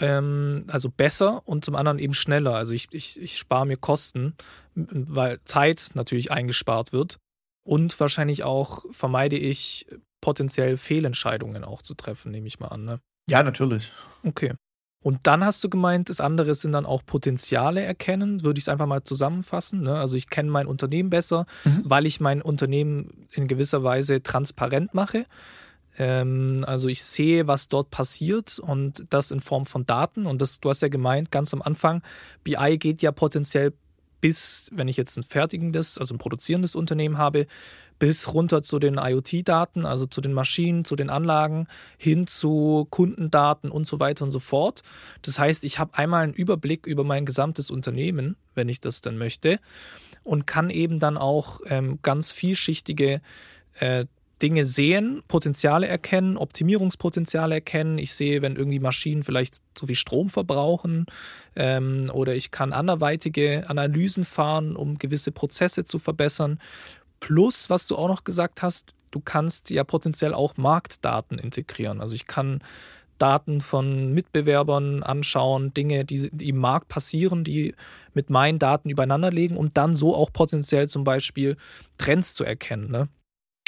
ähm, 0.01 0.65
also 0.67 0.89
besser 0.89 1.41
und 1.45 1.65
zum 1.65 1.75
anderen 1.75 1.99
eben 1.99 2.13
schneller. 2.13 2.55
Also 2.55 2.73
ich, 2.73 2.87
ich, 2.91 3.19
ich 3.19 3.37
spare 3.37 3.65
mir 3.65 3.77
Kosten, 3.77 4.35
weil 4.75 5.39
Zeit 5.43 5.91
natürlich 5.93 6.31
eingespart 6.31 6.93
wird. 6.93 7.17
Und 7.63 7.99
wahrscheinlich 7.99 8.43
auch 8.43 8.85
vermeide 8.91 9.37
ich 9.37 9.85
potenziell 10.21 10.77
Fehlentscheidungen 10.77 11.63
auch 11.63 11.81
zu 11.81 11.93
treffen, 11.93 12.31
nehme 12.31 12.47
ich 12.47 12.59
mal 12.59 12.69
an. 12.69 12.83
Ne? 12.83 12.99
Ja, 13.29 13.43
natürlich. 13.43 13.91
Okay. 14.23 14.53
Und 15.01 15.27
dann 15.27 15.45
hast 15.45 15.63
du 15.63 15.69
gemeint, 15.69 16.09
das 16.09 16.19
andere 16.19 16.55
sind 16.55 16.73
dann 16.73 16.85
auch 16.85 17.05
Potenziale 17.05 17.81
erkennen, 17.81 18.43
würde 18.43 18.57
ich 18.57 18.65
es 18.65 18.69
einfach 18.69 18.85
mal 18.85 19.03
zusammenfassen. 19.03 19.81
Ne? 19.81 19.95
Also 19.95 20.17
ich 20.17 20.29
kenne 20.29 20.51
mein 20.51 20.67
Unternehmen 20.67 21.09
besser, 21.09 21.45
mhm. 21.63 21.83
weil 21.85 22.05
ich 22.05 22.19
mein 22.19 22.41
Unternehmen 22.41 23.27
in 23.31 23.47
gewisser 23.47 23.83
Weise 23.83 24.21
transparent 24.21 24.93
mache. 24.93 25.25
Ähm, 25.99 26.63
also 26.65 26.87
ich 26.87 27.03
sehe, 27.03 27.45
was 27.45 27.67
dort 27.67 27.91
passiert 27.91 28.57
und 28.57 29.05
das 29.11 29.29
in 29.29 29.41
Form 29.41 29.67
von 29.67 29.85
Daten. 29.85 30.25
Und 30.25 30.41
das, 30.41 30.59
du 30.59 30.69
hast 30.69 30.81
ja 30.81 30.87
gemeint, 30.87 31.29
ganz 31.29 31.53
am 31.53 31.61
Anfang, 31.61 32.01
BI 32.43 32.77
geht 32.79 33.03
ja 33.03 33.11
potenziell 33.11 33.73
bis, 34.21 34.69
wenn 34.73 34.87
ich 34.87 34.97
jetzt 34.97 35.17
ein 35.17 35.23
fertigendes, 35.23 35.97
also 35.97 36.15
ein 36.15 36.17
produzierendes 36.17 36.75
Unternehmen 36.75 37.17
habe, 37.17 37.47
bis 37.99 38.33
runter 38.33 38.63
zu 38.63 38.79
den 38.79 38.97
IoT-Daten, 38.97 39.85
also 39.85 40.05
zu 40.05 40.21
den 40.21 40.33
Maschinen, 40.33 40.85
zu 40.85 40.95
den 40.95 41.09
Anlagen, 41.09 41.67
hin 41.97 42.27
zu 42.27 42.87
Kundendaten 42.89 43.69
und 43.69 43.85
so 43.85 43.99
weiter 43.99 44.23
und 44.23 44.31
so 44.31 44.39
fort. 44.39 44.83
Das 45.21 45.37
heißt, 45.37 45.65
ich 45.65 45.79
habe 45.79 45.97
einmal 45.97 46.23
einen 46.23 46.33
Überblick 46.33 46.87
über 46.87 47.03
mein 47.03 47.25
gesamtes 47.25 47.69
Unternehmen, 47.69 48.37
wenn 48.55 48.69
ich 48.69 48.79
das 48.79 49.01
dann 49.01 49.17
möchte, 49.17 49.59
und 50.23 50.47
kann 50.47 50.69
eben 50.69 50.99
dann 50.99 51.17
auch 51.17 51.59
ähm, 51.65 51.99
ganz 52.01 52.31
vielschichtige 52.31 53.21
äh, 53.79 54.05
Dinge 54.41 54.65
sehen, 54.65 55.21
Potenziale 55.27 55.87
erkennen, 55.87 56.37
Optimierungspotenziale 56.37 57.55
erkennen. 57.55 57.97
Ich 57.97 58.13
sehe, 58.13 58.41
wenn 58.41 58.55
irgendwie 58.55 58.79
Maschinen 58.79 59.23
vielleicht 59.23 59.57
zu 59.73 59.87
viel 59.87 59.95
Strom 59.95 60.29
verbrauchen 60.29 61.05
ähm, 61.55 62.09
oder 62.13 62.35
ich 62.35 62.51
kann 62.51 62.71
anderweitige 62.71 63.69
Analysen 63.69 64.23
fahren, 64.23 64.75
um 64.75 64.97
gewisse 64.97 65.31
Prozesse 65.31 65.83
zu 65.83 65.99
verbessern. 65.99 66.59
Plus, 67.19 67.69
was 67.69 67.87
du 67.87 67.97
auch 67.97 68.07
noch 68.07 68.23
gesagt 68.23 68.61
hast, 68.61 68.93
du 69.11 69.19
kannst 69.19 69.69
ja 69.69 69.83
potenziell 69.83 70.33
auch 70.33 70.55
Marktdaten 70.55 71.37
integrieren. 71.37 71.99
Also 71.99 72.15
ich 72.15 72.25
kann 72.25 72.61
Daten 73.17 73.59
von 73.59 74.13
Mitbewerbern 74.13 75.03
anschauen, 75.03 75.73
Dinge, 75.73 76.05
die, 76.05 76.29
im 76.39 76.57
Markt 76.57 76.87
passieren, 76.87 77.43
die 77.43 77.75
mit 78.13 78.29
meinen 78.29 78.59
Daten 78.59 78.89
übereinander 78.89 79.31
legen 79.31 79.57
und 79.57 79.75
dann 79.75 79.93
so 79.93 80.15
auch 80.15 80.31
potenziell 80.31 80.87
zum 80.87 81.03
Beispiel 81.03 81.57
Trends 81.97 82.33
zu 82.33 82.45
erkennen. 82.45 82.89
Ne? 82.89 83.09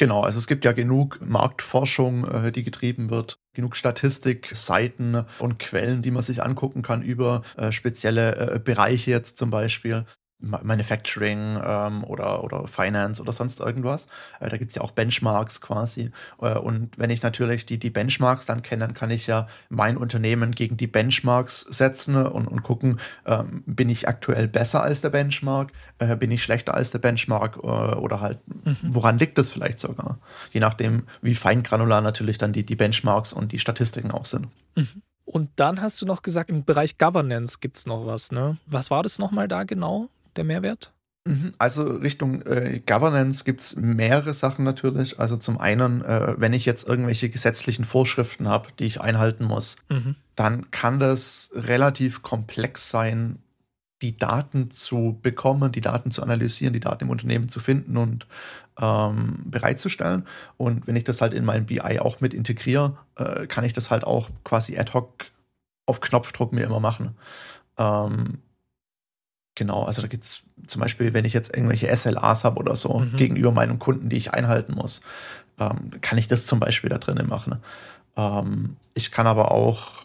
Genau, 0.01 0.21
also 0.21 0.39
es 0.39 0.47
gibt 0.47 0.65
ja 0.65 0.71
genug 0.71 1.19
Marktforschung, 1.21 2.25
äh, 2.27 2.51
die 2.51 2.63
getrieben 2.63 3.11
wird, 3.11 3.37
genug 3.53 3.75
Statistik, 3.75 4.49
Seiten 4.51 5.27
und 5.37 5.59
Quellen, 5.59 6.01
die 6.01 6.09
man 6.09 6.23
sich 6.23 6.41
angucken 6.41 6.81
kann 6.81 7.03
über 7.03 7.43
äh, 7.55 7.71
spezielle 7.71 8.55
äh, 8.55 8.59
Bereiche 8.59 9.11
jetzt 9.11 9.37
zum 9.37 9.51
Beispiel. 9.51 10.05
Manufacturing 10.41 11.59
ähm, 11.63 12.03
oder, 12.03 12.43
oder 12.43 12.67
Finance 12.67 13.21
oder 13.21 13.31
sonst 13.31 13.59
irgendwas. 13.59 14.07
Äh, 14.39 14.49
da 14.49 14.57
gibt 14.57 14.71
es 14.71 14.75
ja 14.75 14.81
auch 14.81 14.91
Benchmarks 14.91 15.61
quasi. 15.61 16.11
Äh, 16.41 16.57
und 16.57 16.97
wenn 16.97 17.09
ich 17.09 17.21
natürlich 17.21 17.65
die, 17.65 17.77
die 17.77 17.89
Benchmarks 17.89 18.45
dann 18.45 18.61
kenne, 18.61 18.85
dann 18.85 18.93
kann 18.93 19.11
ich 19.11 19.27
ja 19.27 19.47
mein 19.69 19.97
Unternehmen 19.97 20.51
gegen 20.51 20.77
die 20.77 20.87
Benchmarks 20.87 21.61
setzen 21.61 22.15
und, 22.15 22.47
und 22.47 22.63
gucken, 22.63 22.99
ähm, 23.25 23.63
bin 23.65 23.89
ich 23.89 24.07
aktuell 24.07 24.47
besser 24.47 24.83
als 24.83 25.01
der 25.01 25.09
Benchmark, 25.09 25.71
äh, 25.99 26.15
bin 26.15 26.31
ich 26.31 26.43
schlechter 26.43 26.73
als 26.73 26.91
der 26.91 26.99
Benchmark 26.99 27.57
äh, 27.57 27.67
oder 27.67 28.21
halt, 28.21 28.39
mhm. 28.65 28.77
woran 28.83 29.19
liegt 29.19 29.37
das 29.37 29.51
vielleicht 29.51 29.79
sogar? 29.79 30.17
Je 30.51 30.59
nachdem, 30.59 31.03
wie 31.21 31.35
feingranular 31.35 32.01
natürlich 32.01 32.37
dann 32.37 32.53
die, 32.53 32.65
die 32.65 32.75
Benchmarks 32.75 33.33
und 33.33 33.51
die 33.51 33.59
Statistiken 33.59 34.11
auch 34.11 34.25
sind. 34.25 34.47
Mhm. 34.75 35.01
Und 35.31 35.49
dann 35.55 35.81
hast 35.81 36.01
du 36.01 36.05
noch 36.05 36.23
gesagt, 36.23 36.49
im 36.49 36.65
Bereich 36.65 36.97
Governance 36.97 37.59
gibt 37.61 37.77
es 37.77 37.85
noch 37.85 38.05
was, 38.05 38.33
ne? 38.33 38.57
Was 38.65 38.91
war 38.91 39.01
das 39.01 39.17
nochmal 39.17 39.47
da 39.47 39.63
genau? 39.63 40.09
Der 40.35 40.43
Mehrwert? 40.43 40.91
Mhm. 41.25 41.53
Also 41.59 41.83
Richtung 41.83 42.41
äh, 42.43 42.81
Governance 42.85 43.43
gibt 43.43 43.61
es 43.61 43.75
mehrere 43.75 44.33
Sachen 44.33 44.65
natürlich. 44.65 45.19
Also 45.19 45.37
zum 45.37 45.59
einen, 45.59 46.03
äh, 46.03 46.35
wenn 46.37 46.53
ich 46.53 46.65
jetzt 46.65 46.87
irgendwelche 46.87 47.29
gesetzlichen 47.29 47.85
Vorschriften 47.85 48.47
habe, 48.47 48.69
die 48.79 48.85
ich 48.85 49.01
einhalten 49.01 49.45
muss, 49.45 49.77
mhm. 49.89 50.15
dann 50.35 50.71
kann 50.71 50.99
das 50.99 51.51
relativ 51.53 52.23
komplex 52.23 52.89
sein, 52.89 53.37
die 54.01 54.17
Daten 54.17 54.71
zu 54.71 55.19
bekommen, 55.21 55.71
die 55.71 55.81
Daten 55.81 56.09
zu 56.09 56.23
analysieren, 56.23 56.73
die 56.73 56.79
Daten 56.79 57.03
im 57.03 57.09
Unternehmen 57.11 57.49
zu 57.49 57.59
finden 57.59 57.97
und 57.97 58.25
ähm, 58.79 59.43
bereitzustellen. 59.45 60.25
Und 60.57 60.87
wenn 60.87 60.95
ich 60.95 61.03
das 61.03 61.21
halt 61.21 61.35
in 61.35 61.45
mein 61.45 61.67
BI 61.67 61.99
auch 61.99 62.19
mit 62.19 62.33
integriere, 62.33 62.97
äh, 63.15 63.45
kann 63.45 63.63
ich 63.63 63.73
das 63.73 63.91
halt 63.91 64.03
auch 64.03 64.31
quasi 64.43 64.77
ad 64.79 64.93
hoc 64.93 65.25
auf 65.85 66.01
Knopfdruck 66.01 66.51
mir 66.51 66.63
immer 66.63 66.79
machen. 66.79 67.15
Ähm, 67.77 68.39
Genau, 69.61 69.83
also 69.83 70.01
da 70.01 70.07
gibt 70.07 70.23
es 70.23 70.41
zum 70.65 70.81
Beispiel, 70.81 71.13
wenn 71.13 71.23
ich 71.23 71.33
jetzt 71.33 71.55
irgendwelche 71.55 71.95
SLAs 71.95 72.45
habe 72.45 72.59
oder 72.59 72.75
so 72.75 72.97
mhm. 72.97 73.15
gegenüber 73.15 73.51
meinen 73.51 73.77
Kunden, 73.77 74.09
die 74.09 74.17
ich 74.17 74.33
einhalten 74.33 74.73
muss, 74.73 75.01
ähm, 75.59 75.91
kann 76.01 76.17
ich 76.17 76.27
das 76.27 76.47
zum 76.47 76.59
Beispiel 76.59 76.89
da 76.89 76.97
drinnen 76.97 77.27
machen. 77.27 77.57
Ähm, 78.17 78.75
ich 78.95 79.11
kann 79.11 79.27
aber 79.27 79.51
auch, 79.51 80.01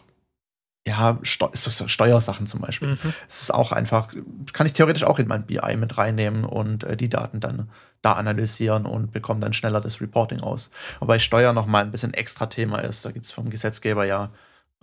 ja, 0.87 1.17
Steu 1.23 1.49
Steuersachen 1.55 2.45
zum 2.45 2.61
Beispiel. 2.61 2.89
Mhm. 2.89 3.13
Es 3.27 3.41
ist 3.41 3.51
auch 3.51 3.71
einfach, 3.71 4.13
kann 4.53 4.67
ich 4.67 4.73
theoretisch 4.73 5.05
auch 5.05 5.17
in 5.17 5.27
mein 5.27 5.47
BI 5.47 5.75
mit 5.75 5.97
reinnehmen 5.97 6.45
und 6.45 6.83
äh, 6.83 6.95
die 6.95 7.09
Daten 7.09 7.39
dann 7.39 7.67
da 8.03 8.13
analysieren 8.13 8.85
und 8.85 9.11
bekomme 9.11 9.39
dann 9.39 9.53
schneller 9.53 9.81
das 9.81 10.01
Reporting 10.01 10.41
aus. 10.41 10.69
Wobei 10.99 11.17
Steuer 11.17 11.51
nochmal 11.51 11.83
ein 11.83 11.91
bisschen 11.91 12.13
extra 12.13 12.45
Thema 12.45 12.77
ist. 12.77 13.03
Da 13.03 13.09
gibt 13.09 13.25
es 13.25 13.31
vom 13.31 13.49
Gesetzgeber 13.49 14.05
ja 14.05 14.29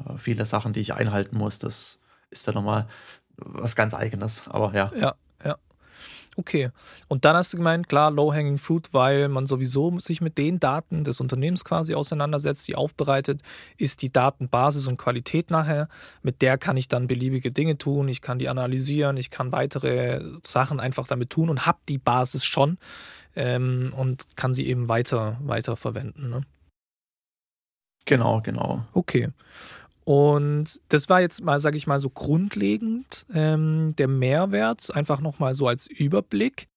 äh, 0.05 0.19
viele 0.19 0.45
Sachen, 0.47 0.73
die 0.73 0.81
ich 0.81 0.95
einhalten 0.95 1.39
muss. 1.39 1.61
Das 1.61 2.01
ist 2.31 2.49
dann 2.49 2.57
nochmal 2.57 2.89
was 3.37 3.77
ganz 3.77 3.95
Eigenes, 3.95 4.49
aber 4.49 4.75
ja. 4.75 4.91
Ja, 4.97 5.15
ja. 5.45 5.57
Okay. 6.37 6.71
Und 7.09 7.25
dann 7.25 7.37
hast 7.37 7.53
du 7.53 7.59
gemeint, 7.59 7.89
klar, 7.89 8.11
Low-Hanging 8.11 8.59
Fruit, 8.59 8.93
weil 8.93 9.29
man 9.29 9.47
sowieso 9.47 9.99
sich 10.01 10.21
mit 10.21 10.37
den 10.37 10.59
Daten 10.59 11.05
des 11.05 11.21
Unternehmens 11.21 11.65
quasi 11.65 11.95
auseinandersetzt, 11.95 12.67
die 12.67 12.75
aufbereitet, 12.75 13.41
ist 13.77 14.03
die 14.03 14.13
Datenbasis 14.13 14.87
und 14.87 14.97
Qualität 14.97 15.51
nachher. 15.51 15.89
Mit 16.23 16.43
der 16.43 16.59
kann 16.59 16.77
ich 16.77 16.89
dann 16.89 17.07
beliebige 17.07 17.53
Dinge 17.53 17.79
tun, 17.79 18.09
ich 18.09 18.21
kann 18.21 18.39
die 18.39 18.49
analysieren, 18.49 19.17
ich 19.17 19.31
kann 19.31 19.53
weitere 19.53 20.23
Sachen 20.43 20.81
einfach 20.81 21.07
damit 21.07 21.31
tun 21.31 21.51
und 21.51 21.67
habe 21.67 21.79
die 21.89 21.99
Basis 21.99 22.45
schon 22.45 22.79
ähm, 23.37 23.93
und 23.97 24.27
kann 24.37 24.55
sie 24.55 24.67
eben 24.67 24.89
weiter, 24.89 25.39
weiter 25.41 25.77
verwenden. 25.77 26.31
Ne? 26.31 26.43
Genau, 28.07 28.41
genau. 28.43 28.85
Okay. 28.93 29.31
Und 30.05 30.81
das 30.89 31.09
war 31.09 31.21
jetzt 31.21 31.43
mal, 31.43 31.61
sage 31.61 31.77
ich 31.77 31.87
mal, 31.87 31.99
so 31.99 32.11
grundlegend 32.11 33.27
ähm, 33.33 33.95
der 33.97 34.09
Mehrwert, 34.09 34.95
einfach 34.95 35.21
nochmal 35.21 35.55
so 35.55 35.67
als 35.67 35.87
Überblick. 35.87 36.69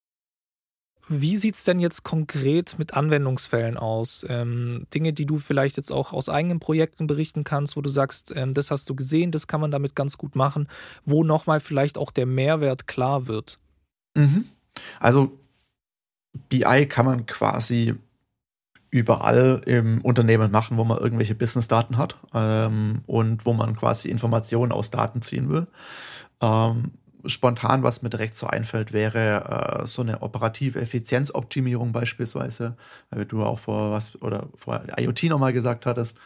Wie 1.10 1.38
sieht 1.38 1.56
es 1.56 1.64
denn 1.64 1.80
jetzt 1.80 2.04
konkret 2.04 2.78
mit 2.78 2.94
Anwendungsfällen 2.94 3.78
aus? 3.78 4.26
Ähm, 4.28 4.88
Dinge, 4.94 5.14
die 5.14 5.26
du 5.26 5.40
vielleicht 5.40 5.78
jetzt 5.78 5.92
auch 5.92 6.12
aus 6.12 6.28
eigenen 6.28 6.60
Projekten 6.60 7.08
berichten 7.08 7.46
kannst, 7.46 7.78
wo 7.78 7.82
du 7.82 7.90
sagst, 7.90 8.34
ähm, 8.36 8.54
das 8.54 8.72
hast 8.72 8.90
du 8.90 8.96
gesehen, 8.96 9.32
das 9.32 9.48
kann 9.48 9.62
man 9.62 9.72
damit 9.72 9.96
ganz 9.96 10.18
gut 10.18 10.36
machen, 10.36 10.68
wo 11.06 11.24
nochmal 11.24 11.62
vielleicht 11.62 11.98
auch 11.98 12.12
der 12.12 12.26
Mehrwert 12.26 12.88
klar 12.88 13.28
wird. 13.28 13.58
Mhm. 14.16 14.46
Also 15.00 15.38
BI 16.50 16.86
kann 16.88 17.06
man 17.06 17.26
quasi 17.26 17.96
überall 18.90 19.62
im 19.66 20.02
Unternehmen 20.02 20.52
machen, 20.52 20.78
wo 20.78 20.84
man 20.84 20.98
irgendwelche 20.98 21.36
Businessdaten 21.36 21.98
hat 21.98 22.16
ähm, 22.34 23.02
und 23.06 23.46
wo 23.46 23.54
man 23.54 23.76
quasi 23.76 24.10
Informationen 24.10 24.72
aus 24.72 24.92
Daten 24.92 25.22
ziehen 25.22 25.50
will. 25.50 25.68
Ähm, 26.42 26.92
spontan, 27.26 27.84
was 27.84 28.02
mir 28.02 28.10
direkt 28.10 28.38
so 28.38 28.48
einfällt, 28.48 28.94
wäre 28.94 29.82
äh, 29.82 29.88
so 29.88 30.02
eine 30.02 30.22
operative 30.22 30.80
Effizienzoptimierung 30.80 31.92
beispielsweise, 31.92 32.78
weil 33.10 33.26
du 33.26 33.44
auch 33.44 33.60
vor 33.60 33.92
was 33.92 34.22
oder 34.22 34.48
vor 34.56 34.82
IoT 34.98 35.24
nochmal 35.24 35.54
gesagt 35.54 35.86
hattest. 35.86 36.18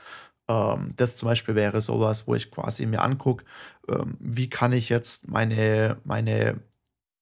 Ähm, 0.47 0.93
das 0.97 1.17
zum 1.17 1.27
Beispiel 1.27 1.55
wäre 1.55 1.81
sowas, 1.81 2.27
wo 2.27 2.35
ich 2.35 2.51
quasi 2.51 2.85
mir 2.85 3.01
angucke, 3.01 3.45
ähm, 3.89 4.17
wie 4.19 4.49
kann 4.49 4.73
ich 4.73 4.89
jetzt 4.89 5.27
meine, 5.27 5.97
meine 6.03 6.59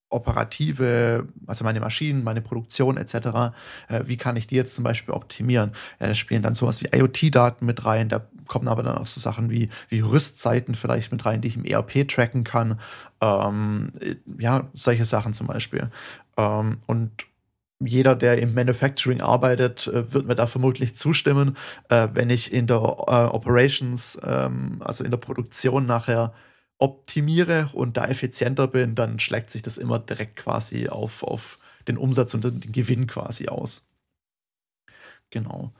operative, 0.09 1.27
also 1.47 1.63
meine 1.63 1.79
Maschinen, 1.79 2.23
meine 2.23 2.41
Produktion 2.41 2.97
etc., 2.97 3.13
äh, 3.87 4.01
wie 4.05 4.17
kann 4.17 4.35
ich 4.35 4.47
die 4.47 4.55
jetzt 4.55 4.75
zum 4.75 4.83
Beispiel 4.83 5.13
optimieren? 5.13 5.71
Ja, 5.99 6.07
da 6.07 6.13
spielen 6.13 6.41
dann 6.41 6.55
sowas 6.55 6.81
wie 6.81 6.89
IoT-Daten 6.95 7.65
mit 7.65 7.85
rein, 7.85 8.09
da 8.09 8.27
kommen 8.47 8.67
aber 8.67 8.83
dann 8.83 8.97
auch 8.97 9.07
so 9.07 9.19
Sachen 9.19 9.49
wie, 9.49 9.69
wie 9.87 10.01
Rüstzeiten 10.01 10.75
vielleicht 10.75 11.11
mit 11.11 11.25
rein, 11.25 11.41
die 11.41 11.49
ich 11.49 11.55
im 11.55 11.65
ERP 11.65 12.07
tracken 12.07 12.43
kann. 12.43 12.79
Ähm, 13.21 13.91
ja, 14.39 14.67
solche 14.73 15.05
Sachen 15.05 15.33
zum 15.33 15.47
Beispiel. 15.47 15.89
Ähm, 16.37 16.79
und 16.87 17.11
jeder, 17.79 18.15
der 18.15 18.39
im 18.39 18.53
Manufacturing 18.53 19.21
arbeitet, 19.21 19.87
äh, 19.87 20.13
wird 20.13 20.27
mir 20.27 20.35
da 20.35 20.47
vermutlich 20.47 20.95
zustimmen, 20.95 21.55
äh, 21.89 22.09
wenn 22.13 22.29
ich 22.29 22.51
in 22.51 22.67
der 22.67 22.77
äh, 22.77 22.81
Operations, 22.81 24.19
ähm, 24.23 24.81
also 24.83 25.03
in 25.03 25.11
der 25.11 25.17
Produktion 25.17 25.85
nachher 25.85 26.33
optimiere 26.79 27.69
und 27.73 27.97
da 27.97 28.07
effizienter 28.07 28.67
bin, 28.67 28.95
dann 28.95 29.19
schlägt 29.19 29.51
sich 29.51 29.61
das 29.63 29.77
immer 29.77 29.99
direkt 29.99 30.37
quasi 30.37 30.89
auf, 30.89 31.23
auf 31.23 31.59
den 31.87 31.97
Umsatz 31.97 32.33
und 32.33 32.43
den 32.45 32.73
Gewinn 32.73 33.07
quasi 33.07 33.47
aus. 33.49 33.85
Genau. 35.31 35.73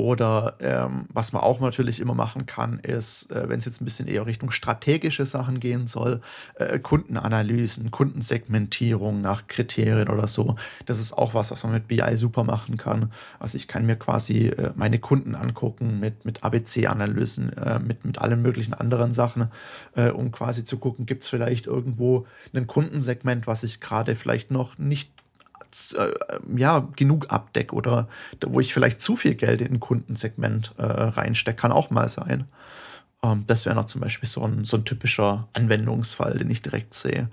Oder 0.00 0.56
ähm, 0.60 1.04
was 1.12 1.32
man 1.32 1.42
auch 1.42 1.60
natürlich 1.60 2.00
immer 2.00 2.14
machen 2.14 2.46
kann, 2.46 2.78
ist, 2.78 3.30
äh, 3.30 3.48
wenn 3.48 3.58
es 3.58 3.66
jetzt 3.66 3.80
ein 3.80 3.84
bisschen 3.84 4.08
eher 4.08 4.24
Richtung 4.24 4.50
strategische 4.50 5.26
Sachen 5.26 5.60
gehen 5.60 5.86
soll, 5.86 6.22
äh, 6.54 6.78
Kundenanalysen, 6.78 7.90
Kundensegmentierung 7.90 9.20
nach 9.20 9.46
Kriterien 9.46 10.08
oder 10.08 10.26
so. 10.26 10.56
Das 10.86 10.98
ist 11.00 11.12
auch 11.12 11.34
was, 11.34 11.50
was 11.50 11.64
man 11.64 11.74
mit 11.74 11.88
BI 11.88 12.16
super 12.16 12.44
machen 12.44 12.78
kann. 12.78 13.12
Also 13.38 13.56
ich 13.56 13.68
kann 13.68 13.84
mir 13.84 13.96
quasi 13.96 14.46
äh, 14.48 14.72
meine 14.74 14.98
Kunden 14.98 15.34
angucken 15.34 16.00
mit, 16.00 16.24
mit 16.24 16.42
ABC-Analysen, 16.42 17.56
äh, 17.58 17.78
mit, 17.78 18.04
mit 18.04 18.18
allen 18.18 18.40
möglichen 18.40 18.72
anderen 18.72 19.12
Sachen, 19.12 19.48
äh, 19.94 20.10
um 20.10 20.32
quasi 20.32 20.64
zu 20.64 20.78
gucken, 20.78 21.04
gibt 21.04 21.22
es 21.22 21.28
vielleicht 21.28 21.66
irgendwo 21.66 22.26
ein 22.54 22.66
Kundensegment, 22.66 23.46
was 23.46 23.64
ich 23.64 23.80
gerade 23.80 24.16
vielleicht 24.16 24.50
noch 24.50 24.78
nicht 24.78 25.10
äh, 25.96 26.12
ja, 26.56 26.88
genug 26.96 27.30
abdecke 27.30 27.74
oder 27.74 28.08
wo 28.44 28.60
ich 28.60 28.72
vielleicht 28.74 29.00
zu 29.00 29.16
viel 29.16 29.34
Geld 29.34 29.60
in 29.60 29.74
ein 29.74 29.80
Kundensegment 29.80 30.72
äh, 30.78 30.84
reinstecke, 30.84 31.60
kann 31.60 31.72
auch 31.72 31.90
mal 31.90 32.08
sein. 32.08 32.46
Ähm, 33.22 33.44
das 33.46 33.66
wäre 33.66 33.76
noch 33.76 33.86
zum 33.86 34.00
Beispiel 34.00 34.28
so 34.28 34.42
ein, 34.42 34.64
so 34.64 34.76
ein 34.76 34.84
typischer 34.84 35.48
Anwendungsfall, 35.52 36.38
den 36.38 36.50
ich 36.50 36.62
direkt 36.62 36.94
sehe. 36.94 37.28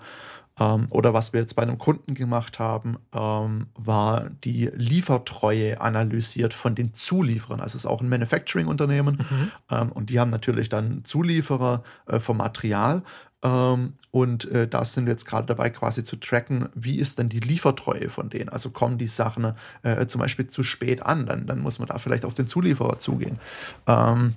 Ähm, 0.60 0.88
oder 0.89 1.14
was 1.14 1.34
wir 1.34 1.39
jetzt 1.39 1.55
bei 1.55 1.62
einem 1.62 1.78
Kunden 1.78 2.14
gemacht 2.14 2.60
haben, 2.60 2.97
ähm, 3.14 3.68
war 3.76 4.30
die 4.43 4.70
Liefertreue 4.74 5.80
analysiert 5.80 6.53
von 6.53 6.76
den 6.76 6.93
Zulieferern. 6.93 7.60
Also 7.60 7.78
es 7.78 7.84
ist 7.84 7.86
auch 7.86 8.01
ein 8.01 8.10
Manufacturing-Unternehmen 8.10 9.18
mhm. 9.30 9.51
ähm, 9.70 9.91
und 9.91 10.10
die 10.10 10.20
haben 10.20 10.32
natürlich 10.32 10.70
dann 10.70 11.03
Zulieferer 11.03 11.84
äh, 12.08 12.20
vom 12.20 12.38
Material 12.38 13.03
ähm, 13.43 13.93
und 14.12 14.49
äh, 14.51 14.68
da 14.68 14.84
sind 14.84 15.05
wir 15.05 15.14
jetzt 15.14 15.26
gerade 15.26 15.45
dabei, 15.45 15.70
quasi 15.70 16.03
zu 16.03 16.16
tracken, 16.16 16.70
wie 16.74 16.97
ist 16.97 17.20
denn 17.20 17.30
die 17.30 17.39
Liefertreue 17.39 18.10
von 18.10 18.30
denen? 18.30 18.49
Also 18.49 18.72
kommen 18.72 18.97
die 18.97 19.08
Sachen 19.08 19.53
äh, 19.84 20.08
zum 20.08 20.22
Beispiel 20.22 20.47
zu 20.47 20.64
spät 20.64 21.03
an, 21.03 21.28
dann, 21.28 21.45
dann 21.45 21.60
muss 21.60 21.78
man 21.80 21.88
da 21.88 21.99
vielleicht 21.99 22.26
auf 22.26 22.34
den 22.34 22.47
Zulieferer 22.47 22.99
zugehen. 22.99 23.39
Ähm, 23.86 24.34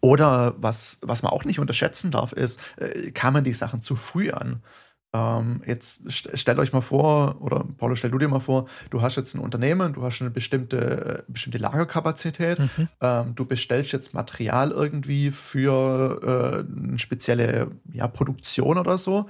oder 0.00 0.54
was, 0.58 0.98
was 1.02 1.22
man 1.22 1.32
auch 1.32 1.44
nicht 1.44 1.58
unterschätzen 1.58 2.10
darf, 2.10 2.32
ist, 2.32 2.60
äh, 2.76 3.10
kann 3.10 3.32
man 3.32 3.44
die 3.44 3.52
Sachen 3.52 3.82
zu 3.82 3.96
früh 3.96 4.30
an? 4.30 4.62
Ähm, 5.14 5.60
jetzt 5.66 6.10
st 6.10 6.30
stellt 6.38 6.58
euch 6.58 6.72
mal 6.72 6.80
vor, 6.80 7.36
oder 7.40 7.66
Paulo, 7.76 7.94
stell 7.96 8.10
du 8.10 8.18
dir 8.18 8.28
mal 8.28 8.40
vor, 8.40 8.66
du 8.90 9.02
hast 9.02 9.16
jetzt 9.16 9.34
ein 9.34 9.40
Unternehmen, 9.40 9.92
du 9.92 10.02
hast 10.02 10.22
eine 10.22 10.30
bestimmte, 10.30 11.24
bestimmte 11.28 11.58
Lagerkapazität, 11.58 12.58
mhm. 12.58 12.88
ähm, 13.00 13.34
du 13.34 13.44
bestellst 13.44 13.92
jetzt 13.92 14.14
Material 14.14 14.70
irgendwie 14.70 15.30
für 15.30 16.64
äh, 16.66 16.82
eine 16.88 16.98
spezielle 16.98 17.72
ja, 17.92 18.08
Produktion 18.08 18.78
oder 18.78 18.96
so 18.96 19.26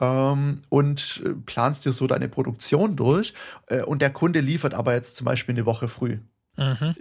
ähm, 0.00 0.62
und 0.70 1.22
äh, 1.26 1.34
planst 1.44 1.84
dir 1.84 1.92
so 1.92 2.06
deine 2.06 2.28
Produktion 2.28 2.96
durch 2.96 3.34
äh, 3.66 3.82
und 3.82 4.00
der 4.00 4.10
Kunde 4.10 4.40
liefert 4.40 4.72
aber 4.72 4.94
jetzt 4.94 5.16
zum 5.16 5.26
Beispiel 5.26 5.54
eine 5.54 5.66
Woche 5.66 5.88
früh. 5.88 6.18
Mhm. 6.56 6.94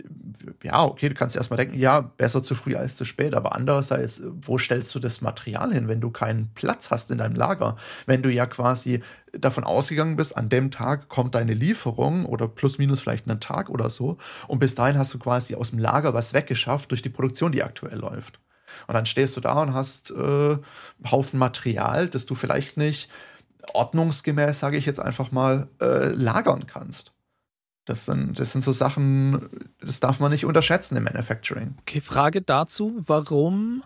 ja, 0.64 0.84
okay, 0.84 1.08
du 1.08 1.16
kannst 1.16 1.36
erstmal 1.36 1.58
denken, 1.58 1.80
ja, 1.80 2.02
besser 2.02 2.44
zu 2.44 2.56
früh 2.56 2.76
als 2.76 2.98
zu 2.98 3.06
spät, 3.06 3.34
aber 3.34 3.56
andererseits, 3.56 4.22
wo 4.42 4.58
stellst 4.58 4.94
du 4.94 5.00
das 5.00 5.22
Material 5.22 5.72
hin, 5.72 5.88
wenn 5.88 6.02
du 6.02 6.10
keinen 6.12 6.54
Platz 6.56 6.92
hast 6.92 7.10
in 7.10 7.20
deinem 7.20 7.36
Lager? 7.36 7.78
Wenn 8.06 8.22
du 8.22 8.30
ja 8.30 8.48
quasi 8.48 9.02
davon 9.32 9.64
ausgegangen 9.64 10.18
bist, 10.18 10.36
an 10.36 10.50
dem 10.50 10.72
Tag 10.72 11.08
kommt 11.08 11.36
deine 11.36 11.54
Lieferung 11.54 12.26
oder 12.26 12.48
plus 12.50 12.78
minus 12.78 13.00
vielleicht 13.00 13.30
einen 13.30 13.40
Tag 13.40 13.70
oder 13.70 13.90
so 13.90 14.18
und 14.48 14.60
bis 14.60 14.76
dahin 14.76 14.98
hast 14.98 15.14
du 15.14 15.20
quasi 15.20 15.56
aus 15.56 15.70
dem 15.70 15.80
Lager 15.80 16.14
was 16.14 16.34
weggeschafft 16.34 16.92
durch 16.92 17.02
die 17.02 17.10
Produktion, 17.10 17.52
die 17.54 17.64
aktuell 17.64 17.98
läuft. 17.98 18.40
Und 18.88 18.94
dann 18.94 19.06
stehst 19.06 19.38
du 19.38 19.42
da 19.42 19.62
und 19.62 19.74
hast 19.74 20.12
äh, 20.12 20.14
einen 20.16 20.64
Haufen 21.10 21.40
Material, 21.40 22.10
das 22.10 22.26
du 22.26 22.36
vielleicht 22.36 22.76
nicht 22.76 23.10
ordnungsgemäß, 23.74 24.60
sage 24.60 24.78
ich 24.78 24.86
jetzt 24.86 25.00
einfach 25.00 25.32
mal, 25.32 25.70
äh, 25.82 26.10
lagern 26.10 26.68
kannst. 26.68 27.15
Das 27.86 28.06
sind, 28.06 28.40
das 28.40 28.52
sind 28.52 28.64
so 28.64 28.72
Sachen, 28.72 29.48
das 29.80 30.00
darf 30.00 30.20
man 30.20 30.32
nicht 30.32 30.46
unterschätzen 30.46 30.98
im 30.98 31.04
Manufacturing. 31.04 31.76
Okay, 31.82 32.02
Frage 32.02 32.42
dazu, 32.42 32.94
warum 33.06 33.84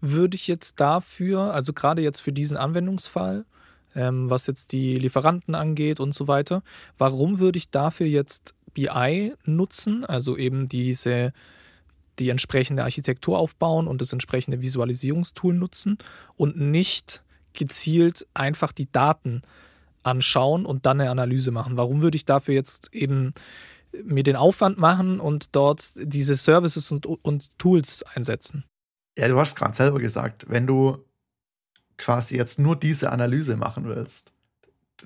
würde 0.00 0.34
ich 0.34 0.46
jetzt 0.46 0.78
dafür, 0.78 1.54
also 1.54 1.72
gerade 1.72 2.02
jetzt 2.02 2.20
für 2.20 2.32
diesen 2.32 2.56
Anwendungsfall, 2.56 3.46
ähm, 3.94 4.28
was 4.30 4.46
jetzt 4.46 4.72
die 4.72 4.98
Lieferanten 4.98 5.54
angeht 5.54 6.00
und 6.00 6.14
so 6.14 6.28
weiter, 6.28 6.62
warum 6.98 7.38
würde 7.38 7.58
ich 7.58 7.70
dafür 7.70 8.06
jetzt 8.06 8.54
BI 8.74 9.34
nutzen, 9.44 10.04
also 10.04 10.36
eben 10.36 10.68
diese 10.68 11.32
die 12.18 12.28
entsprechende 12.28 12.82
Architektur 12.84 13.38
aufbauen 13.38 13.88
und 13.88 14.02
das 14.02 14.12
entsprechende 14.12 14.60
Visualisierungstool 14.60 15.54
nutzen 15.54 15.96
und 16.36 16.60
nicht 16.60 17.24
gezielt 17.54 18.26
einfach 18.34 18.72
die 18.72 18.92
Daten 18.92 19.42
anschauen 20.02 20.66
und 20.66 20.86
dann 20.86 21.00
eine 21.00 21.10
Analyse 21.10 21.50
machen. 21.50 21.76
Warum 21.76 22.02
würde 22.02 22.16
ich 22.16 22.24
dafür 22.24 22.54
jetzt 22.54 22.94
eben 22.94 23.34
mir 24.04 24.22
den 24.22 24.36
Aufwand 24.36 24.78
machen 24.78 25.20
und 25.20 25.54
dort 25.56 25.92
diese 25.96 26.36
Services 26.36 26.92
und, 26.92 27.06
und 27.06 27.58
Tools 27.58 28.04
einsetzen? 28.14 28.64
Ja, 29.18 29.28
du 29.28 29.38
hast 29.38 29.56
gerade 29.56 29.76
selber 29.76 29.98
gesagt, 29.98 30.46
wenn 30.48 30.66
du 30.66 31.04
quasi 31.98 32.36
jetzt 32.36 32.58
nur 32.58 32.76
diese 32.76 33.10
Analyse 33.12 33.56
machen 33.56 33.84
willst, 33.84 34.32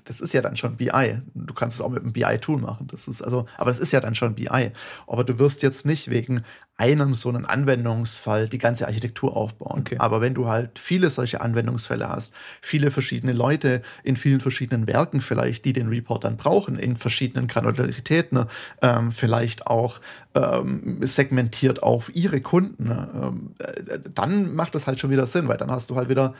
das 0.03 0.21
ist 0.21 0.33
ja 0.33 0.41
dann 0.41 0.57
schon 0.57 0.77
BI. 0.77 1.21
Du 1.33 1.53
kannst 1.53 1.79
es 1.79 1.85
auch 1.85 1.89
mit 1.89 2.03
einem 2.03 2.13
BI-Tool 2.13 2.59
machen. 2.59 2.87
Das 2.91 3.07
ist 3.07 3.21
also, 3.21 3.45
aber 3.57 3.71
das 3.71 3.79
ist 3.79 3.91
ja 3.91 4.01
dann 4.01 4.15
schon 4.15 4.35
BI. 4.35 4.71
Aber 5.07 5.23
du 5.23 5.39
wirst 5.39 5.63
jetzt 5.63 5.85
nicht 5.85 6.09
wegen 6.09 6.43
einem 6.77 7.15
so 7.15 7.29
einen 7.29 7.45
Anwendungsfall 7.45 8.49
die 8.49 8.57
ganze 8.57 8.85
Architektur 8.85 9.35
aufbauen. 9.37 9.79
Okay. 9.79 9.95
Aber 9.99 10.19
wenn 10.19 10.33
du 10.33 10.47
halt 10.47 10.77
viele 10.77 11.09
solche 11.09 11.39
Anwendungsfälle 11.39 12.09
hast, 12.09 12.33
viele 12.61 12.91
verschiedene 12.91 13.31
Leute 13.31 13.81
in 14.03 14.17
vielen 14.17 14.41
verschiedenen 14.41 14.85
Werken 14.85 15.21
vielleicht, 15.21 15.63
die 15.63 15.71
den 15.71 15.87
Report 15.87 16.25
dann 16.25 16.35
brauchen, 16.35 16.77
in 16.77 16.97
verschiedenen 16.97 17.47
Granularitäten, 17.47 18.45
ähm, 18.81 19.13
vielleicht 19.13 19.67
auch 19.67 20.01
ähm, 20.33 20.99
segmentiert 21.01 21.81
auf 21.81 22.13
ihre 22.13 22.41
Kunden, 22.41 22.91
ähm, 22.91 23.55
äh, 23.59 23.99
dann 24.13 24.53
macht 24.53 24.75
das 24.75 24.85
halt 24.85 24.99
schon 24.99 25.11
wieder 25.11 25.27
Sinn, 25.27 25.47
weil 25.47 25.57
dann 25.57 25.71
hast 25.71 25.89
du 25.89 25.95
halt 25.95 26.09
wieder 26.09 26.33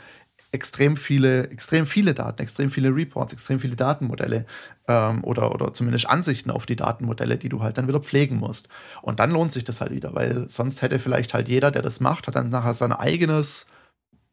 extrem 0.55 0.97
viele, 0.97 1.49
extrem 1.49 1.85
viele 1.85 2.13
Daten, 2.13 2.41
extrem 2.41 2.71
viele 2.71 2.95
Reports, 2.95 3.33
extrem 3.33 3.59
viele 3.59 3.75
Datenmodelle 3.75 4.45
ähm, 4.87 5.23
oder, 5.23 5.53
oder 5.53 5.73
zumindest 5.73 6.09
Ansichten 6.09 6.49
auf 6.49 6.65
die 6.65 6.77
Datenmodelle, 6.77 7.37
die 7.37 7.49
du 7.49 7.61
halt 7.61 7.77
dann 7.77 7.87
wieder 7.87 7.99
pflegen 7.99 8.37
musst. 8.37 8.69
Und 9.01 9.19
dann 9.19 9.31
lohnt 9.31 9.51
sich 9.51 9.65
das 9.65 9.81
halt 9.81 9.91
wieder, 9.91 10.15
weil 10.15 10.49
sonst 10.49 10.81
hätte 10.81 10.99
vielleicht 10.99 11.33
halt 11.33 11.49
jeder, 11.49 11.71
der 11.71 11.81
das 11.81 11.99
macht, 11.99 12.27
hat 12.27 12.35
dann 12.35 12.49
nachher 12.49 12.73
sein 12.73 12.93
eigenes 12.93 13.67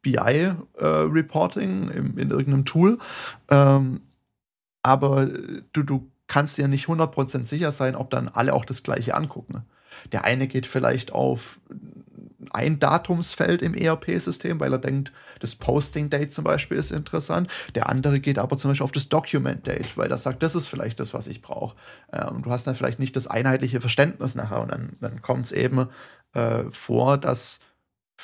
BI-Reporting 0.02 1.90
äh, 1.90 1.98
in, 1.98 2.16
in 2.16 2.30
irgendeinem 2.30 2.64
Tool. 2.64 2.98
Ähm, 3.50 4.00
aber 4.82 5.26
du, 5.72 5.82
du 5.82 6.10
kannst 6.28 6.56
ja 6.56 6.68
nicht 6.68 6.86
100% 6.86 7.46
sicher 7.46 7.72
sein, 7.72 7.96
ob 7.96 8.10
dann 8.10 8.28
alle 8.28 8.54
auch 8.54 8.64
das 8.64 8.82
gleiche 8.82 9.14
angucken. 9.14 9.64
Der 10.12 10.24
eine 10.24 10.46
geht 10.46 10.66
vielleicht 10.66 11.12
auf 11.12 11.60
ein 12.54 12.78
Datumsfeld 12.78 13.62
im 13.62 13.74
ERP-System, 13.74 14.60
weil 14.60 14.72
er 14.72 14.78
denkt, 14.78 15.12
das 15.40 15.56
Posting-Date 15.56 16.32
zum 16.32 16.44
Beispiel 16.44 16.76
ist 16.76 16.90
interessant. 16.90 17.48
Der 17.74 17.88
andere 17.88 18.20
geht 18.20 18.38
aber 18.38 18.56
zum 18.56 18.70
Beispiel 18.70 18.84
auf 18.84 18.92
das 18.92 19.08
Document-Date, 19.08 19.96
weil 19.96 20.10
er 20.10 20.18
sagt, 20.18 20.42
das 20.42 20.54
ist 20.54 20.68
vielleicht 20.68 21.00
das, 21.00 21.14
was 21.14 21.26
ich 21.26 21.42
brauche. 21.42 21.76
Ähm, 22.12 22.42
du 22.42 22.50
hast 22.50 22.66
dann 22.66 22.74
vielleicht 22.74 22.98
nicht 22.98 23.16
das 23.16 23.26
einheitliche 23.26 23.80
Verständnis 23.80 24.34
nachher 24.34 24.60
und 24.60 24.70
dann, 24.70 24.96
dann 25.00 25.22
kommt 25.22 25.46
es 25.46 25.52
eben 25.52 25.88
äh, 26.34 26.64
vor, 26.70 27.18
dass 27.18 27.60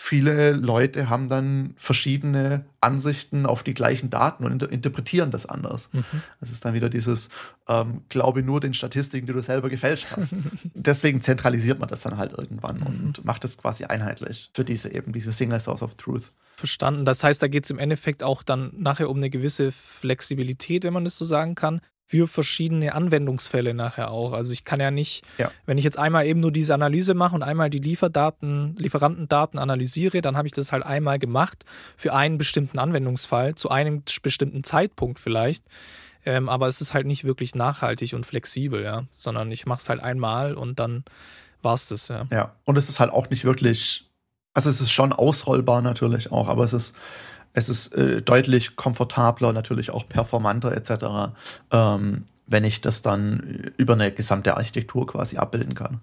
viele 0.01 0.53
Leute 0.53 1.11
haben 1.11 1.29
dann 1.29 1.75
verschiedene 1.77 2.65
Ansichten 2.81 3.47
auf 3.47 3.63
die 3.63 3.75
gleichen 3.75 4.11
Daten 4.11 4.45
und 4.45 4.53
inter 4.53 4.71
interpretieren 4.71 5.31
das 5.31 5.45
anders. 5.45 5.91
Mhm. 5.93 6.05
Das 6.41 6.51
ist 6.51 6.65
dann 6.65 6.73
wieder 6.73 6.89
dieses, 6.89 7.31
ähm, 7.69 8.03
glaube 8.09 8.43
nur 8.43 8.61
den 8.61 8.75
Statistiken, 8.75 9.27
die 9.27 9.33
du 9.33 9.43
selber 9.43 9.69
gefälscht 9.69 10.07
hast. 10.17 10.35
Deswegen 10.75 11.21
zentralisiert 11.21 11.81
man 11.81 11.89
das 11.89 12.03
dann 12.03 12.17
halt 12.17 12.33
irgendwann 12.33 12.79
mhm. 12.79 12.87
und 12.87 13.25
macht 13.25 13.45
es 13.45 13.59
quasi 13.59 13.85
einheitlich 13.85 14.51
für 14.55 14.65
diese 14.65 14.93
eben, 14.93 15.13
diese 15.13 15.33
Single 15.33 15.61
Source 15.61 15.83
of 15.83 15.97
Truth. 15.97 16.33
Verstanden. 16.57 17.05
Das 17.05 17.23
heißt, 17.23 17.43
da 17.43 17.49
geht 17.49 17.65
es 17.65 17.71
im 17.71 17.79
Endeffekt 17.79 18.23
auch 18.23 18.43
dann 18.43 18.71
nachher 18.77 19.11
um 19.11 19.17
eine 19.17 19.31
gewisse 19.31 19.73
Flexibilität, 19.73 20.85
wenn 20.85 20.93
man 20.93 21.05
das 21.05 21.19
so 21.19 21.25
sagen 21.25 21.55
kann 21.55 21.81
für 22.09 22.27
verschiedene 22.27 22.95
Anwendungsfälle 22.95 23.75
nachher 23.75 24.11
auch. 24.11 24.33
Also 24.33 24.55
ich 24.55 24.65
kann 24.65 24.81
ja 24.81 24.91
nicht, 24.91 25.25
ja. 25.37 25.51
wenn 25.67 25.77
ich 25.77 25.85
jetzt 25.85 25.99
einmal 25.99 26.25
eben 26.25 26.41
nur 26.41 26.51
diese 26.51 26.73
Analyse 26.73 27.13
mache 27.13 27.35
und 27.35 27.43
einmal 27.43 27.69
die 27.69 27.81
Lieferdaten, 27.81 28.75
Lieferantendaten 28.79 29.59
analysiere, 29.59 30.23
dann 30.23 30.35
habe 30.35 30.49
ich 30.49 30.55
das 30.55 30.73
halt 30.73 30.87
einmal 30.87 31.19
gemacht 31.19 31.67
für 31.99 32.15
einen 32.15 32.39
bestimmten 32.39 32.79
Anwendungsfall, 32.79 33.57
zu 33.57 33.69
einem 33.69 34.05
bestimmten 34.23 34.65
Zeitpunkt 34.65 35.19
vielleicht. 35.19 35.65
Ähm, 36.25 36.49
aber 36.49 36.67
es 36.67 36.81
ist 36.81 36.95
halt 36.95 37.07
nicht 37.07 37.25
wirklich 37.25 37.55
nachhaltig 37.55 38.15
und 38.15 38.25
flexibel, 38.25 38.83
ja, 38.83 39.05
sondern 39.13 39.53
ich 39.53 39.67
mache 39.67 39.81
es 39.81 39.89
halt 39.91 40.01
einmal 40.01 40.55
und 40.55 40.79
dann 40.79 41.05
war 41.61 41.75
es 41.75 41.89
das, 41.89 42.09
ja. 42.09 42.27
Ja, 42.33 42.55
und 42.65 42.79
es 42.79 42.89
ist 42.89 43.01
halt 43.01 43.13
auch 43.13 43.29
nicht 43.29 43.45
wirklich, 43.45 44.09
also 44.55 44.71
es 44.71 44.81
ist 44.81 44.93
schon 44.93 45.13
ausrollbar 45.13 45.83
natürlich 45.83 46.33
auch, 46.33 46.49
aber 46.49 46.65
es 46.65 46.73
ist 46.73 46.97
es 47.53 47.69
ist 47.69 47.95
äh, 47.95 48.23
deutlich 48.23 48.77
komfortabler, 48.77 49.53
natürlich 49.53 49.91
auch 49.91 50.09
performanter 50.09 50.73
etc., 50.73 51.33
ähm, 51.71 52.25
wenn 52.47 52.65
ich 52.65 52.81
das 52.81 53.03
dann 53.03 53.73
über 53.77 53.93
eine 53.93 54.11
gesamte 54.11 54.57
Architektur 54.57 55.07
quasi 55.07 55.37
abbilden 55.37 55.75
kann. 55.75 56.01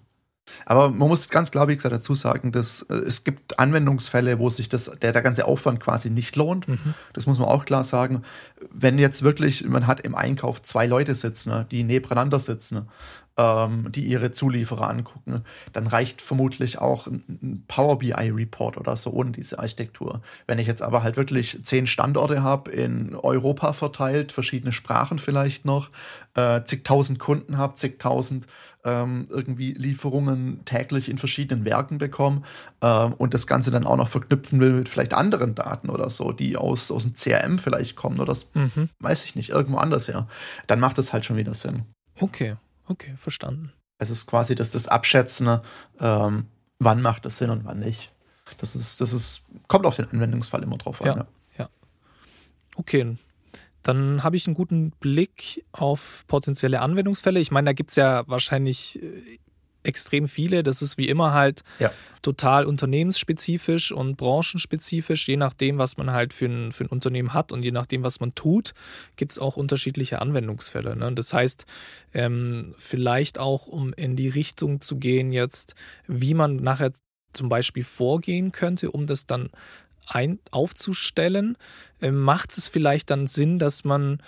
Aber 0.64 0.90
man 0.90 1.08
muss 1.08 1.28
ganz 1.28 1.50
klar, 1.50 1.68
wie 1.68 1.76
gesagt, 1.76 1.94
dazu 1.94 2.14
sagen, 2.14 2.52
dass 2.52 2.82
äh, 2.82 2.94
es 2.94 3.24
gibt 3.24 3.58
Anwendungsfälle, 3.58 4.38
wo 4.38 4.48
sich 4.48 4.68
das, 4.68 4.84
der, 5.02 5.12
der 5.12 5.22
ganze 5.22 5.46
Aufwand 5.46 5.80
quasi 5.80 6.10
nicht 6.10 6.36
lohnt. 6.36 6.68
Mhm. 6.68 6.94
Das 7.12 7.26
muss 7.26 7.38
man 7.38 7.48
auch 7.48 7.64
klar 7.64 7.84
sagen. 7.84 8.22
Wenn 8.70 8.98
jetzt 8.98 9.22
wirklich, 9.22 9.64
man 9.64 9.86
hat 9.86 10.00
im 10.02 10.14
Einkauf 10.14 10.62
zwei 10.62 10.86
Leute 10.86 11.14
sitzen, 11.14 11.66
die 11.70 11.82
nebeneinander 11.82 12.38
sitzen 12.38 12.88
ähm, 13.36 13.92
die 13.92 14.06
ihre 14.06 14.32
Zulieferer 14.32 14.88
angucken, 14.88 15.42
dann 15.72 15.86
reicht 15.86 16.22
vermutlich 16.22 16.78
auch 16.78 17.06
ein 17.06 17.64
Power 17.68 17.98
BI 17.98 18.12
Report 18.12 18.78
oder 18.78 18.96
so 18.96 19.10
ohne 19.10 19.30
diese 19.30 19.58
Architektur. 19.58 20.22
Wenn 20.46 20.58
ich 20.58 20.66
jetzt 20.66 20.82
aber 20.82 21.02
halt 21.02 21.16
wirklich 21.16 21.62
zehn 21.64 21.86
Standorte 21.86 22.42
habe, 22.42 22.70
in 22.70 23.14
Europa 23.14 23.72
verteilt, 23.72 24.32
verschiedene 24.32 24.72
Sprachen 24.72 25.18
vielleicht 25.18 25.64
noch, 25.64 25.90
äh, 26.34 26.64
zigtausend 26.64 27.18
Kunden 27.18 27.58
habe, 27.58 27.74
zigtausend 27.74 28.46
ähm, 28.84 29.26
irgendwie 29.30 29.72
Lieferungen 29.72 30.64
täglich 30.64 31.10
in 31.10 31.18
verschiedenen 31.18 31.64
Werken 31.64 31.98
bekomme 31.98 32.42
ähm, 32.80 33.12
und 33.14 33.34
das 33.34 33.46
Ganze 33.46 33.70
dann 33.70 33.86
auch 33.86 33.96
noch 33.96 34.08
verknüpfen 34.08 34.60
will 34.60 34.72
mit 34.72 34.88
vielleicht 34.88 35.12
anderen 35.12 35.54
Daten 35.54 35.90
oder 35.90 36.08
so, 36.08 36.32
die 36.32 36.56
aus, 36.56 36.90
aus 36.90 37.02
dem 37.02 37.14
CRM 37.14 37.58
vielleicht 37.58 37.96
kommen 37.96 38.18
oder 38.18 38.26
das 38.26 38.50
mhm. 38.54 38.88
weiß 39.00 39.24
ich 39.24 39.34
nicht, 39.34 39.50
irgendwo 39.50 39.78
anders 39.78 40.08
her, 40.08 40.26
dann 40.66 40.80
macht 40.80 40.96
das 40.98 41.12
halt 41.12 41.24
schon 41.24 41.36
wieder 41.36 41.54
Sinn. 41.54 41.82
Okay. 42.18 42.56
Okay, 42.86 43.14
verstanden. 43.16 43.72
Es 43.98 44.10
ist 44.10 44.26
quasi 44.26 44.54
das, 44.54 44.70
das 44.70 44.88
Abschätzen, 44.88 45.60
ähm, 46.00 46.46
wann 46.78 47.02
macht 47.02 47.24
das 47.24 47.38
Sinn 47.38 47.50
und 47.50 47.64
wann 47.64 47.78
nicht. 47.78 48.12
Das 48.58 48.76
ist, 48.76 49.00
das 49.00 49.12
ist, 49.12 49.42
kommt 49.66 49.86
auf 49.86 49.96
den 49.96 50.08
Anwendungsfall 50.08 50.62
immer 50.62 50.76
drauf 50.76 51.00
an. 51.02 51.06
Ja, 51.06 51.14
ja. 51.16 51.26
ja. 51.58 51.68
Okay, 52.76 53.16
dann 53.82 54.24
habe 54.24 54.36
ich 54.36 54.46
einen 54.46 54.54
guten 54.54 54.90
Blick 54.90 55.64
auf 55.72 56.24
potenzielle 56.26 56.80
Anwendungsfälle. 56.80 57.40
Ich 57.40 57.50
meine, 57.50 57.66
da 57.66 57.72
gibt 57.72 57.90
es 57.90 57.96
ja 57.96 58.26
wahrscheinlich 58.26 59.00
äh, 59.02 59.38
extrem 59.86 60.28
viele. 60.28 60.62
Das 60.62 60.82
ist 60.82 60.98
wie 60.98 61.08
immer 61.08 61.32
halt 61.32 61.62
ja. 61.78 61.92
total 62.22 62.64
unternehmensspezifisch 62.64 63.92
und 63.92 64.16
branchenspezifisch. 64.16 65.28
Je 65.28 65.36
nachdem, 65.36 65.78
was 65.78 65.96
man 65.96 66.10
halt 66.10 66.34
für 66.34 66.46
ein, 66.46 66.72
für 66.72 66.84
ein 66.84 66.88
Unternehmen 66.88 67.32
hat 67.32 67.52
und 67.52 67.62
je 67.62 67.70
nachdem, 67.70 68.02
was 68.02 68.20
man 68.20 68.34
tut, 68.34 68.74
gibt 69.16 69.32
es 69.32 69.38
auch 69.38 69.56
unterschiedliche 69.56 70.20
Anwendungsfälle. 70.20 70.96
Ne? 70.96 71.12
Das 71.12 71.32
heißt, 71.32 71.66
ähm, 72.14 72.74
vielleicht 72.78 73.38
auch, 73.38 73.66
um 73.66 73.92
in 73.92 74.16
die 74.16 74.28
Richtung 74.28 74.80
zu 74.80 74.96
gehen 74.96 75.32
jetzt, 75.32 75.74
wie 76.06 76.34
man 76.34 76.56
nachher 76.56 76.92
zum 77.32 77.48
Beispiel 77.48 77.84
vorgehen 77.84 78.52
könnte, 78.52 78.90
um 78.90 79.06
das 79.06 79.26
dann 79.26 79.50
ein, 80.08 80.38
aufzustellen, 80.50 81.56
äh, 82.00 82.10
macht 82.10 82.56
es 82.56 82.68
vielleicht 82.68 83.10
dann 83.10 83.26
Sinn, 83.26 83.58
dass 83.58 83.84
man 83.84 84.22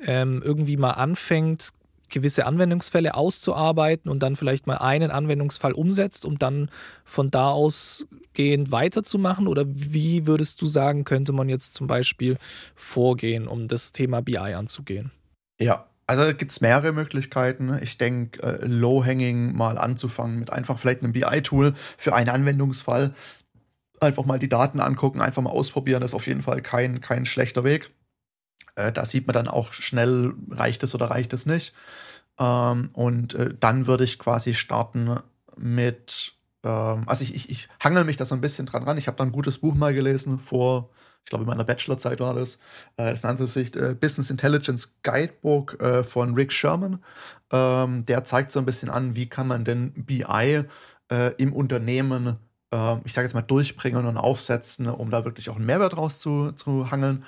ähm, 0.00 0.42
irgendwie 0.44 0.76
mal 0.76 0.92
anfängt, 0.92 1.70
gewisse 2.12 2.46
Anwendungsfälle 2.46 3.14
auszuarbeiten 3.14 4.10
und 4.10 4.22
dann 4.22 4.36
vielleicht 4.36 4.66
mal 4.68 4.76
einen 4.76 5.10
Anwendungsfall 5.10 5.72
umsetzt, 5.72 6.24
um 6.24 6.38
dann 6.38 6.70
von 7.04 7.30
da 7.30 7.50
ausgehend 7.50 8.70
weiterzumachen? 8.70 9.48
Oder 9.48 9.64
wie 9.66 10.26
würdest 10.26 10.62
du 10.62 10.66
sagen, 10.66 11.04
könnte 11.04 11.32
man 11.32 11.48
jetzt 11.48 11.74
zum 11.74 11.88
Beispiel 11.88 12.36
vorgehen, 12.76 13.48
um 13.48 13.66
das 13.66 13.92
Thema 13.92 14.22
BI 14.22 14.36
anzugehen? 14.36 15.10
Ja, 15.60 15.86
Also 16.06 16.34
gibt 16.34 16.52
es 16.52 16.60
mehrere 16.60 16.92
Möglichkeiten. 16.92 17.78
Ich 17.82 17.96
denke, 17.96 18.42
äh, 18.42 18.66
Low-Hanging 18.66 19.56
mal 19.56 19.78
anzufangen 19.78 20.38
mit 20.38 20.50
einfach 20.50 20.78
vielleicht 20.78 21.02
einem 21.02 21.12
BI-Tool 21.12 21.74
für 21.96 22.14
einen 22.14 22.28
Anwendungsfall. 22.28 23.14
Einfach 24.00 24.24
mal 24.24 24.38
die 24.38 24.48
Daten 24.48 24.80
angucken, 24.80 25.22
einfach 25.22 25.42
mal 25.42 25.50
ausprobieren, 25.50 26.00
das 26.00 26.10
ist 26.10 26.14
auf 26.14 26.26
jeden 26.26 26.42
Fall 26.42 26.60
kein, 26.60 27.00
kein 27.00 27.24
schlechter 27.24 27.62
Weg. 27.64 27.90
Äh, 28.74 28.92
da 28.92 29.04
sieht 29.04 29.26
man 29.26 29.34
dann 29.34 29.48
auch 29.48 29.72
schnell, 29.72 30.34
reicht 30.50 30.82
es 30.82 30.94
oder 30.94 31.10
reicht 31.10 31.32
es 31.32 31.46
nicht. 31.46 31.74
Ähm, 32.38 32.90
und 32.92 33.34
äh, 33.34 33.54
dann 33.58 33.86
würde 33.86 34.04
ich 34.04 34.18
quasi 34.18 34.54
starten 34.54 35.18
mit, 35.56 36.34
ähm, 36.64 37.04
also 37.06 37.22
ich, 37.22 37.34
ich, 37.34 37.50
ich 37.50 37.68
hangel 37.82 38.04
mich 38.04 38.16
da 38.16 38.24
so 38.24 38.34
ein 38.34 38.40
bisschen 38.40 38.66
dran 38.66 38.84
ran. 38.84 38.98
Ich 38.98 39.06
habe 39.06 39.16
da 39.16 39.24
ein 39.24 39.32
gutes 39.32 39.58
Buch 39.58 39.74
mal 39.74 39.94
gelesen 39.94 40.38
vor 40.38 40.90
ich 41.24 41.30
glaube 41.30 41.44
in 41.44 41.48
meiner 41.48 41.64
Bachelorzeit 41.64 42.20
war 42.20 42.34
das. 42.34 42.56
Äh, 42.96 43.10
das 43.10 43.22
nannte 43.22 43.46
sich 43.46 43.74
äh, 43.76 43.94
Business 43.94 44.30
Intelligence 44.30 44.96
Guidebook 45.02 45.80
äh, 45.80 46.02
von 46.02 46.34
Rick 46.34 46.52
Sherman. 46.52 47.02
Ähm, 47.50 48.04
der 48.06 48.24
zeigt 48.24 48.52
so 48.52 48.58
ein 48.58 48.66
bisschen 48.66 48.90
an, 48.90 49.14
wie 49.14 49.28
kann 49.28 49.48
man 49.48 49.64
denn 49.64 49.92
BI 49.94 50.64
im 51.36 51.52
Unternehmen 51.52 52.38
ich 53.04 53.12
sage 53.12 53.26
jetzt 53.26 53.34
mal, 53.34 53.42
durchbringen 53.42 54.06
und 54.06 54.16
aufsetzen, 54.16 54.86
um 54.86 55.10
da 55.10 55.26
wirklich 55.26 55.50
auch 55.50 55.56
einen 55.56 55.66
Mehrwert 55.66 55.94
rauszuhangeln. 55.94 57.22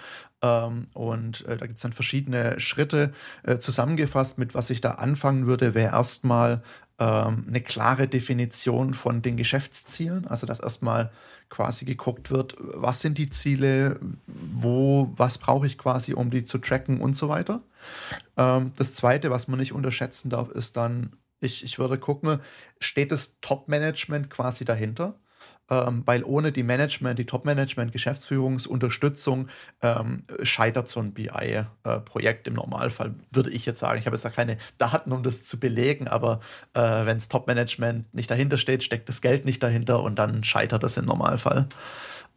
Ähm, 0.44 0.86
und 0.92 1.44
da 1.48 1.56
gibt 1.56 1.76
es 1.76 1.82
dann 1.82 1.92
verschiedene 1.94 2.60
Schritte 2.60 3.14
zusammengefasst. 3.58 4.38
Mit 4.38 4.54
was 4.54 4.70
ich 4.70 4.80
da 4.80 4.92
anfangen 4.92 5.46
würde, 5.46 5.74
wäre 5.74 5.92
erstmal 5.92 6.62
ähm, 6.98 7.44
eine 7.48 7.60
klare 7.60 8.06
Definition 8.06 8.94
von 8.94 9.22
den 9.22 9.36
Geschäftszielen. 9.36 10.26
Also, 10.26 10.46
dass 10.46 10.60
erstmal 10.60 11.10
quasi 11.48 11.84
geguckt 11.84 12.30
wird, 12.30 12.56
was 12.58 13.00
sind 13.00 13.18
die 13.18 13.30
Ziele, 13.30 13.98
wo, 14.26 15.12
was 15.16 15.38
brauche 15.38 15.66
ich 15.66 15.78
quasi, 15.78 16.14
um 16.14 16.30
die 16.30 16.44
zu 16.44 16.58
tracken 16.58 17.00
und 17.00 17.16
so 17.16 17.28
weiter. 17.28 17.62
Ähm, 18.36 18.72
das 18.76 18.94
zweite, 18.94 19.30
was 19.30 19.48
man 19.48 19.58
nicht 19.58 19.72
unterschätzen 19.72 20.30
darf, 20.30 20.50
ist 20.50 20.76
dann, 20.76 21.12
ich, 21.40 21.64
ich 21.64 21.78
würde 21.78 21.98
gucken, 21.98 22.40
steht 22.80 23.12
das 23.12 23.40
Top-Management 23.40 24.30
quasi 24.30 24.64
dahinter? 24.64 25.18
Ähm, 25.70 26.02
weil 26.04 26.24
ohne 26.24 26.52
die 26.52 26.62
Management, 26.62 27.18
die 27.18 27.26
Top-Management, 27.26 27.92
Geschäftsführungsunterstützung 27.92 29.48
ähm, 29.82 30.24
scheitert 30.42 30.88
so 30.88 31.00
ein 31.00 31.12
BI-Projekt 31.14 32.46
äh, 32.46 32.50
im 32.50 32.56
Normalfall, 32.56 33.14
würde 33.30 33.50
ich 33.50 33.64
jetzt 33.64 33.80
sagen. 33.80 33.98
Ich 33.98 34.06
habe 34.06 34.16
jetzt 34.16 34.24
da 34.24 34.30
keine 34.30 34.58
Daten, 34.78 35.12
um 35.12 35.22
das 35.22 35.44
zu 35.44 35.58
belegen, 35.58 36.08
aber 36.08 36.40
äh, 36.74 37.06
wenn 37.06 37.16
das 37.16 37.28
Top-Management 37.28 38.12
nicht 38.14 38.30
dahinter 38.30 38.58
steht, 38.58 38.82
steckt 38.82 39.08
das 39.08 39.20
Geld 39.20 39.44
nicht 39.44 39.62
dahinter 39.62 40.02
und 40.02 40.18
dann 40.18 40.44
scheitert 40.44 40.82
das 40.82 40.96
im 40.96 41.06
Normalfall. 41.06 41.66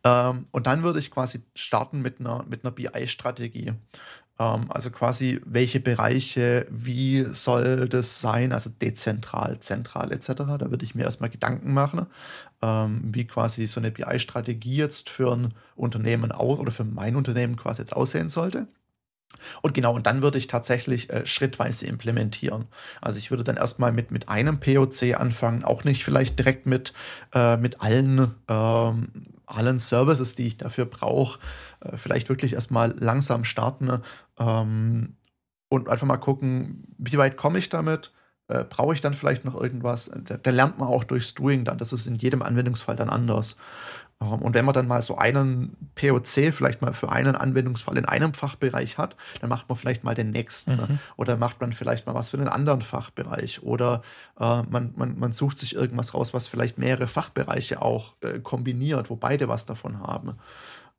Ähm, 0.04 0.48
und 0.52 0.68
dann 0.68 0.84
würde 0.84 1.00
ich 1.00 1.12
quasi 1.12 1.42
starten 1.56 2.02
mit 2.02 2.20
einer, 2.20 2.46
mit 2.48 2.64
einer 2.64 2.72
BI-Strategie. 2.72 3.74
Ähm, 4.40 4.66
also 4.70 4.92
quasi, 4.92 5.42
welche 5.46 5.80
Bereiche, 5.80 6.68
wie 6.70 7.24
soll 7.34 7.90
das 7.90 8.22
sein, 8.22 8.54
also 8.54 8.70
dezentral, 8.70 9.60
zentral 9.60 10.12
etc. 10.12 10.28
Da 10.60 10.72
würde 10.72 10.86
ich 10.86 10.96
mir 10.96 11.04
erstmal 11.04 11.30
Gedanken 11.30 11.74
machen, 11.74 12.08
ähm, 12.62 13.02
wie 13.14 13.26
quasi 13.26 13.68
so 13.68 13.80
eine 13.80 13.92
BI-Strategie 13.92 14.76
jetzt 14.76 15.10
für 15.10 15.32
ein 15.32 15.54
Unternehmen 15.76 16.32
oder 16.32 16.72
für 16.72 16.84
mein 16.84 17.16
Unternehmen 17.16 17.56
quasi 17.56 17.82
jetzt 17.82 17.96
aussehen 17.96 18.30
sollte. 18.30 18.68
Und 19.62 19.74
genau, 19.74 19.94
und 19.94 20.08
dann 20.08 20.22
würde 20.22 20.38
ich 20.38 20.48
tatsächlich 20.48 21.10
äh, 21.10 21.26
schrittweise 21.26 21.86
implementieren. 21.86 22.66
Also 23.02 23.18
ich 23.18 23.30
würde 23.30 23.44
dann 23.44 23.58
erstmal 23.58 23.92
mit, 23.92 24.12
mit 24.12 24.30
einem 24.30 24.60
POC 24.60 25.16
anfangen, 25.20 25.64
auch 25.64 25.84
nicht 25.84 26.04
vielleicht 26.04 26.40
direkt 26.40 26.66
mit, 26.66 26.94
äh, 27.34 27.58
mit 27.58 27.82
allen, 27.82 28.34
ähm, 28.48 29.10
allen 29.46 29.80
Services, 29.80 30.36
die 30.36 30.48
ich 30.48 30.58
dafür 30.58 30.86
brauche. 30.86 31.40
Äh, 31.82 31.98
vielleicht 31.98 32.30
wirklich 32.30 32.54
erstmal 32.54 32.96
langsam 32.98 33.44
starten 33.44 34.02
ähm, 34.40 35.16
und 35.70 35.90
einfach 35.90 36.08
mal 36.08 36.18
gucken, 36.18 36.84
wie 36.98 37.18
weit 37.18 37.38
komme 37.38 37.60
ich 37.60 37.70
damit. 37.70 38.12
Äh, 38.50 38.64
brauche 38.64 38.94
ich 38.94 39.02
dann 39.02 39.14
vielleicht 39.14 39.44
noch 39.46 39.56
irgendwas? 39.56 40.10
Da, 40.24 40.38
da, 40.38 40.52
lernt 40.52 40.80
man 40.80 40.88
auch 40.88 41.04
durchs 41.04 41.34
Doing 41.34 41.66
dann. 41.66 41.78
Das 41.78 41.92
ist 41.92 42.08
in 42.08 42.16
jedem 42.16 42.42
Anwendungsfall 42.42 42.96
dann 42.96 43.10
anders. 43.10 43.58
Ähm, 44.22 44.42
und 44.42 44.54
wenn 44.54 44.66
man 44.66 44.74
dann 44.74 44.88
mal 44.88 45.02
so 45.02 45.18
einen 45.18 45.76
POC 45.96 46.54
vielleicht 46.54 46.82
mal 46.82 46.94
für 46.94 47.12
einen 47.12 47.36
Anwendungsfall 47.36 47.98
in 47.98 48.06
einem 48.06 48.34
Fachbereich 48.34 48.98
hat, 48.98 49.16
dann 49.42 49.50
macht 49.50 49.68
man 49.68 49.78
vielleicht 49.78 50.04
mal 50.04 50.16
den 50.16 50.32
nächsten. 50.32 50.76
Mhm. 50.76 51.00
Oder 51.18 51.36
macht 51.36 51.60
man 51.60 51.74
vielleicht 51.74 52.06
mal 52.06 52.16
was 52.16 52.30
für 52.30 52.38
einen 52.38 52.48
anderen 52.48 52.82
Fachbereich. 52.82 53.64
Oder 53.64 54.02
äh, 54.40 54.64
man, 54.64 54.94
man, 54.96 55.20
man 55.20 55.34
sucht 55.34 55.60
sich 55.60 55.76
irgendwas 55.76 56.14
raus, 56.14 56.34
was 56.34 56.48
vielleicht 56.48 56.78
mehrere 56.78 57.08
Fachbereiche 57.08 57.82
auch 57.82 58.16
äh, 58.22 58.40
kombiniert, 58.40 59.10
wo 59.10 59.16
beide 59.16 59.48
was 59.48 59.66
davon 59.66 60.00
haben. 60.00 60.38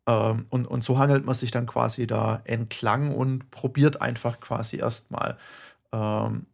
Ähm, 0.06 0.46
und, 0.50 0.66
und 0.66 0.84
so 0.84 0.98
hangelt 0.98 1.24
man 1.24 1.34
sich 1.34 1.50
dann 1.50 1.66
quasi 1.66 2.06
da 2.06 2.40
entlang 2.44 3.14
und 3.14 3.50
probiert 3.50 4.00
einfach 4.02 4.40
quasi 4.40 4.76
erstmal. 4.78 5.38
Ähm, 5.92 6.46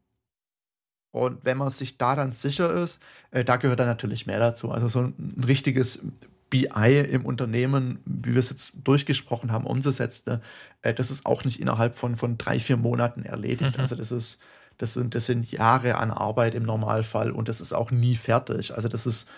und 1.14 1.44
wenn 1.44 1.58
man 1.58 1.70
sich 1.70 1.96
da 1.96 2.16
dann 2.16 2.32
sicher 2.32 2.72
ist, 2.72 3.00
äh, 3.30 3.44
da 3.44 3.54
gehört 3.56 3.78
dann 3.78 3.86
natürlich 3.86 4.26
mehr 4.26 4.40
dazu. 4.40 4.72
Also 4.72 4.88
so 4.88 4.98
ein, 4.98 5.14
ein 5.16 5.44
richtiges 5.44 6.04
BI 6.50 7.06
im 7.08 7.24
Unternehmen, 7.24 8.00
wie 8.04 8.32
wir 8.32 8.40
es 8.40 8.50
jetzt 8.50 8.72
durchgesprochen 8.82 9.52
haben, 9.52 9.64
umzusetzen, 9.64 10.40
äh, 10.82 10.92
das 10.92 11.12
ist 11.12 11.24
auch 11.24 11.44
nicht 11.44 11.60
innerhalb 11.60 11.96
von, 11.96 12.16
von 12.16 12.36
drei, 12.36 12.58
vier 12.58 12.76
Monaten 12.76 13.22
erledigt. 13.22 13.76
Mhm. 13.76 13.80
Also 13.80 13.94
das 13.94 14.10
ist, 14.10 14.42
das 14.78 14.94
sind, 14.94 15.14
das 15.14 15.26
sind 15.26 15.52
Jahre 15.52 15.98
an 15.98 16.10
Arbeit 16.10 16.56
im 16.56 16.64
Normalfall 16.64 17.30
und 17.30 17.48
das 17.48 17.60
ist 17.60 17.72
auch 17.72 17.92
nie 17.92 18.16
fertig. 18.16 18.74
Also 18.74 18.88
das 18.88 19.06
ist, 19.06 19.28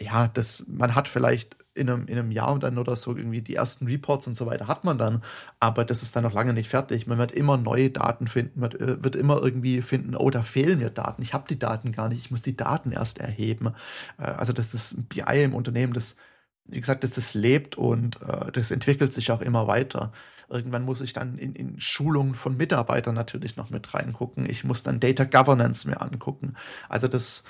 ja, 0.00 0.26
das, 0.26 0.64
man 0.66 0.96
hat 0.96 1.06
vielleicht 1.06 1.56
in 1.78 1.88
einem, 1.88 2.06
in 2.06 2.18
einem 2.18 2.30
Jahr 2.30 2.58
dann 2.58 2.78
oder 2.78 2.96
so 2.96 3.16
irgendwie 3.16 3.40
die 3.40 3.54
ersten 3.54 3.86
Reports 3.86 4.26
und 4.26 4.34
so 4.34 4.46
weiter 4.46 4.68
hat 4.68 4.84
man 4.84 4.98
dann, 4.98 5.22
aber 5.60 5.84
das 5.84 6.02
ist 6.02 6.16
dann 6.16 6.24
noch 6.24 6.34
lange 6.34 6.52
nicht 6.52 6.68
fertig. 6.68 7.06
Man 7.06 7.18
wird 7.18 7.32
immer 7.32 7.56
neue 7.56 7.90
Daten 7.90 8.26
finden, 8.26 8.60
man 8.60 8.72
äh, 8.72 9.02
wird 9.02 9.16
immer 9.16 9.40
irgendwie 9.42 9.82
finden, 9.82 10.16
oh, 10.16 10.30
da 10.30 10.42
fehlen 10.42 10.78
mir 10.78 10.90
Daten, 10.90 11.22
ich 11.22 11.34
habe 11.34 11.48
die 11.48 11.58
Daten 11.58 11.92
gar 11.92 12.08
nicht, 12.08 12.18
ich 12.18 12.30
muss 12.30 12.42
die 12.42 12.56
Daten 12.56 12.92
erst 12.92 13.18
erheben. 13.18 13.74
Äh, 14.18 14.24
also 14.24 14.52
das 14.52 14.74
ist 14.74 15.08
BI 15.08 15.42
im 15.42 15.54
Unternehmen, 15.54 15.92
das 15.92 16.16
wie 16.68 16.80
gesagt, 16.80 17.02
dass 17.02 17.12
das 17.12 17.34
lebt 17.34 17.76
und 17.76 18.20
äh, 18.22 18.52
das 18.52 18.70
entwickelt 18.70 19.12
sich 19.12 19.30
auch 19.32 19.40
immer 19.40 19.66
weiter. 19.66 20.12
Irgendwann 20.50 20.84
muss 20.84 21.00
ich 21.00 21.12
dann 21.12 21.36
in, 21.38 21.54
in 21.54 21.80
Schulungen 21.80 22.34
von 22.34 22.56
Mitarbeitern 22.56 23.14
natürlich 23.14 23.56
noch 23.56 23.70
mit 23.70 23.92
reingucken. 23.92 24.48
Ich 24.48 24.64
muss 24.64 24.82
dann 24.82 25.00
Data 25.00 25.24
Governance 25.24 25.88
mir 25.88 26.00
angucken. 26.00 26.54
Also 26.88 27.08
das, 27.08 27.44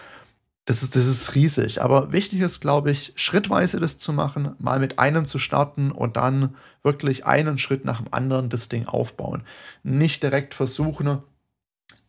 das 0.69 0.83
ist, 0.83 0.97
das 0.97 1.07
ist 1.07 1.35
riesig. 1.35 1.83
Aber 1.83 2.13
wichtig 2.13 2.41
ist, 2.41 2.61
glaube 2.61 2.91
ich, 2.91 3.13
schrittweise 3.17 3.81
das 3.81 3.99
zu 3.99 4.13
machen, 4.13 4.55
mal 4.59 4.79
mit 4.79 4.99
einem 4.99 5.25
zu 5.25 5.39
starten 5.39 5.91
und 5.91 6.17
dann 6.17 6.57
wirklich 6.83 7.27
einen 7.27 7.59
Schritt 7.59 7.85
nach 7.85 8.03
dem 8.03 8.13
anderen 8.13 8.49
das 8.49 8.69
Ding 8.69 8.87
aufbauen. 8.87 9.45
Nicht 9.83 10.23
direkt 10.23 10.55
versuchen, 10.55 11.23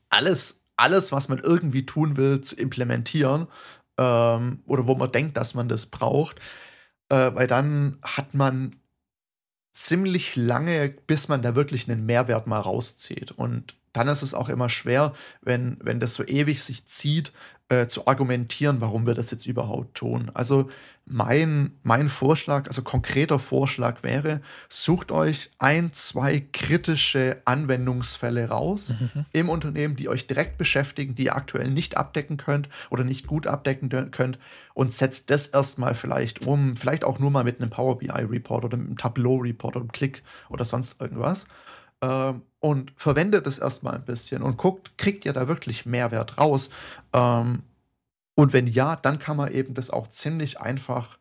alles, 0.09 0.61
alles, 0.75 1.11
was 1.11 1.29
man 1.29 1.39
irgendwie 1.39 1.85
tun 1.85 2.17
will, 2.17 2.41
zu 2.41 2.55
implementieren 2.55 3.47
ähm, 3.97 4.61
oder 4.65 4.87
wo 4.87 4.95
man 4.95 5.11
denkt, 5.11 5.37
dass 5.37 5.53
man 5.53 5.69
das 5.69 5.85
braucht 5.85 6.39
äh, 7.09 7.33
weil 7.33 7.47
dann 7.47 7.97
hat 8.03 8.33
man 8.33 8.75
ziemlich 9.73 10.35
lange, 10.35 10.89
bis 10.89 11.27
man 11.27 11.41
da 11.41 11.55
wirklich 11.55 11.89
einen 11.89 12.05
Mehrwert 12.05 12.47
mal 12.47 12.59
rauszieht. 12.59 13.31
Und 13.31 13.75
dann 13.93 14.07
ist 14.07 14.21
es 14.21 14.33
auch 14.33 14.49
immer 14.49 14.69
schwer, 14.69 15.13
wenn, 15.41 15.77
wenn 15.81 15.99
das 15.99 16.13
so 16.13 16.23
ewig 16.23 16.63
sich 16.63 16.87
zieht, 16.87 17.33
äh, 17.69 17.87
zu 17.87 18.07
argumentieren, 18.07 18.81
warum 18.81 19.05
wir 19.05 19.13
das 19.13 19.31
jetzt 19.31 19.45
überhaupt 19.45 19.95
tun. 19.95 20.31
Also 20.33 20.69
mein, 21.05 21.71
mein 21.83 22.09
Vorschlag, 22.09 22.67
also 22.67 22.81
konkreter 22.83 23.39
Vorschlag 23.39 24.03
wäre, 24.03 24.41
sucht 24.69 25.11
euch 25.11 25.49
ein, 25.57 25.91
zwei 25.93 26.39
kritische 26.51 27.41
Anwendungsfälle 27.45 28.49
raus 28.49 28.93
mhm. 28.99 29.25
im 29.31 29.49
Unternehmen, 29.49 29.95
die 29.95 30.07
euch 30.07 30.27
direkt 30.27 30.57
beschäftigen, 30.57 31.15
die 31.15 31.25
ihr 31.25 31.35
aktuell 31.35 31.69
nicht 31.69 31.97
abdecken 31.97 32.37
könnt 32.37 32.69
oder 32.89 33.03
nicht 33.03 33.25
gut 33.25 33.47
abdecken 33.47 33.89
könnt 34.11 34.37
und 34.73 34.93
setzt 34.93 35.29
das 35.29 35.47
erstmal 35.47 35.95
vielleicht 35.95 36.45
um, 36.45 36.75
vielleicht 36.75 37.03
auch 37.03 37.19
nur 37.19 37.31
mal 37.31 37.43
mit 37.43 37.59
einem 37.59 37.71
Power 37.71 37.97
BI 37.97 38.09
Report 38.09 38.63
oder 38.65 38.77
mit 38.77 38.87
einem 38.87 38.97
Tableau 38.97 39.37
Report 39.37 39.75
oder 39.75 39.83
einem 39.83 39.91
Click 39.91 40.23
oder 40.49 40.63
sonst 40.63 41.01
irgendwas. 41.01 41.47
Ähm, 42.01 42.43
und 42.59 42.91
verwendet 42.97 43.47
es 43.47 43.57
erstmal 43.57 43.95
ein 43.95 44.05
bisschen 44.05 44.41
und 44.41 44.57
guckt, 44.57 44.97
kriegt 44.97 45.25
ihr 45.25 45.33
da 45.33 45.47
wirklich 45.47 45.85
Mehrwert 45.85 46.37
raus? 46.37 46.69
Ähm, 47.13 47.63
und 48.35 48.53
wenn 48.53 48.67
ja, 48.67 48.95
dann 48.95 49.19
kann 49.19 49.37
man 49.37 49.51
eben 49.51 49.73
das 49.73 49.89
auch 49.89 50.07
ziemlich 50.07 50.59
einfach, 50.59 51.17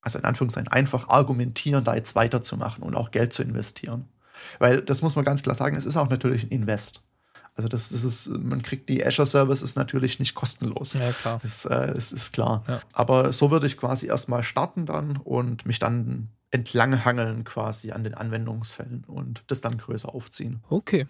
also 0.00 0.18
in 0.18 0.24
Anführungszeichen 0.24 0.68
einfach 0.68 1.08
argumentieren, 1.08 1.84
da 1.84 1.94
jetzt 1.94 2.14
weiterzumachen 2.14 2.82
und 2.82 2.94
auch 2.94 3.10
Geld 3.10 3.32
zu 3.32 3.42
investieren. 3.42 4.08
Weil 4.58 4.80
das 4.80 5.02
muss 5.02 5.16
man 5.16 5.24
ganz 5.24 5.42
klar 5.42 5.54
sagen, 5.54 5.76
es 5.76 5.86
ist 5.86 5.96
auch 5.96 6.08
natürlich 6.08 6.44
ein 6.44 6.50
Invest. 6.50 7.00
Also 7.54 7.68
das, 7.68 7.92
ist, 7.92 8.28
man 8.28 8.62
kriegt 8.62 8.88
die 8.88 9.04
Azure 9.04 9.26
Services 9.26 9.76
natürlich 9.76 10.18
nicht 10.18 10.34
kostenlos. 10.34 10.94
Ja, 10.94 11.12
klar. 11.12 11.38
Das, 11.42 11.64
äh, 11.64 11.94
das 11.94 12.12
ist 12.12 12.32
klar. 12.32 12.64
Ja. 12.66 12.80
Aber 12.92 13.32
so 13.32 13.50
würde 13.50 13.66
ich 13.66 13.76
quasi 13.76 14.06
erstmal 14.06 14.42
starten 14.42 14.86
dann 14.86 15.18
und 15.18 15.66
mich 15.66 15.78
dann 15.78 16.28
entlanghangeln 16.52 17.44
quasi 17.44 17.90
an 17.90 18.04
den 18.04 18.14
Anwendungsfällen 18.14 19.04
und 19.06 19.42
das 19.48 19.60
dann 19.60 19.78
größer 19.78 20.14
aufziehen. 20.14 20.62
Okay, 20.68 21.08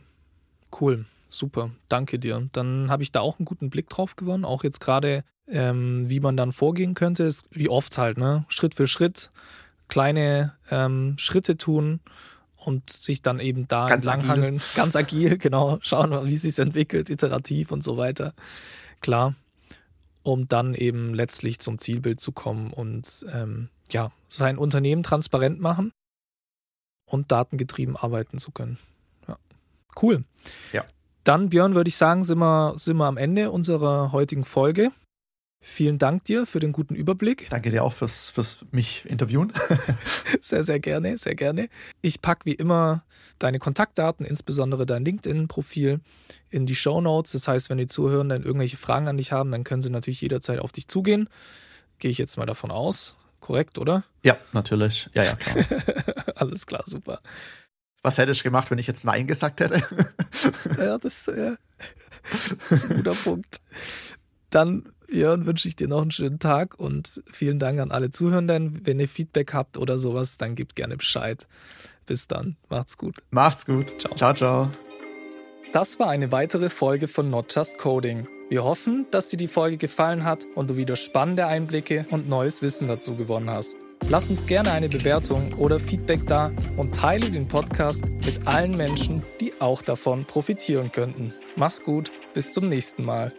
cool. 0.80 1.05
Super, 1.28 1.70
danke 1.88 2.18
dir. 2.18 2.49
Dann 2.53 2.90
habe 2.90 3.03
ich 3.03 3.11
da 3.11 3.20
auch 3.20 3.38
einen 3.38 3.47
guten 3.47 3.70
Blick 3.70 3.88
drauf 3.88 4.16
gewonnen, 4.16 4.45
auch 4.45 4.64
jetzt 4.64 4.80
gerade, 4.80 5.24
ähm, 5.49 6.09
wie 6.09 6.20
man 6.20 6.36
dann 6.36 6.53
vorgehen 6.53 6.95
könnte, 6.95 7.24
ist, 7.24 7.47
wie 7.51 7.68
oft 7.68 7.97
halt, 7.97 8.18
ne? 8.18 8.45
Schritt 8.49 8.74
für 8.74 8.86
Schritt, 8.86 9.30
kleine 9.88 10.53
ähm, 10.70 11.14
Schritte 11.18 11.57
tun 11.57 12.01
und 12.57 12.90
sich 12.90 13.22
dann 13.22 13.40
eben 13.40 13.66
da 13.66 13.88
ganz 13.88 14.07
entlanghangeln. 14.07 14.57
Agil. 14.57 14.66
Ganz 14.76 14.95
agil, 14.95 15.38
genau. 15.38 15.78
Schauen, 15.82 16.26
wie 16.26 16.36
sich 16.36 16.59
entwickelt, 16.59 17.11
iterativ 17.11 17.72
und 17.72 17.82
so 17.82 17.97
weiter. 17.97 18.34
Klar. 19.01 19.34
Um 20.22 20.47
dann 20.47 20.74
eben 20.74 21.14
letztlich 21.14 21.59
zum 21.59 21.78
Zielbild 21.78 22.20
zu 22.20 22.30
kommen 22.30 22.72
und 22.72 23.26
ähm, 23.32 23.70
ja, 23.93 24.11
sein 24.28 24.59
Unternehmen 24.59 25.03
transparent 25.03 25.61
machen 25.61 25.93
und 27.07 27.30
datengetrieben 27.30 27.97
arbeiten 27.97 28.38
zu 28.38 28.51
können. 28.51 28.78
Ja. 29.28 29.38
Cool. 30.01 30.24
Ja. 30.72 30.84
Dann, 31.24 31.51
Björn, 31.51 31.74
würde 31.74 31.88
ich 31.88 31.97
sagen, 31.97 32.24
sind 32.24 32.38
wir, 32.38 32.74
sind 32.76 32.97
wir 32.97 33.07
am 33.07 33.16
Ende 33.16 33.51
unserer 33.51 34.12
heutigen 34.12 34.45
Folge. 34.45 34.90
Vielen 35.64 35.99
Dank 35.99 36.24
dir 36.24 36.45
für 36.45 36.59
den 36.59 36.72
guten 36.72 36.97
Überblick. 36.97 37.49
Danke 37.51 37.70
dir 37.70 37.84
auch 37.84 37.93
fürs, 37.93 38.28
fürs 38.28 38.64
mich 38.72 39.05
interviewen. 39.07 39.53
sehr, 40.40 40.64
sehr 40.64 40.80
gerne, 40.80 41.16
sehr 41.18 41.36
gerne. 41.36 41.68
Ich 42.01 42.20
packe 42.20 42.47
wie 42.47 42.55
immer 42.55 43.05
deine 43.38 43.61
Kontaktdaten, 43.61 44.26
insbesondere 44.26 44.86
dein 44.86 45.05
LinkedIn-Profil, 45.05 46.01
in 46.51 46.66
die 46.66 46.74
Show 46.74 47.01
Notes. 47.01 47.32
Das 47.32 47.47
heißt, 47.47 47.70
wenn 47.70 47.78
die 47.78 47.86
Zuhörenden 47.86 48.43
irgendwelche 48.43 48.76
Fragen 48.76 49.07
an 49.07 49.18
dich 49.18 49.30
haben, 49.30 49.53
dann 49.53 49.62
können 49.62 49.82
sie 49.82 49.90
natürlich 49.90 50.20
jederzeit 50.20 50.59
auf 50.59 50.72
dich 50.72 50.88
zugehen. 50.88 51.28
Gehe 52.01 52.11
ich 52.11 52.18
jetzt 52.18 52.36
mal 52.36 52.47
davon 52.47 52.72
aus. 52.72 53.14
Korrekt, 53.43 53.78
oder? 53.78 54.05
Ja, 54.22 54.36
natürlich. 54.53 55.11
Ja, 55.14 55.24
ja, 55.24 55.34
klar. 55.34 55.64
Alles 56.36 56.64
klar, 56.64 56.84
super. 56.86 57.20
Was 58.03 58.16
hättest 58.16 58.40
du 58.40 58.45
gemacht, 58.45 58.70
wenn 58.70 58.78
ich 58.78 58.86
jetzt 58.86 59.05
Nein 59.05 59.26
gesagt 59.26 59.61
hätte? 59.61 59.82
ja, 60.78 60.97
das, 60.97 61.26
ja, 61.26 61.57
das 62.70 62.84
ist 62.84 62.90
ein 62.90 62.97
guter 62.99 63.14
Punkt. 63.14 63.57
Dann, 64.51 64.93
Jörn, 65.09 65.45
wünsche 65.45 65.66
ich 65.68 65.76
dir 65.76 65.88
noch 65.88 66.03
einen 66.03 66.12
schönen 66.12 66.38
Tag 66.38 66.78
und 66.78 67.20
vielen 67.30 67.59
Dank 67.59 67.80
an 67.80 67.90
alle 67.90 68.11
Zuhörenden. 68.11 68.80
Wenn 68.86 69.01
ihr 69.01 69.09
Feedback 69.09 69.53
habt 69.53 69.76
oder 69.76 69.99
sowas, 69.99 70.38
dann 70.38 70.55
gebt 70.55 70.76
gerne 70.76 70.97
Bescheid. 70.97 71.47
Bis 72.07 72.28
dann. 72.28 72.57
Macht's 72.68 72.97
gut. 72.97 73.22
Macht's 73.30 73.66
gut. 73.66 73.93
Ciao. 74.01 74.14
Ciao, 74.14 74.34
ciao. 74.34 74.70
Das 75.72 75.99
war 75.99 76.11
eine 76.11 76.30
weitere 76.30 76.70
Folge 76.70 77.09
von 77.09 77.30
Not 77.30 77.55
Just 77.55 77.78
Coding. 77.78 78.28
Wir 78.49 78.64
hoffen, 78.64 79.07
dass 79.11 79.28
dir 79.28 79.36
die 79.36 79.49
Folge 79.49 79.78
gefallen 79.78 80.24
hat 80.24 80.47
und 80.55 80.70
du 80.70 80.76
wieder 80.76 80.97
spannende 80.97 81.47
Einblicke 81.47 82.07
und 82.11 82.28
neues 82.28 82.62
Wissen 82.62 82.88
dazu 82.88 83.16
gewonnen 83.16 83.51
hast. 83.51 83.78
Lass 84.09 84.30
uns 84.30 84.47
gerne 84.47 84.72
eine 84.72 84.88
Bewertung 84.88 85.55
oder 85.55 85.78
Feedback 85.78 86.26
da 86.26 86.53
und 86.76 86.95
teile 86.95 87.30
den 87.30 87.49
Podcast 87.49 88.11
mit 88.26 88.47
allen 88.47 88.76
Menschen, 88.76 89.22
die 89.40 89.53
auch 89.61 89.80
davon 89.80 90.24
profitieren 90.24 90.93
könnten. 90.93 91.32
Mach's 91.57 91.82
gut, 91.82 92.11
bis 92.34 92.53
zum 92.53 92.68
nächsten 92.68 93.05
Mal. 93.05 93.32